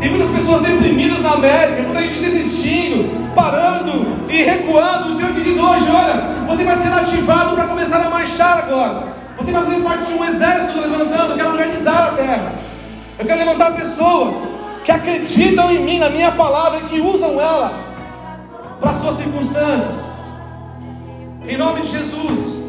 Tem 0.00 0.10
muitas 0.10 0.28
pessoas 0.28 0.60
deprimidas 0.60 1.22
na 1.22 1.32
América, 1.32 1.82
muita 1.82 2.02
gente 2.02 2.20
desistindo, 2.20 3.34
parando 3.34 4.06
e 4.28 4.42
recuando. 4.42 5.08
O 5.08 5.14
Senhor 5.14 5.32
te 5.32 5.40
diz 5.40 5.56
hoje: 5.56 5.90
olha, 5.90 6.46
você 6.46 6.62
vai 6.62 6.76
ser 6.76 6.92
ativado 6.92 7.54
para 7.54 7.64
começar 7.64 8.04
a 8.04 8.10
marchar 8.10 8.58
agora. 8.58 9.06
Você 9.38 9.50
vai 9.50 9.64
fazer 9.64 9.80
parte 9.80 10.04
de 10.04 10.12
um 10.12 10.24
exército 10.24 10.78
levantando. 10.78 11.30
Eu 11.30 11.36
quero 11.36 11.50
organizar 11.52 12.08
a 12.08 12.12
terra. 12.12 12.52
Eu 13.18 13.24
quero 13.24 13.38
levantar 13.38 13.72
pessoas 13.72 14.42
que 14.84 14.92
acreditam 14.92 15.70
em 15.70 15.78
mim, 15.78 15.98
na 15.98 16.10
minha 16.10 16.32
palavra, 16.32 16.80
e 16.80 16.82
que 16.82 17.00
usam 17.00 17.40
ela 17.40 17.72
para 18.78 18.92
suas 18.92 19.16
circunstâncias. 19.16 20.07
Em 21.48 21.56
nome 21.56 21.80
de 21.80 21.88
Jesus, 21.88 22.62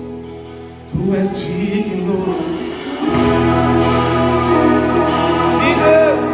Tu 0.91 1.13
és 1.13 1.37
digno. 1.37 2.35
Sim, 5.37 5.75
Deus. 5.83 6.29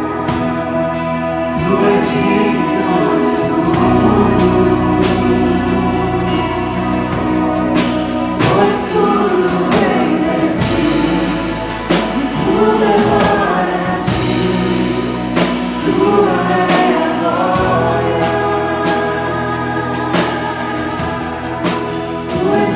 gente 2.06 2.55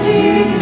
to 0.03 0.60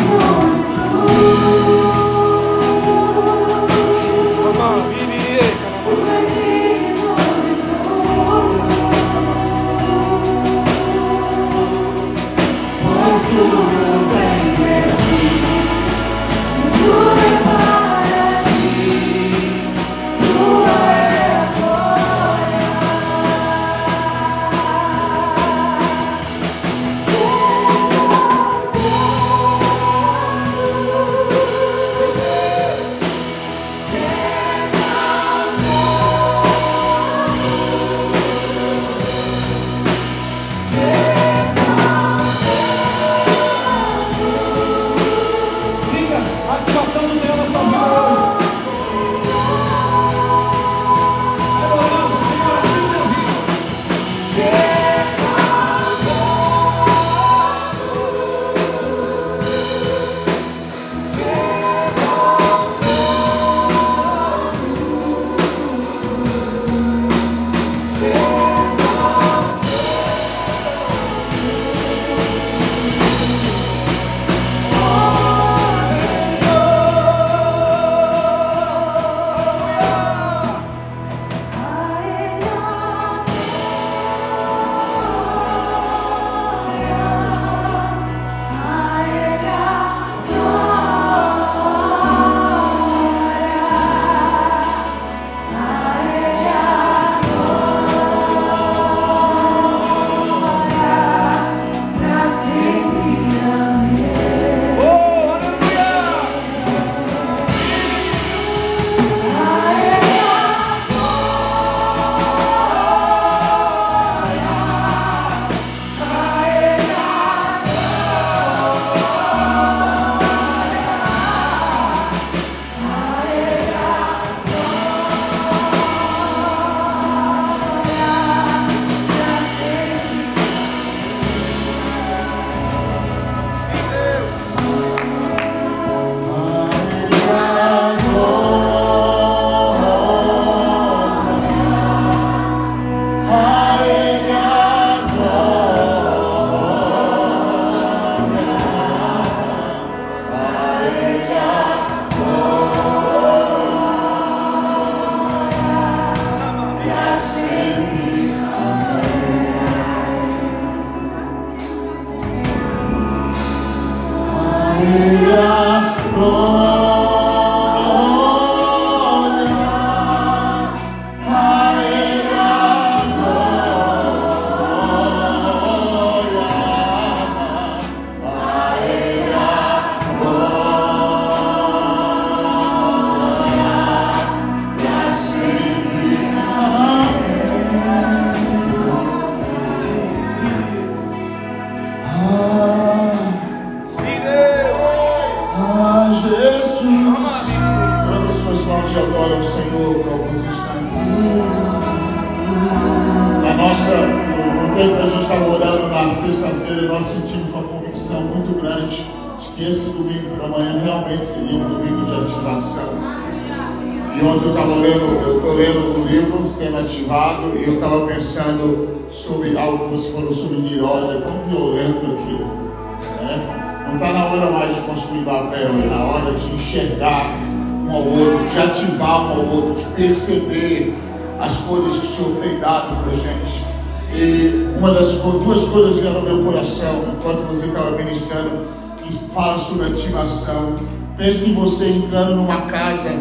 Pense 241.28 241.50
em 241.50 241.52
você 241.52 241.90
entrando 241.90 242.36
numa 242.36 242.62
casa 242.62 243.14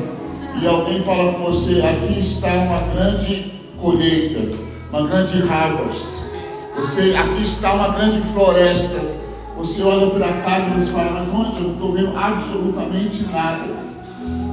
e 0.61 0.65
alguém 0.65 1.03
fala 1.03 1.33
com 1.33 1.43
você: 1.43 1.81
aqui 1.81 2.21
está 2.21 2.53
uma 2.53 2.79
grande 2.93 3.51
colheita, 3.81 4.57
uma 4.89 5.05
grande 5.05 5.43
harvest. 5.45 6.05
Você, 6.77 7.13
aqui 7.17 7.43
está 7.43 7.73
uma 7.73 7.89
grande 7.89 8.21
floresta. 8.31 9.01
Você 9.57 9.83
olha 9.83 10.09
para 10.11 10.25
a 10.25 10.41
casa 10.41 10.67
e 10.67 10.79
você 10.79 10.91
fala: 10.93 11.11
mas 11.19 11.27
onde? 11.27 11.57
Eu 11.57 11.63
não 11.63 11.73
estou 11.73 11.91
vendo 11.91 12.17
absolutamente 12.17 13.25
nada. 13.29 13.65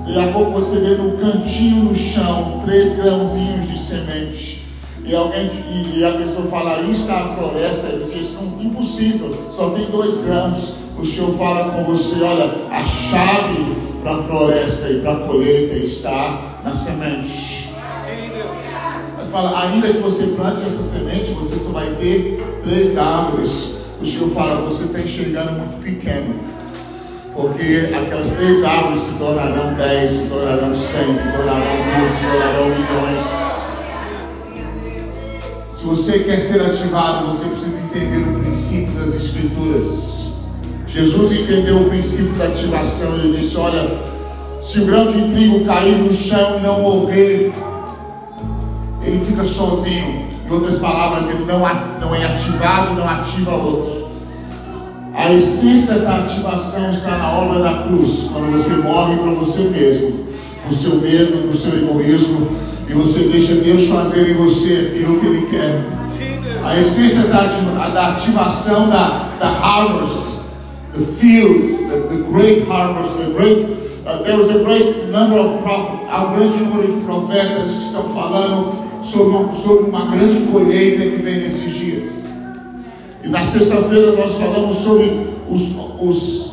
Daqui 0.04 0.18
a 0.18 0.32
pouco 0.32 0.50
você 0.50 0.80
vê 0.80 0.96
no 0.96 1.16
cantinho 1.18 1.84
no 1.84 1.94
chão 1.94 2.60
três 2.64 2.96
grãozinhos 2.96 3.68
de 3.68 3.78
semente. 3.78 4.64
E 5.04 5.14
alguém 5.14 5.48
e 5.94 6.04
a 6.04 6.10
pessoa 6.14 6.48
fala, 6.48 6.78
aí 6.78 6.90
está 6.90 7.20
a 7.20 7.28
floresta, 7.36 7.86
ele 7.86 8.12
diz, 8.12 8.36
impossível, 8.60 9.32
só 9.54 9.70
tem 9.70 9.84
dois 9.92 10.16
grãos. 10.24 10.83
O 11.04 11.06
Senhor 11.06 11.36
fala 11.36 11.70
com 11.70 11.84
você, 11.84 12.22
olha, 12.22 12.50
a 12.70 12.82
chave 12.82 13.76
para 14.02 14.14
a 14.14 14.22
floresta 14.22 14.88
e 14.88 15.00
para 15.00 15.12
a 15.12 15.16
colheita 15.16 15.74
está 15.74 16.62
na 16.64 16.72
semente. 16.72 17.74
Ele 18.08 19.28
fala, 19.30 19.64
ainda 19.64 19.86
que 19.86 19.98
você 19.98 20.28
plante 20.28 20.64
essa 20.64 20.82
semente, 20.82 21.34
você 21.34 21.56
só 21.56 21.72
vai 21.72 21.90
ter 21.96 22.42
três 22.62 22.96
árvores. 22.96 23.80
O 24.00 24.06
Senhor 24.06 24.30
fala, 24.30 24.62
você 24.62 24.84
está 24.84 24.98
enxergando 24.98 25.52
muito 25.52 25.82
pequeno. 25.82 26.36
Porque 27.34 27.90
aquelas 27.94 28.32
três 28.32 28.64
árvores 28.64 29.02
se 29.02 29.12
tornarão 29.18 29.74
dez, 29.74 30.10
se 30.10 30.24
tornarão 30.24 30.74
cem, 30.74 31.14
se 31.14 31.22
tornarão 31.22 31.84
mil, 31.84 32.08
se 32.08 32.22
tornarão 32.30 32.64
milhões. 32.64 33.24
Se 35.70 35.84
você 35.84 36.20
quer 36.20 36.40
ser 36.40 36.62
ativado, 36.62 37.26
você 37.26 37.46
precisa 37.46 37.76
entender 37.76 38.26
o 38.26 38.40
princípio 38.40 38.94
das 38.94 39.14
Escrituras. 39.14 40.23
Jesus 40.94 41.32
entendeu 41.32 41.78
o 41.78 41.90
princípio 41.90 42.34
da 42.34 42.44
ativação. 42.44 43.16
Ele 43.16 43.36
disse: 43.36 43.56
Olha, 43.56 43.90
se 44.62 44.78
o 44.78 44.86
grão 44.86 45.10
de 45.10 45.20
trigo 45.34 45.64
cair 45.64 45.96
no 45.96 46.14
chão 46.14 46.56
e 46.56 46.62
não 46.62 46.82
morrer, 46.82 47.52
ele 49.02 49.24
fica 49.24 49.44
sozinho. 49.44 50.22
Em 50.46 50.52
outras 50.52 50.78
palavras, 50.78 51.28
ele 51.30 51.44
não, 51.46 51.58
não 52.00 52.14
é 52.14 52.24
ativado, 52.26 52.94
não 52.94 53.08
ativa 53.08 53.56
outro. 53.56 54.08
A 55.12 55.32
essência 55.32 55.98
da 55.98 56.18
ativação 56.18 56.92
está 56.92 57.18
na 57.18 57.38
obra 57.40 57.60
da 57.60 57.82
cruz, 57.84 58.28
quando 58.32 58.52
você 58.52 58.74
morre 58.74 59.16
para 59.16 59.32
você 59.32 59.62
mesmo, 59.62 60.26
o 60.70 60.74
seu 60.74 60.96
medo, 61.00 61.50
o 61.50 61.56
seu 61.56 61.76
egoísmo, 61.76 62.56
e 62.88 62.92
você 62.92 63.24
deixa 63.24 63.54
Deus 63.56 63.86
fazer 63.86 64.30
em 64.30 64.34
você 64.34 64.92
aquilo 64.92 65.18
que 65.18 65.26
Ele 65.26 65.46
quer. 65.46 65.84
A 66.64 66.78
essência 66.78 67.22
da, 67.22 67.42
da 67.88 68.08
ativação 68.10 68.88
da, 68.88 69.28
da 69.40 69.48
harvest, 69.48 70.33
the 70.94 71.04
field, 71.04 71.90
the, 71.90 72.16
the 72.16 72.24
great 72.24 72.66
harvest, 72.66 73.18
the 73.18 73.32
great 73.34 73.84
Uh, 74.06 74.22
there 74.22 74.36
was 74.36 74.50
a 74.50 74.62
great 74.62 75.08
number 75.08 75.38
of 75.38 75.62
prophets, 75.62 76.10
há 76.10 76.24
um 76.24 76.36
grande 76.36 76.62
número 76.62 76.92
de 76.92 77.00
profetas 77.06 77.70
que 77.70 77.84
estão 77.86 78.02
falando 78.10 78.74
sobre, 79.02 79.56
sobre 79.56 79.88
uma 79.88 80.14
grande 80.14 80.40
colheita 80.48 81.00
que 81.08 81.22
vem 81.22 81.40
nesses 81.40 81.72
dias. 81.72 82.12
E 83.22 83.28
na 83.28 83.42
sexta-feira 83.42 84.12
nós 84.12 84.34
falamos 84.34 84.76
sobre 84.76 85.26
os, 85.48 85.74
os, 86.02 86.52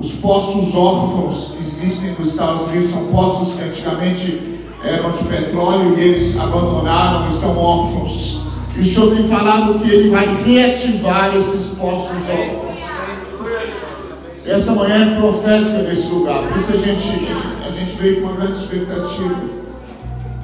os 0.00 0.12
poços 0.14 0.74
órfãos 0.74 1.52
que 1.56 1.64
existem 1.64 2.16
nos 2.18 2.30
Estados 2.30 2.62
Unidos. 2.62 2.90
São 2.90 3.06
poços 3.06 3.54
que 3.54 3.62
antigamente 3.62 4.58
eram 4.82 5.12
de 5.12 5.24
petróleo 5.26 5.96
e 5.96 6.00
eles 6.00 6.36
abandonaram 6.40 7.28
e 7.28 7.30
são 7.30 7.56
órfãos. 7.56 8.40
E 8.76 8.80
o 8.80 8.84
Senhor 8.84 9.14
tem 9.14 9.28
falado 9.28 9.78
que 9.78 9.88
Ele 9.88 10.10
vai 10.10 10.26
reativar 10.42 11.36
esses 11.36 11.78
poços 11.78 12.16
órfãos. 12.28 12.73
Essa 14.46 14.72
manhã 14.72 15.12
é 15.12 15.20
profética 15.20 15.78
nesse 15.78 16.08
lugar, 16.08 16.42
por 16.42 16.58
isso 16.58 16.72
a 16.72 16.76
gente, 16.76 17.26
a 17.66 17.70
gente 17.70 17.96
veio 17.96 18.20
com 18.20 18.28
uma 18.28 18.36
grande 18.36 18.58
expectativa. 18.58 19.34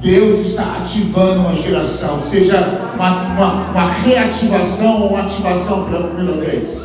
Deus 0.01 0.47
está 0.47 0.79
ativando 0.79 1.41
uma 1.41 1.55
geração, 1.55 2.19
seja 2.23 2.57
uma, 2.95 3.23
uma, 3.23 3.53
uma 3.71 3.87
reativação 3.87 5.03
ou 5.03 5.09
uma 5.11 5.21
ativação 5.25 5.85
pela 5.85 6.09
primeira 6.09 6.41
vez. 6.41 6.81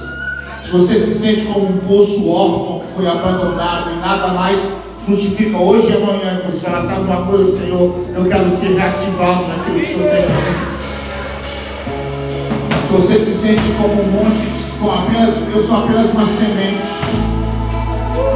Se 0.66 0.72
você 0.72 0.96
se 0.96 1.16
sente 1.16 1.46
como 1.46 1.70
um 1.70 1.78
poço 1.88 2.30
órfão 2.30 2.82
que 2.82 2.94
foi 2.96 3.08
abandonado 3.08 3.92
e 3.92 4.00
nada 4.02 4.28
mais 4.34 4.62
frutifica 5.06 5.58
hoje 5.58 5.94
e 5.94 5.96
amanhã, 5.96 6.42
você 6.46 6.60
fala, 6.60 6.84
sabe 6.84 7.02
uma 7.02 7.26
coisa, 7.28 7.60
Senhor, 7.60 7.96
eu 8.14 8.26
quero 8.26 8.50
ser 8.50 8.76
reativado 8.76 9.48
naquilo 9.48 9.80
que 9.80 9.94
o 9.94 9.98
Senhor 9.98 10.12
tem 10.12 10.75
você 12.96 13.20
se 13.20 13.34
sente 13.34 13.62
como 13.78 14.02
um 14.02 14.12
monte, 14.12 14.48
com 14.80 14.90
apenas, 14.90 15.36
eu 15.54 15.62
sou 15.62 15.84
apenas 15.84 16.12
uma 16.12 16.26
semente. 16.26 16.88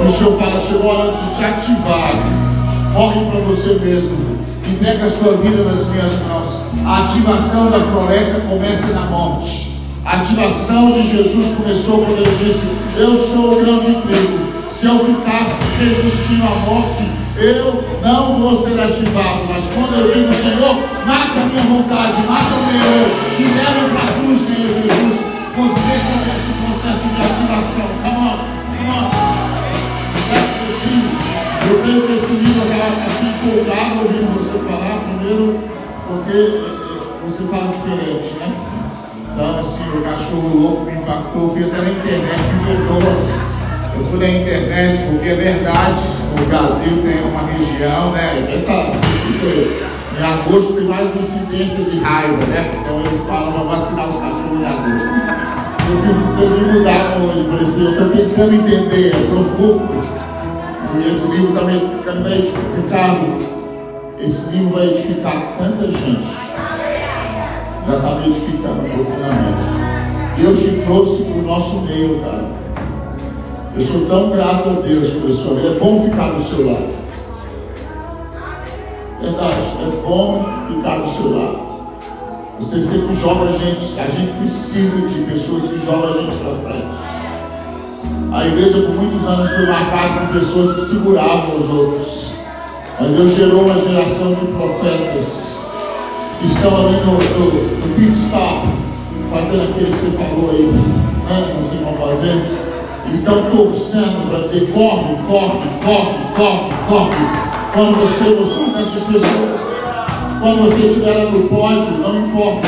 E 0.02 0.06
o 0.06 0.12
Senhor 0.12 0.38
fala, 0.38 0.60
chegou 0.60 0.92
a 0.92 0.96
hora 0.96 1.14
de 1.14 1.38
te 1.38 1.46
ativar. 1.46 2.14
Morre 2.94 3.26
para 3.32 3.40
você 3.42 3.74
mesmo 3.76 4.40
entrega 4.70 5.06
a 5.06 5.10
sua 5.10 5.38
vida 5.38 5.64
nas 5.64 5.88
minhas 5.88 6.12
mãos. 6.28 6.60
A 6.86 7.04
ativação 7.04 7.72
da 7.72 7.80
floresta 7.80 8.42
começa 8.42 8.88
na 8.88 9.06
morte. 9.06 9.80
A 10.06 10.18
ativação 10.18 10.92
de 10.92 11.10
Jesus 11.10 11.56
começou 11.58 12.06
quando 12.06 12.18
ele 12.18 12.46
disse: 12.46 12.68
Eu 12.98 13.18
sou 13.18 13.54
o 13.54 13.64
grão 13.64 13.80
de 13.80 13.96
trigo. 14.02 14.40
Se 14.72 14.88
eu 14.88 15.00
ficar 15.00 15.48
resistindo 15.80 16.44
à 16.44 16.70
morte, 16.70 17.04
eu 17.40 17.84
não 18.04 18.40
vou 18.40 18.58
ser 18.58 18.80
ativado. 18.80 19.46
Mas 19.48 19.64
quando 19.74 19.96
eu 19.96 20.12
digo, 20.14 20.34
Senhor, 20.34 20.76
mata 21.06 21.40
a 21.40 21.46
minha 21.46 21.64
vontade, 21.64 22.22
mata 22.28 22.54
o 22.56 22.66
meu 22.72 22.82
eu, 22.82 23.08
e 23.40 23.44
leva 23.44 23.90
para 23.90 24.04
a 24.04 24.14
cruz, 24.14 24.42
Senhor 24.42 24.74
Jesus, 24.74 25.16
você 25.56 25.94
começa 26.04 26.48
o 26.50 26.56
processo 26.66 27.08
de 27.08 27.20
ativação. 27.22 27.88
Come 28.04 28.20
on, 28.28 28.38
come 28.78 28.92
on. 28.92 29.30
Eu 31.70 31.76
creio 31.82 32.02
que 32.08 32.14
esse 32.14 32.34
livro 32.34 32.64
está 32.64 33.10
empolgado 33.22 34.00
ouvindo 34.02 34.34
você 34.34 34.58
falar, 34.60 35.00
primeiro, 35.02 35.60
porque 36.08 36.34
eh, 36.34 36.64
eh, 36.66 37.26
você 37.26 37.44
fala 37.44 37.68
diferente, 37.68 38.34
né? 38.40 38.50
Então, 39.32 39.60
assim, 39.60 39.84
o 39.96 40.02
cachorro 40.02 40.58
louco 40.58 40.86
me 40.86 40.94
impactou, 40.94 41.44
eu 41.44 41.50
fui 41.52 41.64
até 41.64 41.78
na 41.78 41.92
internet, 41.92 42.42
me 42.54 42.66
perdoa. 42.66 43.50
Eu 43.96 44.06
fui 44.06 44.20
na 44.20 44.30
internet 44.30 45.04
porque 45.10 45.30
é 45.30 45.36
verdade, 45.36 46.02
o 46.34 46.46
Brasil 46.48 47.02
tem 47.02 47.22
uma 47.32 47.44
região, 47.44 48.12
né? 48.12 48.26
Em 50.18 50.24
agosto 50.24 50.74
tem 50.74 50.86
mais 50.86 51.16
incidência 51.16 51.86
de 51.86 52.00
raiva, 52.00 52.46
né? 52.46 52.72
Então 52.82 53.00
eles 53.00 53.22
falam 53.24 53.52
para 53.52 53.64
vacinar 53.64 54.10
os 54.10 54.16
cachorros 54.16 54.60
em 54.60 54.66
agosto. 54.66 55.10
Vocês 56.36 56.52
me 56.52 56.74
mudaram 56.74 57.26
hoje, 57.26 57.42
assim, 57.62 57.84
eu 57.86 57.92
estou 57.92 58.10
tentando 58.10 58.54
entender, 58.54 59.08
é 59.08 59.12
profundo. 59.30 59.90
E 60.96 61.08
esse 61.08 61.28
livro 61.32 61.54
também 61.54 61.80
vai 62.24 62.34
edificar, 62.40 63.10
esse 64.20 64.50
livro 64.52 64.70
vai 64.76 64.88
edificar 64.88 65.38
tanta 65.58 65.86
gente. 65.86 66.28
Já 67.88 67.96
está 67.96 68.16
me 68.16 68.28
edificando 68.28 68.82
profundamente. 68.82 69.64
Deus 70.38 70.60
te 70.60 70.72
trouxe 70.86 71.24
para 71.24 71.40
o 71.40 71.42
nosso 71.44 71.82
meio, 71.82 72.20
cara. 72.20 72.46
Eu 73.80 73.86
sou 73.86 74.06
tão 74.08 74.30
grato 74.30 74.68
a 74.68 74.82
Deus 74.82 75.12
vida. 75.12 75.70
É 75.70 75.80
bom 75.80 76.04
ficar 76.04 76.32
do 76.32 76.44
seu 76.44 76.70
lado. 76.70 76.90
Verdade, 79.22 79.68
é 79.84 80.02
bom 80.06 80.46
ficar 80.68 80.98
do 80.98 81.10
seu 81.10 81.40
lado. 81.40 81.60
Você 82.60 82.82
sempre 82.82 83.16
joga 83.16 83.46
a 83.46 83.52
gente, 83.54 83.98
a 83.98 84.08
gente 84.08 84.34
precisa 84.34 85.08
de 85.08 85.24
pessoas 85.32 85.64
que 85.72 85.86
jogam 85.86 86.10
a 86.10 86.14
gente 86.14 86.38
para 86.40 86.56
frente. 86.56 86.88
A 88.34 88.48
igreja 88.48 88.82
por 88.82 88.96
muitos 88.96 89.26
anos 89.26 89.50
foi 89.50 89.66
marcada 89.68 90.26
por 90.26 90.40
pessoas 90.40 90.76
que 90.76 90.82
seguravam 90.82 91.56
os 91.56 91.70
outros. 91.70 92.34
Mas 93.00 93.12
Deus 93.12 93.34
gerou 93.34 93.62
uma 93.62 93.76
geração 93.76 94.34
de 94.34 94.46
profetas 94.46 95.62
que 96.42 96.48
estão 96.48 96.76
ali 96.76 96.98
no, 96.98 97.14
no, 97.14 97.88
no 97.88 97.96
pit 97.96 98.12
stop, 98.12 98.68
fazendo 99.32 99.70
aquilo 99.70 99.94
que 99.94 100.00
você 100.00 100.18
falou 100.18 100.50
aí, 100.50 100.66
né? 101.30 101.56
Não 101.58 101.66
sei 101.66 101.80
como 101.80 101.98
fazer. 101.98 102.69
E 103.08 103.16
estão 103.16 103.44
torcendo 103.50 104.30
para 104.30 104.40
dizer: 104.40 104.72
corre, 104.72 105.16
corre, 105.28 105.60
corre, 105.84 106.18
corre, 106.36 106.74
corre. 106.88 107.50
Quando 107.74 107.96
você, 107.98 108.36
você 108.36 108.72
dessas 108.72 109.04
pessoas, 109.04 109.60
quando 110.40 110.64
você 110.64 110.88
estiver 110.88 111.32
no 111.32 111.48
pódio, 111.50 111.98
não 112.00 112.28
importa. 112.28 112.68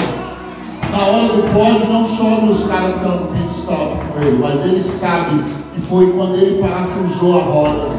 Na 0.91 1.05
hora 1.05 1.27
do 1.27 1.53
pódio 1.53 1.87
não 1.87 2.05
sobram 2.05 2.49
os 2.49 2.65
caras 2.65 2.95
estão 2.95 3.21
no 3.21 3.27
pit 3.27 3.47
stop 3.57 3.95
com 4.13 4.21
ele, 4.21 4.37
mas 4.39 4.65
ele 4.65 4.83
sabe 4.83 5.41
que 5.73 5.81
foi 5.81 6.11
quando 6.11 6.35
ele 6.35 6.61
parafusou 6.61 7.39
a 7.39 7.43
roda 7.43 7.89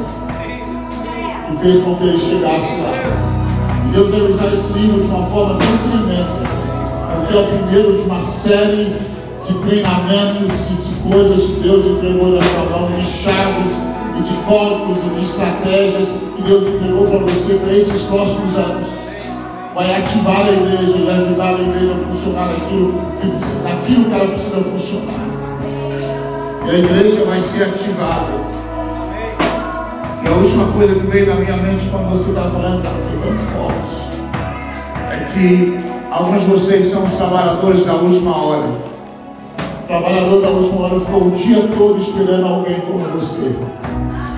que 1.48 1.56
fez 1.56 1.82
com 1.82 1.96
que 1.96 2.04
ele 2.04 2.18
chegasse 2.18 2.76
lá. 2.82 2.92
E 3.88 3.92
Deus 3.92 4.10
vai 4.10 4.20
usar 4.20 4.46
esse 4.54 4.78
livro 4.78 5.02
de 5.02 5.10
uma 5.10 5.26
forma 5.26 5.58
tão 5.58 5.90
tremenda, 5.90 6.28
porque 7.16 7.34
é 7.34 7.40
o 7.40 7.46
primeiro 7.46 7.96
de 7.96 8.02
uma 8.02 8.20
série 8.20 8.96
de 9.46 9.54
treinamentos 9.54 10.70
e 10.70 10.74
de 10.74 10.94
coisas 11.08 11.44
que 11.44 11.60
Deus 11.60 11.84
entregou 11.84 12.40
sua 12.42 12.78
mão, 12.78 12.90
de 12.92 13.04
chaves 13.04 13.82
e 14.18 14.22
de 14.22 14.34
códigos 14.44 14.98
e 15.04 15.08
de 15.14 15.24
estratégias 15.24 16.08
que 16.36 16.42
Deus 16.42 16.62
entregou 16.62 17.06
para 17.06 17.18
você 17.18 17.54
para 17.54 17.72
esses 17.72 18.02
próximos 18.02 18.56
anos. 18.56 18.88
Vai 19.74 19.96
ativar 19.96 20.46
a 20.46 20.52
igreja 20.52 20.98
e 20.98 21.10
ajudar 21.10 21.56
a 21.56 21.60
igreja 21.60 21.94
a 21.94 22.12
funcionar 22.12 22.48
naquilo, 22.48 22.94
naquilo 23.64 24.04
que 24.04 24.14
ela 24.14 24.28
precisa 24.28 24.56
funcionar. 24.62 25.32
E 26.66 26.70
a 26.70 26.78
igreja 26.78 27.24
vai 27.24 27.40
ser 27.40 27.64
ativada. 27.64 28.52
E 30.22 30.28
a 30.28 30.30
última 30.30 30.72
coisa 30.72 30.94
que 30.94 31.06
veio 31.06 31.26
na 31.26 31.34
minha 31.36 31.56
mente 31.56 31.88
quando 31.90 32.10
você 32.10 32.30
está 32.30 32.42
falando, 32.42 32.84
foi 32.84 33.18
tão 33.18 33.38
forte. 33.56 34.12
É 35.10 35.32
que 35.32 35.80
alguns 36.10 36.40
de 36.42 36.46
vocês 36.46 36.90
são 36.90 37.04
os 37.04 37.14
trabalhadores 37.14 37.84
da 37.84 37.94
última 37.94 38.36
hora. 38.36 38.91
Trabalhador 39.92 40.40
da 40.40 40.48
última 40.48 40.86
hora 40.86 41.00
ficou 41.00 41.26
o 41.26 41.30
dia 41.32 41.68
todo 41.76 42.00
esperando 42.00 42.46
alguém 42.46 42.80
como 42.80 43.00
você 43.00 43.54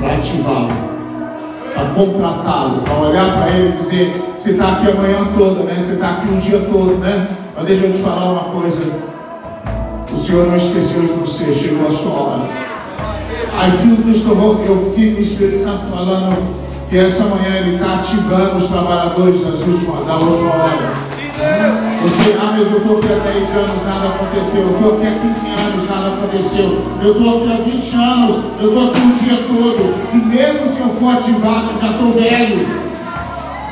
para 0.00 0.14
ativá-lo, 0.14 0.72
para 1.72 1.84
contratá-lo, 1.90 2.82
para 2.82 2.94
olhar 2.94 3.32
para 3.32 3.50
ele 3.50 3.68
e 3.68 3.80
dizer, 3.80 4.34
você 4.36 4.50
está 4.50 4.72
aqui 4.72 4.90
a 4.90 4.94
manhã 4.96 5.28
toda, 5.38 5.62
né? 5.62 5.76
Você 5.76 5.92
está 5.92 6.10
aqui 6.10 6.26
o 6.34 6.38
dia 6.38 6.58
todo, 6.58 6.98
né? 6.98 7.28
Mas 7.54 7.66
deixa 7.66 7.86
eu 7.86 7.92
te 7.92 7.98
falar 7.98 8.32
uma 8.32 8.60
coisa. 8.60 8.80
O 10.12 10.20
Senhor 10.20 10.48
não 10.48 10.56
esqueceu 10.56 11.02
de 11.02 11.12
você, 11.12 11.54
chegou 11.54 11.86
a 11.86 11.92
sua 11.92 12.10
hora. 12.10 12.48
Aí 13.56 13.70
fio 13.78 13.90
eu 13.92 14.90
sinto 14.90 15.18
o 15.18 15.20
Espírito 15.20 15.62
Santo 15.62 15.84
falando 15.84 16.36
que 16.90 16.98
essa 16.98 17.26
manhã 17.26 17.58
ele 17.58 17.76
está 17.76 17.94
ativando 17.94 18.56
os 18.56 18.66
trabalhadores 18.66 19.40
das 19.40 19.60
últimas, 19.60 20.04
da 20.04 20.16
última 20.16 20.50
hora. 20.50 21.93
Você, 22.04 22.36
ah, 22.38 22.52
mas 22.52 22.70
eu 22.70 22.76
estou 22.76 22.98
aqui 22.98 23.08
há 23.14 23.32
10 23.32 23.56
anos, 23.56 23.86
nada 23.86 24.08
aconteceu. 24.08 24.60
Eu 24.60 24.74
estou 24.76 24.92
aqui 24.92 25.06
há 25.06 25.24
15 25.24 25.46
anos, 25.56 25.88
nada 25.88 26.08
aconteceu. 26.12 26.84
Eu 27.00 27.12
estou 27.12 27.36
aqui 27.38 27.48
há 27.48 27.64
20 27.64 27.94
anos, 27.96 28.36
eu 28.60 28.68
estou 28.68 28.90
aqui 28.90 29.00
o 29.00 29.12
dia 29.24 29.36
todo. 29.48 29.94
E 30.12 30.16
mesmo 30.18 30.68
se 30.68 30.80
eu 30.80 30.88
for 31.00 31.16
ativado, 31.16 31.70
eu 31.72 31.80
já 31.80 31.90
estou 31.92 32.12
velho. 32.12 32.84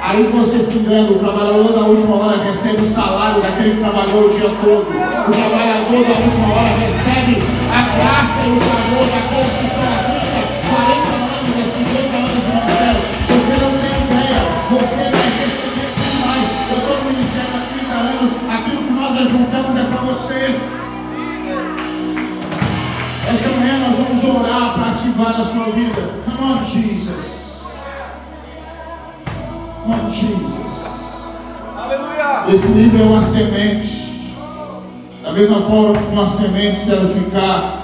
Aí 0.01 0.33
você 0.33 0.59
se 0.61 0.79
engana, 0.79 1.11
o 1.11 1.19
trabalhador 1.19 1.73
da 1.73 1.85
última 1.85 2.17
hora 2.17 2.43
recebe 2.43 2.81
o 2.81 2.89
salário 2.89 3.43
daquele 3.43 3.75
que 3.75 3.81
trabalhou 3.81 4.25
o 4.25 4.31
dia 4.31 4.49
todo. 4.65 4.89
O 4.89 5.33
trabalhador 5.37 6.01
da 6.01 6.17
última 6.17 6.55
hora 6.57 6.73
recebe 6.81 7.37
a 7.69 7.83
graça 7.85 8.41
e 8.49 8.57
o 8.57 8.61
favor 8.65 9.07
daqueles 9.13 9.53
que 9.61 9.77
ajuntamos 19.33 19.77
é 19.77 19.85
para 19.85 20.03
você. 20.03 20.61
Essa 23.29 23.49
manhã 23.49 23.89
nós 23.89 23.97
vamos 23.97 24.25
orar 24.25 24.75
para 24.75 24.91
ativar 24.91 25.41
a 25.41 25.45
sua 25.45 25.65
vida. 25.73 26.11
Come 26.27 26.53
on, 26.53 26.65
Jesus. 26.67 27.63
Come 29.83 29.95
on, 29.95 30.11
Jesus. 30.11 30.53
Aleluia. 31.79 32.55
Esse 32.55 32.73
livro 32.73 33.03
é 33.03 33.07
uma 33.07 33.23
semente. 33.23 34.13
Da 35.23 35.33
mesma 35.33 35.63
forma 35.63 35.97
que 35.97 36.13
uma 36.13 36.27
semente, 36.27 36.81
se 36.81 36.93
ela 36.93 37.09
ficar 37.09 37.81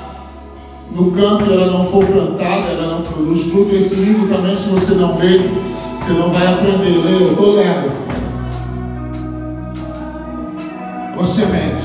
no 0.90 1.12
campo 1.12 1.44
e 1.49 1.53
ela 1.55 1.70
não 1.70 1.84
for 1.84 2.05
plantada, 2.05 2.72
ela 2.72 2.96
não 2.96 3.03
produz 3.03 3.51
fruto. 3.51 3.74
Esse 3.74 3.94
livro 3.94 4.28
também, 4.28 4.59
se 4.59 4.68
você 4.68 4.94
não 4.96 5.16
ler, 5.16 5.51
você 5.99 6.12
não 6.12 6.30
vai 6.30 6.46
aprender. 6.46 6.96
Eu 6.96 7.30
estou 7.30 7.55
lendo. 7.55 8.18
Uma 11.19 11.27
semente. 11.27 11.83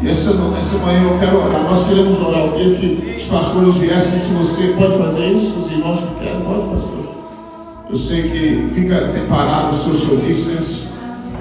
E 0.00 0.08
essa, 0.08 0.30
essa 0.30 0.78
manhã 0.78 1.02
eu 1.02 1.18
quero 1.18 1.44
orar. 1.44 1.62
Nós 1.62 1.86
queremos 1.86 2.18
orar. 2.22 2.40
Eu 2.40 2.52
queria 2.52 2.78
que 2.78 2.86
os 2.86 3.24
pastores 3.24 3.74
viessem. 3.74 4.18
Se 4.18 4.32
você 4.32 4.68
pode 4.78 4.96
fazer 4.96 5.26
isso, 5.26 5.60
os 5.60 5.70
irmãos 5.70 5.98
que 5.98 6.24
querem, 6.24 6.40
pode, 6.40 6.68
pastor. 6.70 7.04
Eu 7.90 7.98
sei 7.98 8.22
que 8.30 8.70
fica 8.74 9.06
separado 9.06 9.74
o 9.74 9.78
seu 9.78 9.92
serviço, 9.92 10.88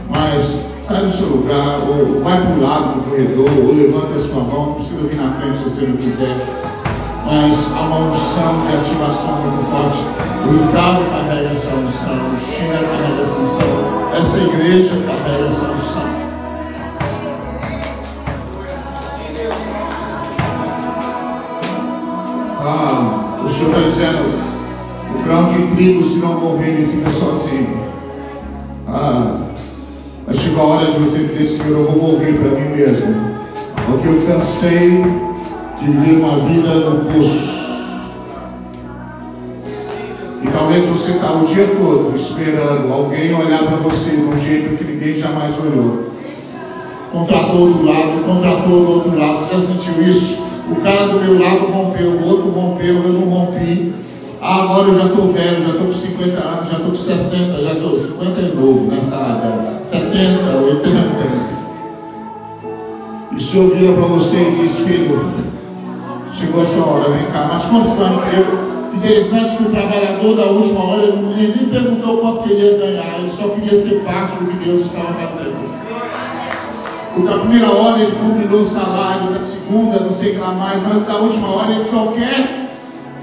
mas 0.09 0.59
sai 0.83 1.05
do 1.05 1.11
seu 1.13 1.27
lugar, 1.27 1.79
ou 1.87 2.21
vai 2.21 2.41
para 2.41 2.53
o 2.53 2.61
lado 2.61 2.95
do 2.95 3.09
corredor, 3.09 3.49
ou 3.65 3.73
levanta 3.73 4.17
a 4.17 4.21
sua 4.21 4.43
mão, 4.43 4.65
não 4.65 4.73
precisa 4.73 5.07
vir 5.07 5.15
na 5.15 5.31
frente 5.31 5.57
se 5.57 5.63
você 5.63 5.87
não 5.87 5.95
quiser. 5.95 6.35
Mas 7.25 7.55
há 7.73 7.79
uma 7.79 8.11
unção 8.11 8.67
de 8.67 8.75
ativação 8.75 9.37
muito 9.37 9.71
forte. 9.71 10.03
O 10.45 10.67
Ricardo 10.67 11.09
carrega 11.11 11.47
essa 11.47 11.73
unção, 11.77 12.19
o 12.27 12.39
China 12.43 12.77
carrega 12.91 13.21
essa 13.21 13.39
unção, 13.39 14.11
essa 14.19 14.37
igreja 14.37 15.01
carrega 15.07 15.47
essa 15.47 15.71
unção. 15.71 16.20
Senhor 23.61 23.77
está 23.77 23.89
dizendo, 23.89 24.23
o 25.13 25.23
grão 25.23 25.53
de 25.53 25.75
trigo, 25.75 26.03
se 26.03 26.17
não 26.17 26.39
morrer, 26.39 26.69
ele 26.69 26.85
fica 26.87 27.11
sozinho. 27.11 27.79
Ah, 28.87 29.49
mas 30.25 30.39
chegou 30.39 30.63
a 30.63 30.65
hora 30.65 30.91
de 30.91 30.99
você 30.99 31.19
dizer, 31.19 31.45
Senhor, 31.45 31.77
eu 31.77 31.91
vou 31.91 32.13
morrer 32.13 32.33
para 32.33 32.59
mim 32.59 32.75
mesmo. 32.75 33.15
Porque 33.85 34.07
eu 34.07 34.19
cansei 34.25 35.03
de 35.79 35.85
viver 35.85 36.23
uma 36.23 36.39
vida 36.47 36.73
no 36.73 37.05
poço. 37.05 37.61
E 40.41 40.47
talvez 40.47 40.87
você 40.87 41.11
está 41.11 41.31
o 41.33 41.45
dia 41.45 41.67
todo 41.67 42.15
esperando 42.15 42.91
alguém 42.91 43.31
olhar 43.31 43.63
para 43.67 43.77
você 43.77 44.09
de 44.09 44.23
um 44.23 44.39
jeito 44.39 44.75
que 44.75 44.91
ninguém 44.91 45.19
jamais 45.19 45.53
olhou. 45.59 46.05
Contratou 47.11 47.73
do 47.73 47.85
lado, 47.85 48.25
contratou 48.25 48.85
do 48.85 48.91
outro 48.91 49.19
lado. 49.19 49.37
Você 49.37 49.53
já 49.53 49.61
sentiu 49.61 50.01
isso? 50.01 50.50
O 50.71 50.75
cara 50.81 51.07
do 51.07 51.19
meu 51.19 51.39
lado 51.39 51.65
rompeu, 51.71 52.11
o 52.11 52.27
outro 52.27 52.49
rompeu, 52.49 52.95
eu 52.95 53.13
não 53.13 53.29
rompi. 53.29 53.93
Ah, 54.41 54.63
agora 54.63 54.87
eu 54.87 54.97
já 54.97 55.05
estou 55.05 55.31
velho, 55.31 55.61
já 55.61 55.69
estou 55.69 55.85
com 55.85 55.93
50 55.93 56.39
anos, 56.39 56.69
já 56.69 56.77
estou 56.77 56.89
com 56.89 56.95
60, 56.95 57.61
já 57.61 57.73
estou 57.73 57.99
50 57.99 58.39
é 58.39 58.55
novo 58.55 58.89
nessa 58.89 59.17
área, 59.17 59.79
70, 59.83 60.57
80. 60.57 60.91
E 63.31 63.35
o 63.35 63.39
Senhor 63.41 63.75
vira 63.75 63.93
para 63.93 64.07
você 64.07 64.37
e 64.37 64.61
diz, 64.61 64.75
filho, 64.77 65.25
chegou 66.33 66.61
a 66.61 66.65
sua 66.65 66.85
hora, 66.85 67.09
vem 67.11 67.25
cá. 67.27 67.49
Mas 67.51 67.65
quanto 67.65 67.89
foi 67.89 68.07
emprego? 68.07 68.71
Interessante 68.95 69.57
que 69.57 69.63
o 69.63 69.69
trabalhador 69.69 70.35
da 70.35 70.45
última 70.45 70.83
hora, 70.85 71.03
ele 71.03 71.53
nem 71.55 71.69
perguntou 71.69 72.17
quanto 72.17 72.43
queria 72.43 72.77
ganhar, 72.77 73.19
ele 73.19 73.29
só 73.29 73.49
queria 73.49 73.75
ser 73.75 74.01
parte 74.03 74.37
do 74.37 74.45
que 74.45 74.65
Deus 74.65 74.85
estava 74.85 75.13
fazendo. 75.13 75.70
Porque 77.13 77.33
a 77.33 77.37
primeira 77.37 77.71
hora 77.71 78.01
ele 78.01 78.15
combinou 78.15 78.61
o 78.61 78.65
salário, 78.65 79.31
na 79.31 79.39
segunda, 79.39 79.99
não 79.99 80.11
sei 80.11 80.31
o 80.31 80.33
que 80.33 80.39
lá 80.39 80.53
mais, 80.53 80.81
mas 80.81 81.05
da 81.05 81.17
última 81.17 81.49
hora 81.49 81.71
ele 81.71 81.83
só 81.83 82.07
quer 82.07 82.61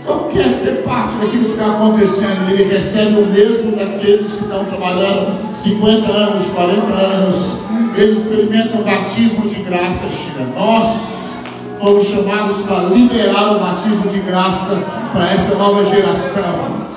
não 0.09 0.29
quer 0.29 0.51
ser 0.53 0.83
parte 0.85 1.17
daquilo 1.17 1.45
que 1.45 1.51
está 1.53 1.67
acontecendo. 1.67 2.51
Ele 2.51 2.65
recebe 2.65 3.21
o 3.21 3.27
mesmo 3.27 3.77
daqueles 3.77 4.33
que 4.33 4.45
estão 4.45 4.65
trabalhando 4.65 5.55
50 5.55 6.11
anos, 6.11 6.47
40 6.47 6.93
anos. 6.93 7.59
Eles 7.97 8.19
experimentam 8.19 8.81
o 8.81 8.85
batismo 8.85 9.49
de 9.49 9.63
graça, 9.63 10.07
China. 10.09 10.49
Nós 10.57 11.37
fomos 11.79 12.07
chamados 12.07 12.63
para 12.63 12.85
liberar 12.85 13.57
o 13.57 13.61
batismo 13.61 14.09
de 14.11 14.21
graça 14.21 14.79
para 15.13 15.31
essa 15.33 15.55
nova 15.57 15.85
geração. 15.85 16.89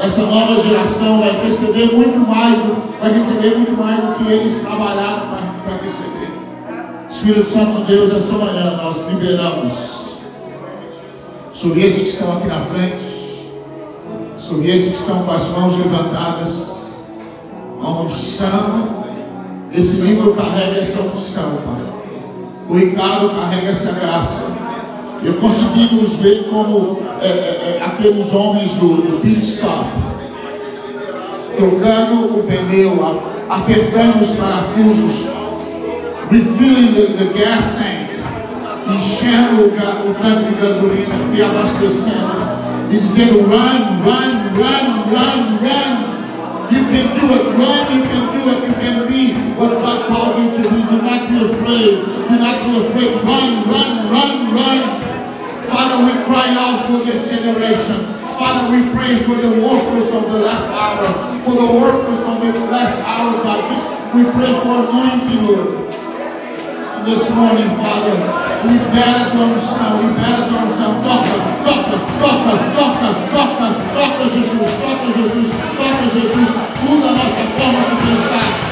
Essa 0.00 0.22
nova 0.22 0.62
geração 0.62 1.20
vai 1.20 1.42
receber 1.42 1.92
muito 1.92 2.26
mais, 2.26 2.58
vai 3.00 3.12
receber 3.12 3.56
muito 3.56 3.76
mais 3.78 4.00
do 4.00 4.14
que 4.14 4.32
eles 4.32 4.62
trabalharam 4.62 5.28
para 5.64 5.76
receber. 5.82 6.09
Espírito 7.10 7.46
Santo 7.46 7.80
de 7.80 7.86
Deus, 7.86 8.14
essa 8.14 8.38
manhã 8.38 8.76
nós 8.82 9.08
liberamos 9.08 9.72
sobre 11.52 11.84
esses 11.84 12.02
que 12.02 12.08
estão 12.10 12.36
aqui 12.36 12.46
na 12.46 12.60
frente, 12.60 13.50
sobre 14.38 14.70
esses 14.70 14.92
que 14.92 14.98
estão 15.00 15.22
com 15.24 15.32
as 15.32 15.48
mãos 15.48 15.76
levantadas, 15.76 16.62
a 17.82 17.90
unção, 18.02 18.88
esse 19.72 19.96
livro 19.96 20.34
carrega 20.34 20.80
essa 20.80 21.00
unção, 21.00 21.58
Pai. 21.64 21.90
O 22.68 22.74
Ricardo 22.74 23.30
carrega 23.30 23.68
essa 23.70 23.92
graça. 23.92 24.44
Eu 25.22 25.34
consegui 25.34 25.94
nos 25.94 26.14
ver 26.14 26.48
como 26.48 27.02
é, 27.20 27.26
é, 27.26 27.78
é 27.80 27.84
aqueles 27.84 28.32
homens 28.32 28.70
do, 28.72 28.96
do 28.96 29.20
pit 29.20 29.40
stop, 29.40 29.86
trocando 31.56 32.38
o 32.38 32.44
pneu, 32.44 33.22
apertando 33.48 34.22
os 34.22 34.30
parafusos, 34.36 35.39
refilling 36.30 36.94
the, 36.94 37.24
the 37.24 37.34
gas 37.34 37.74
tank 37.74 38.10
enchendo 38.86 39.66
o, 39.66 40.14
tanque 40.14 40.50
de 40.50 40.60
gasolina 40.60 41.14
e 41.34 41.42
abastecendo 41.42 42.60
e 42.90 42.98
dizendo 42.98 43.40
run, 43.46 44.02
run, 44.02 44.54
run, 44.56 45.10
run, 45.10 45.58
run. 45.62 46.10
You 46.70 46.84
can 46.86 47.06
do 47.18 47.34
it. 47.34 47.58
Run, 47.58 47.96
you 47.96 48.02
can 48.02 48.24
do 48.30 48.50
it. 48.50 48.68
You 48.68 48.74
can 48.74 49.08
be 49.10 49.34
what 49.58 49.70
God 49.82 50.06
called 50.06 50.38
you 50.38 50.50
to 50.54 50.62
be. 50.70 50.82
Do 50.86 51.02
not 51.02 51.28
be 51.28 51.36
afraid. 51.42 52.06
Do 52.30 52.34
not 52.38 52.62
be 52.62 52.78
afraid. 52.78 53.10
Run, 53.26 53.66
run, 53.66 54.10
run, 54.10 54.54
run. 54.54 54.80
Father, 55.66 55.98
we 56.06 56.12
cry 56.26 56.54
out 56.54 56.86
for 56.86 57.04
this 57.04 57.28
generation. 57.28 58.06
Father, 58.38 58.70
we 58.70 58.90
pray 58.94 59.18
for 59.22 59.34
the 59.34 59.50
workers 59.62 60.14
of 60.14 60.30
the 60.30 60.38
last 60.46 60.70
hour, 60.70 61.06
for 61.42 61.54
the 61.54 61.80
workers 61.80 62.20
of 62.22 62.40
the 62.40 62.66
last 62.70 62.96
hour, 63.02 63.42
God. 63.42 63.60
Just 63.70 64.14
we 64.14 64.22
pray 64.30 64.52
for 64.62 64.86
anointing, 64.86 65.46
Lord. 65.46 65.79
This 67.04 67.34
morning, 67.34 67.68
Father, 67.80 68.12
bear 68.92 69.30
the 69.30 69.40
unção, 69.40 69.96
bear 70.20 70.36
the 70.36 70.52
unção. 70.52 71.00
Toca, 71.00 71.36
toca, 71.64 71.96
toca, 72.20 72.52
toca, 72.76 73.08
toca, 73.32 73.68
toca, 73.94 74.24
Jesus, 74.28 74.70
toca, 74.84 75.06
Jesus, 75.16 75.48
toca, 75.78 76.04
Jesus. 76.12 76.48
Muda 76.84 77.08
a 77.08 77.12
nossa 77.12 77.42
forma 77.56 77.80
de 77.80 77.96
pensar, 78.04 78.69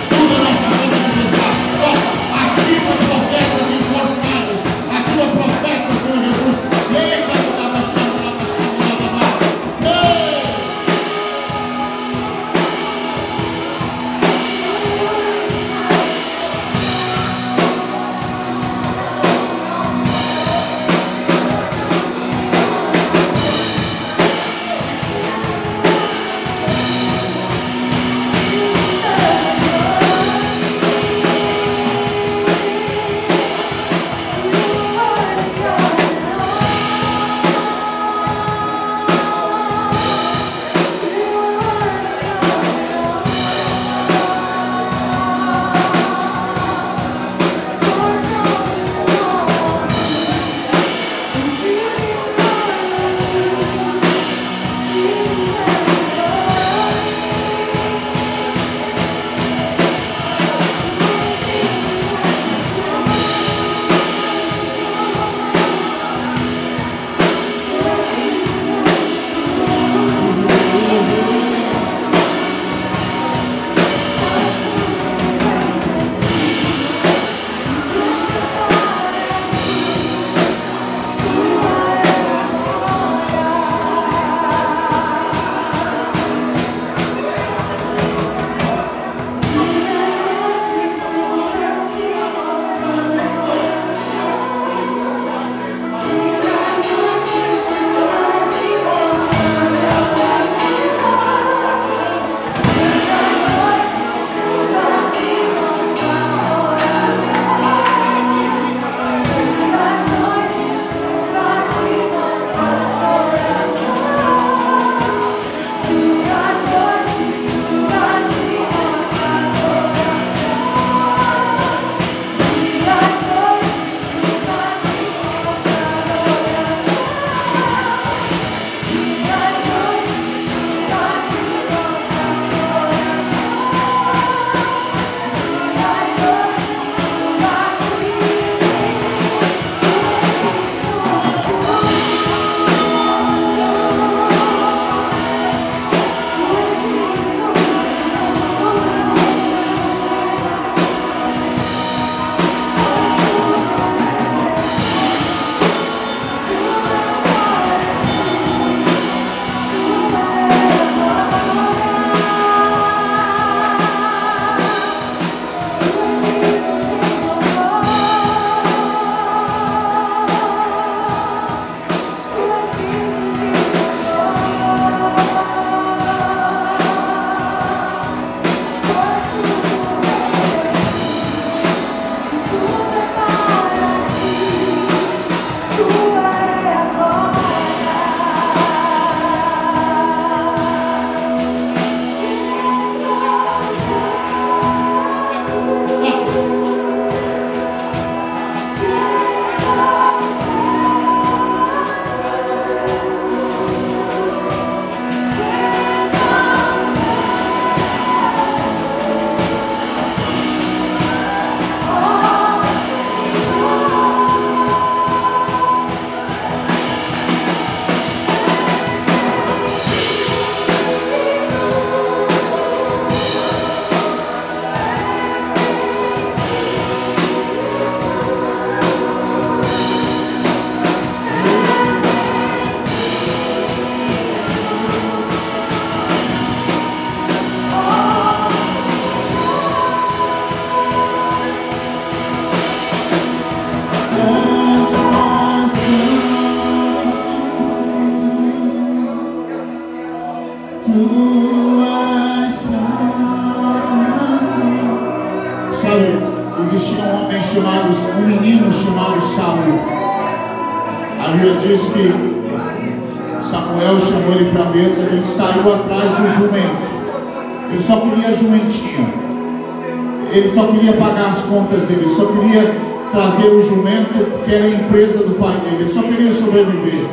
só 270.58 270.66
queria 270.72 270.92
pagar 270.94 271.30
as 271.30 271.42
contas 271.42 271.82
dele, 271.82 272.02
ele 272.06 272.14
só 272.16 272.26
queria 272.26 272.74
trazer 273.12 273.46
o 273.46 273.62
jumento 273.62 274.44
que 274.44 274.52
era 274.52 274.64
a 274.64 274.70
empresa 274.70 275.18
do 275.18 275.38
pai 275.38 275.56
dele, 275.60 275.82
ele 275.82 275.88
só 275.88 276.02
queria 276.02 276.32
sobreviver. 276.32 277.06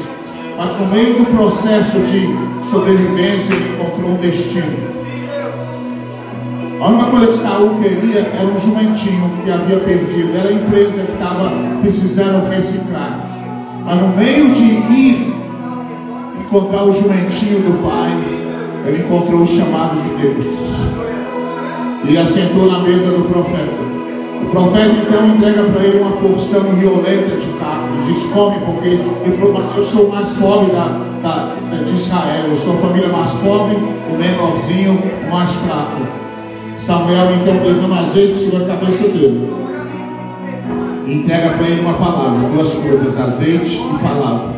Mas 0.57 0.79
no 0.79 0.87
meio 0.87 1.13
do 1.13 1.37
processo 1.37 1.99
de 1.99 2.27
sobrevivência, 2.71 3.53
ele 3.53 3.75
encontrou 3.75 4.11
um 4.11 4.15
destino. 4.15 4.95
A 6.81 6.87
única 6.89 7.05
coisa 7.05 7.27
que 7.27 7.37
Saul 7.37 7.75
queria 7.75 8.19
era 8.19 8.47
um 8.47 8.59
jumentinho 8.59 9.31
que 9.43 9.51
havia 9.51 9.77
perdido, 9.77 10.35
era 10.35 10.49
a 10.49 10.53
empresa 10.53 11.03
que 11.03 11.11
estava 11.11 11.51
precisando 11.81 12.49
reciclar. 12.49 13.19
Mas 13.85 14.01
no 14.01 14.07
meio 14.17 14.49
de 14.55 14.63
ir 14.63 15.35
encontrar 16.39 16.83
o 16.83 16.91
jumentinho 16.91 17.59
do 17.59 17.83
pai, 17.87 18.11
ele 18.87 19.03
encontrou 19.03 19.43
os 19.43 19.49
chamados 19.51 20.01
de 20.01 20.09
Deus. 20.15 20.74
E 22.07 22.17
assentou 22.17 22.71
na 22.71 22.79
mesa 22.79 23.07
do 23.07 23.27
profeta. 23.29 23.85
O 24.41 24.45
profeta 24.51 24.95
então 25.01 25.27
entrega 25.27 25.63
para 25.63 25.83
ele 25.83 25.99
uma 25.99 26.11
porção 26.17 26.61
violenta 26.75 27.35
de 27.35 27.47
carne. 27.59 28.05
Diz: 28.05 28.23
Come, 28.31 28.57
porque 28.65 28.89
ele 28.89 29.37
falou: 29.37 29.53
Mas 29.53 29.77
eu 29.77 29.85
sou 29.85 30.05
o 30.05 30.11
mais 30.11 30.27
pobre 30.29 30.71
da, 30.71 31.01
da, 31.23 31.83
de 31.83 31.93
Israel. 31.93 32.45
Eu 32.49 32.57
sou 32.57 32.73
a 32.73 32.77
família 32.77 33.09
mais 33.09 33.31
pobre, 33.31 33.75
o 33.75 34.17
menorzinho, 34.17 34.99
o 35.25 35.31
mais 35.31 35.51
fraco. 35.51 36.01
Samuel 36.79 37.33
então 37.41 37.55
derrama 37.57 38.01
azeite 38.01 38.35
sobre 38.37 38.63
a 38.63 38.67
cabeça 38.67 39.07
dele. 39.07 39.51
Entrega 41.07 41.49
para 41.49 41.67
ele 41.67 41.81
uma 41.81 41.93
palavra, 41.93 42.47
duas 42.49 42.73
coisas, 42.73 43.19
azeite 43.19 43.81
e 43.81 43.97
palavra. 44.03 44.49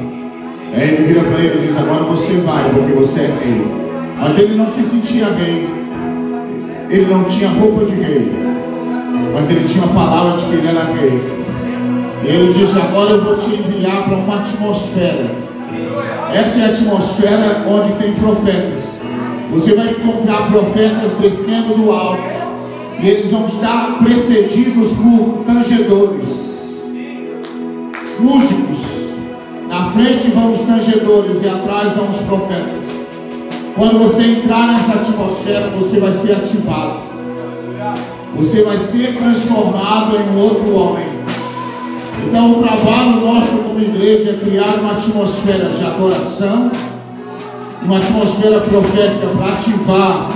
Aí 0.73 0.81
ele 0.81 1.07
vira 1.07 1.21
para 1.21 1.39
ele 1.39 1.63
e 1.63 1.67
diz, 1.67 1.77
agora 1.77 2.03
você 2.03 2.33
vai, 2.41 2.69
porque 2.69 2.93
você 2.93 3.21
é 3.21 3.33
rei. 3.43 3.65
Mas 4.19 4.37
ele 4.37 4.55
não 4.55 4.67
se 4.67 4.83
sentia 4.83 5.27
rei. 5.29 5.76
Ele 6.89 7.05
não 7.05 7.23
tinha 7.25 7.49
roupa 7.49 7.85
de 7.85 7.91
rei. 7.91 8.31
Mas 9.33 9.49
ele 9.49 9.67
tinha 9.67 9.85
a 9.85 9.89
palavra 9.89 10.37
de 10.37 10.45
que 10.45 10.53
ele 10.55 10.67
era 10.67 10.83
rei. 10.85 11.21
E 12.23 12.27
ele 12.27 12.53
diz, 12.53 12.75
agora 12.75 13.11
eu 13.11 13.23
vou 13.23 13.37
te 13.37 13.55
enviar 13.55 14.03
para 14.03 14.15
uma 14.15 14.39
atmosfera. 14.39 15.31
Essa 16.33 16.61
é 16.61 16.65
a 16.65 16.69
atmosfera 16.69 17.65
onde 17.67 17.93
tem 17.93 18.13
profetas. 18.13 18.83
Você 19.51 19.75
vai 19.75 19.91
encontrar 19.91 20.49
profetas 20.51 21.13
descendo 21.21 21.75
do 21.75 21.91
alto. 21.91 22.37
E 22.99 23.07
eles 23.07 23.31
vão 23.31 23.45
estar 23.45 23.99
precedidos 24.03 24.93
por 24.93 25.43
tangedores, 25.45 26.27
músicos. 28.19 28.79
Na 29.69 29.91
frente 29.91 30.29
vão 30.29 30.51
os 30.51 30.61
tangedores 30.61 31.43
e 31.43 31.47
atrás 31.47 31.93
vão 31.93 32.09
os 32.09 32.17
profetas. 32.21 32.86
Quando 33.77 33.99
você 33.99 34.23
entrar 34.23 34.67
nessa 34.67 34.93
atmosfera, 34.93 35.69
você 35.69 35.99
vai 35.99 36.11
ser 36.11 36.33
ativado. 36.33 36.99
Você 38.35 38.63
vai 38.63 38.77
ser 38.77 39.15
transformado 39.15 40.17
em 40.17 40.41
outro 40.41 40.75
homem. 40.75 41.05
Então, 42.27 42.51
o 42.51 42.63
trabalho 42.63 43.21
nosso 43.21 43.57
como 43.57 43.79
igreja 43.79 44.31
é 44.31 44.33
criar 44.33 44.79
uma 44.79 44.93
atmosfera 44.93 45.69
de 45.69 45.83
adoração 45.83 46.71
uma 47.87 47.97
atmosfera 47.97 48.59
profética 48.61 49.27
para 49.27 49.53
ativar 49.53 50.29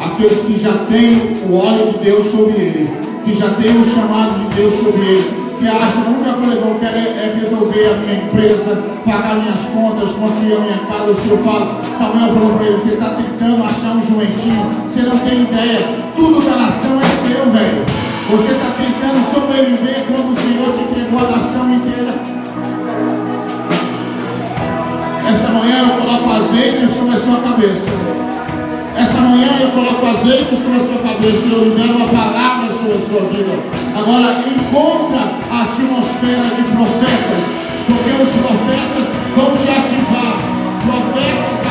aqueles 0.00 0.42
que 0.44 0.58
já 0.58 0.72
têm 0.90 1.38
o 1.48 1.54
óleo 1.54 1.92
de 1.92 1.98
Deus 1.98 2.24
sobre 2.26 2.52
ele, 2.52 2.90
que 3.24 3.34
já 3.34 3.50
têm 3.50 3.78
o 3.78 3.84
chamado 3.84 4.38
de 4.38 4.54
Deus 4.54 4.74
sobre 4.74 5.00
ele, 5.00 5.39
que 5.60 5.68
acham 5.68 6.02
que 6.02 6.08
a 6.08 6.12
única 6.12 6.32
coisa 6.32 6.56
que 6.56 6.68
eu 6.68 6.78
quero 6.80 6.96
é, 6.96 7.36
resolver 7.38 7.86
a 7.86 7.96
minha 7.98 8.14
empresa, 8.24 8.82
pagar 9.04 9.34
minhas 9.36 9.60
contas, 9.74 10.10
construir 10.12 10.56
a 10.56 10.60
minha 10.60 10.78
casa. 10.88 11.10
O 11.10 11.14
Senhor 11.14 11.38
fala, 11.44 11.82
Samuel 11.98 12.32
falou 12.32 12.56
para 12.56 12.66
ele, 12.66 12.78
você 12.78 12.94
está 12.94 13.10
tentando 13.10 13.62
achar 13.62 13.92
um 13.92 14.02
jumentinho, 14.02 14.64
você 14.88 15.02
não 15.02 15.18
tem 15.18 15.42
ideia, 15.42 15.80
tudo 16.16 16.40
da 16.40 16.56
nação 16.56 16.98
é 16.98 17.04
seu, 17.04 17.44
velho. 17.52 17.84
Você 18.30 18.52
está 18.52 18.72
tentando 18.72 19.20
sobreviver 19.34 20.06
quando 20.08 20.32
o 20.32 20.40
Senhor 20.40 20.72
te 20.72 20.82
entregou 20.82 21.18
a 21.20 21.36
nação 21.36 21.70
inteira. 21.74 22.14
Essa 25.28 25.48
manhã 25.50 25.78
eu 25.78 26.00
coloco 26.00 26.30
azeite 26.30 26.86
sobre 26.92 27.16
a 27.16 27.20
sua 27.20 27.36
cabeça. 27.36 27.90
Essa 28.96 29.18
manhã 29.20 29.58
eu 29.60 29.70
coloco 29.72 30.06
azeite 30.06 30.56
sobre 30.56 30.78
a 30.78 30.84
sua 30.84 31.02
cabeça 31.02 31.48
eu 31.50 31.64
libero 31.64 31.96
uma 31.96 32.08
palavra 32.08 32.69
sua 32.80 33.20
vida. 33.28 33.58
Agora 33.94 34.42
encontra 34.48 35.20
a 35.50 35.62
atmosfera 35.64 36.48
de 36.56 36.62
profetas, 36.62 37.44
porque 37.86 38.22
os 38.22 38.30
profetas 38.40 39.06
vão 39.36 39.56
te 39.56 39.68
ativar. 39.68 40.38
Profetas 40.86 41.69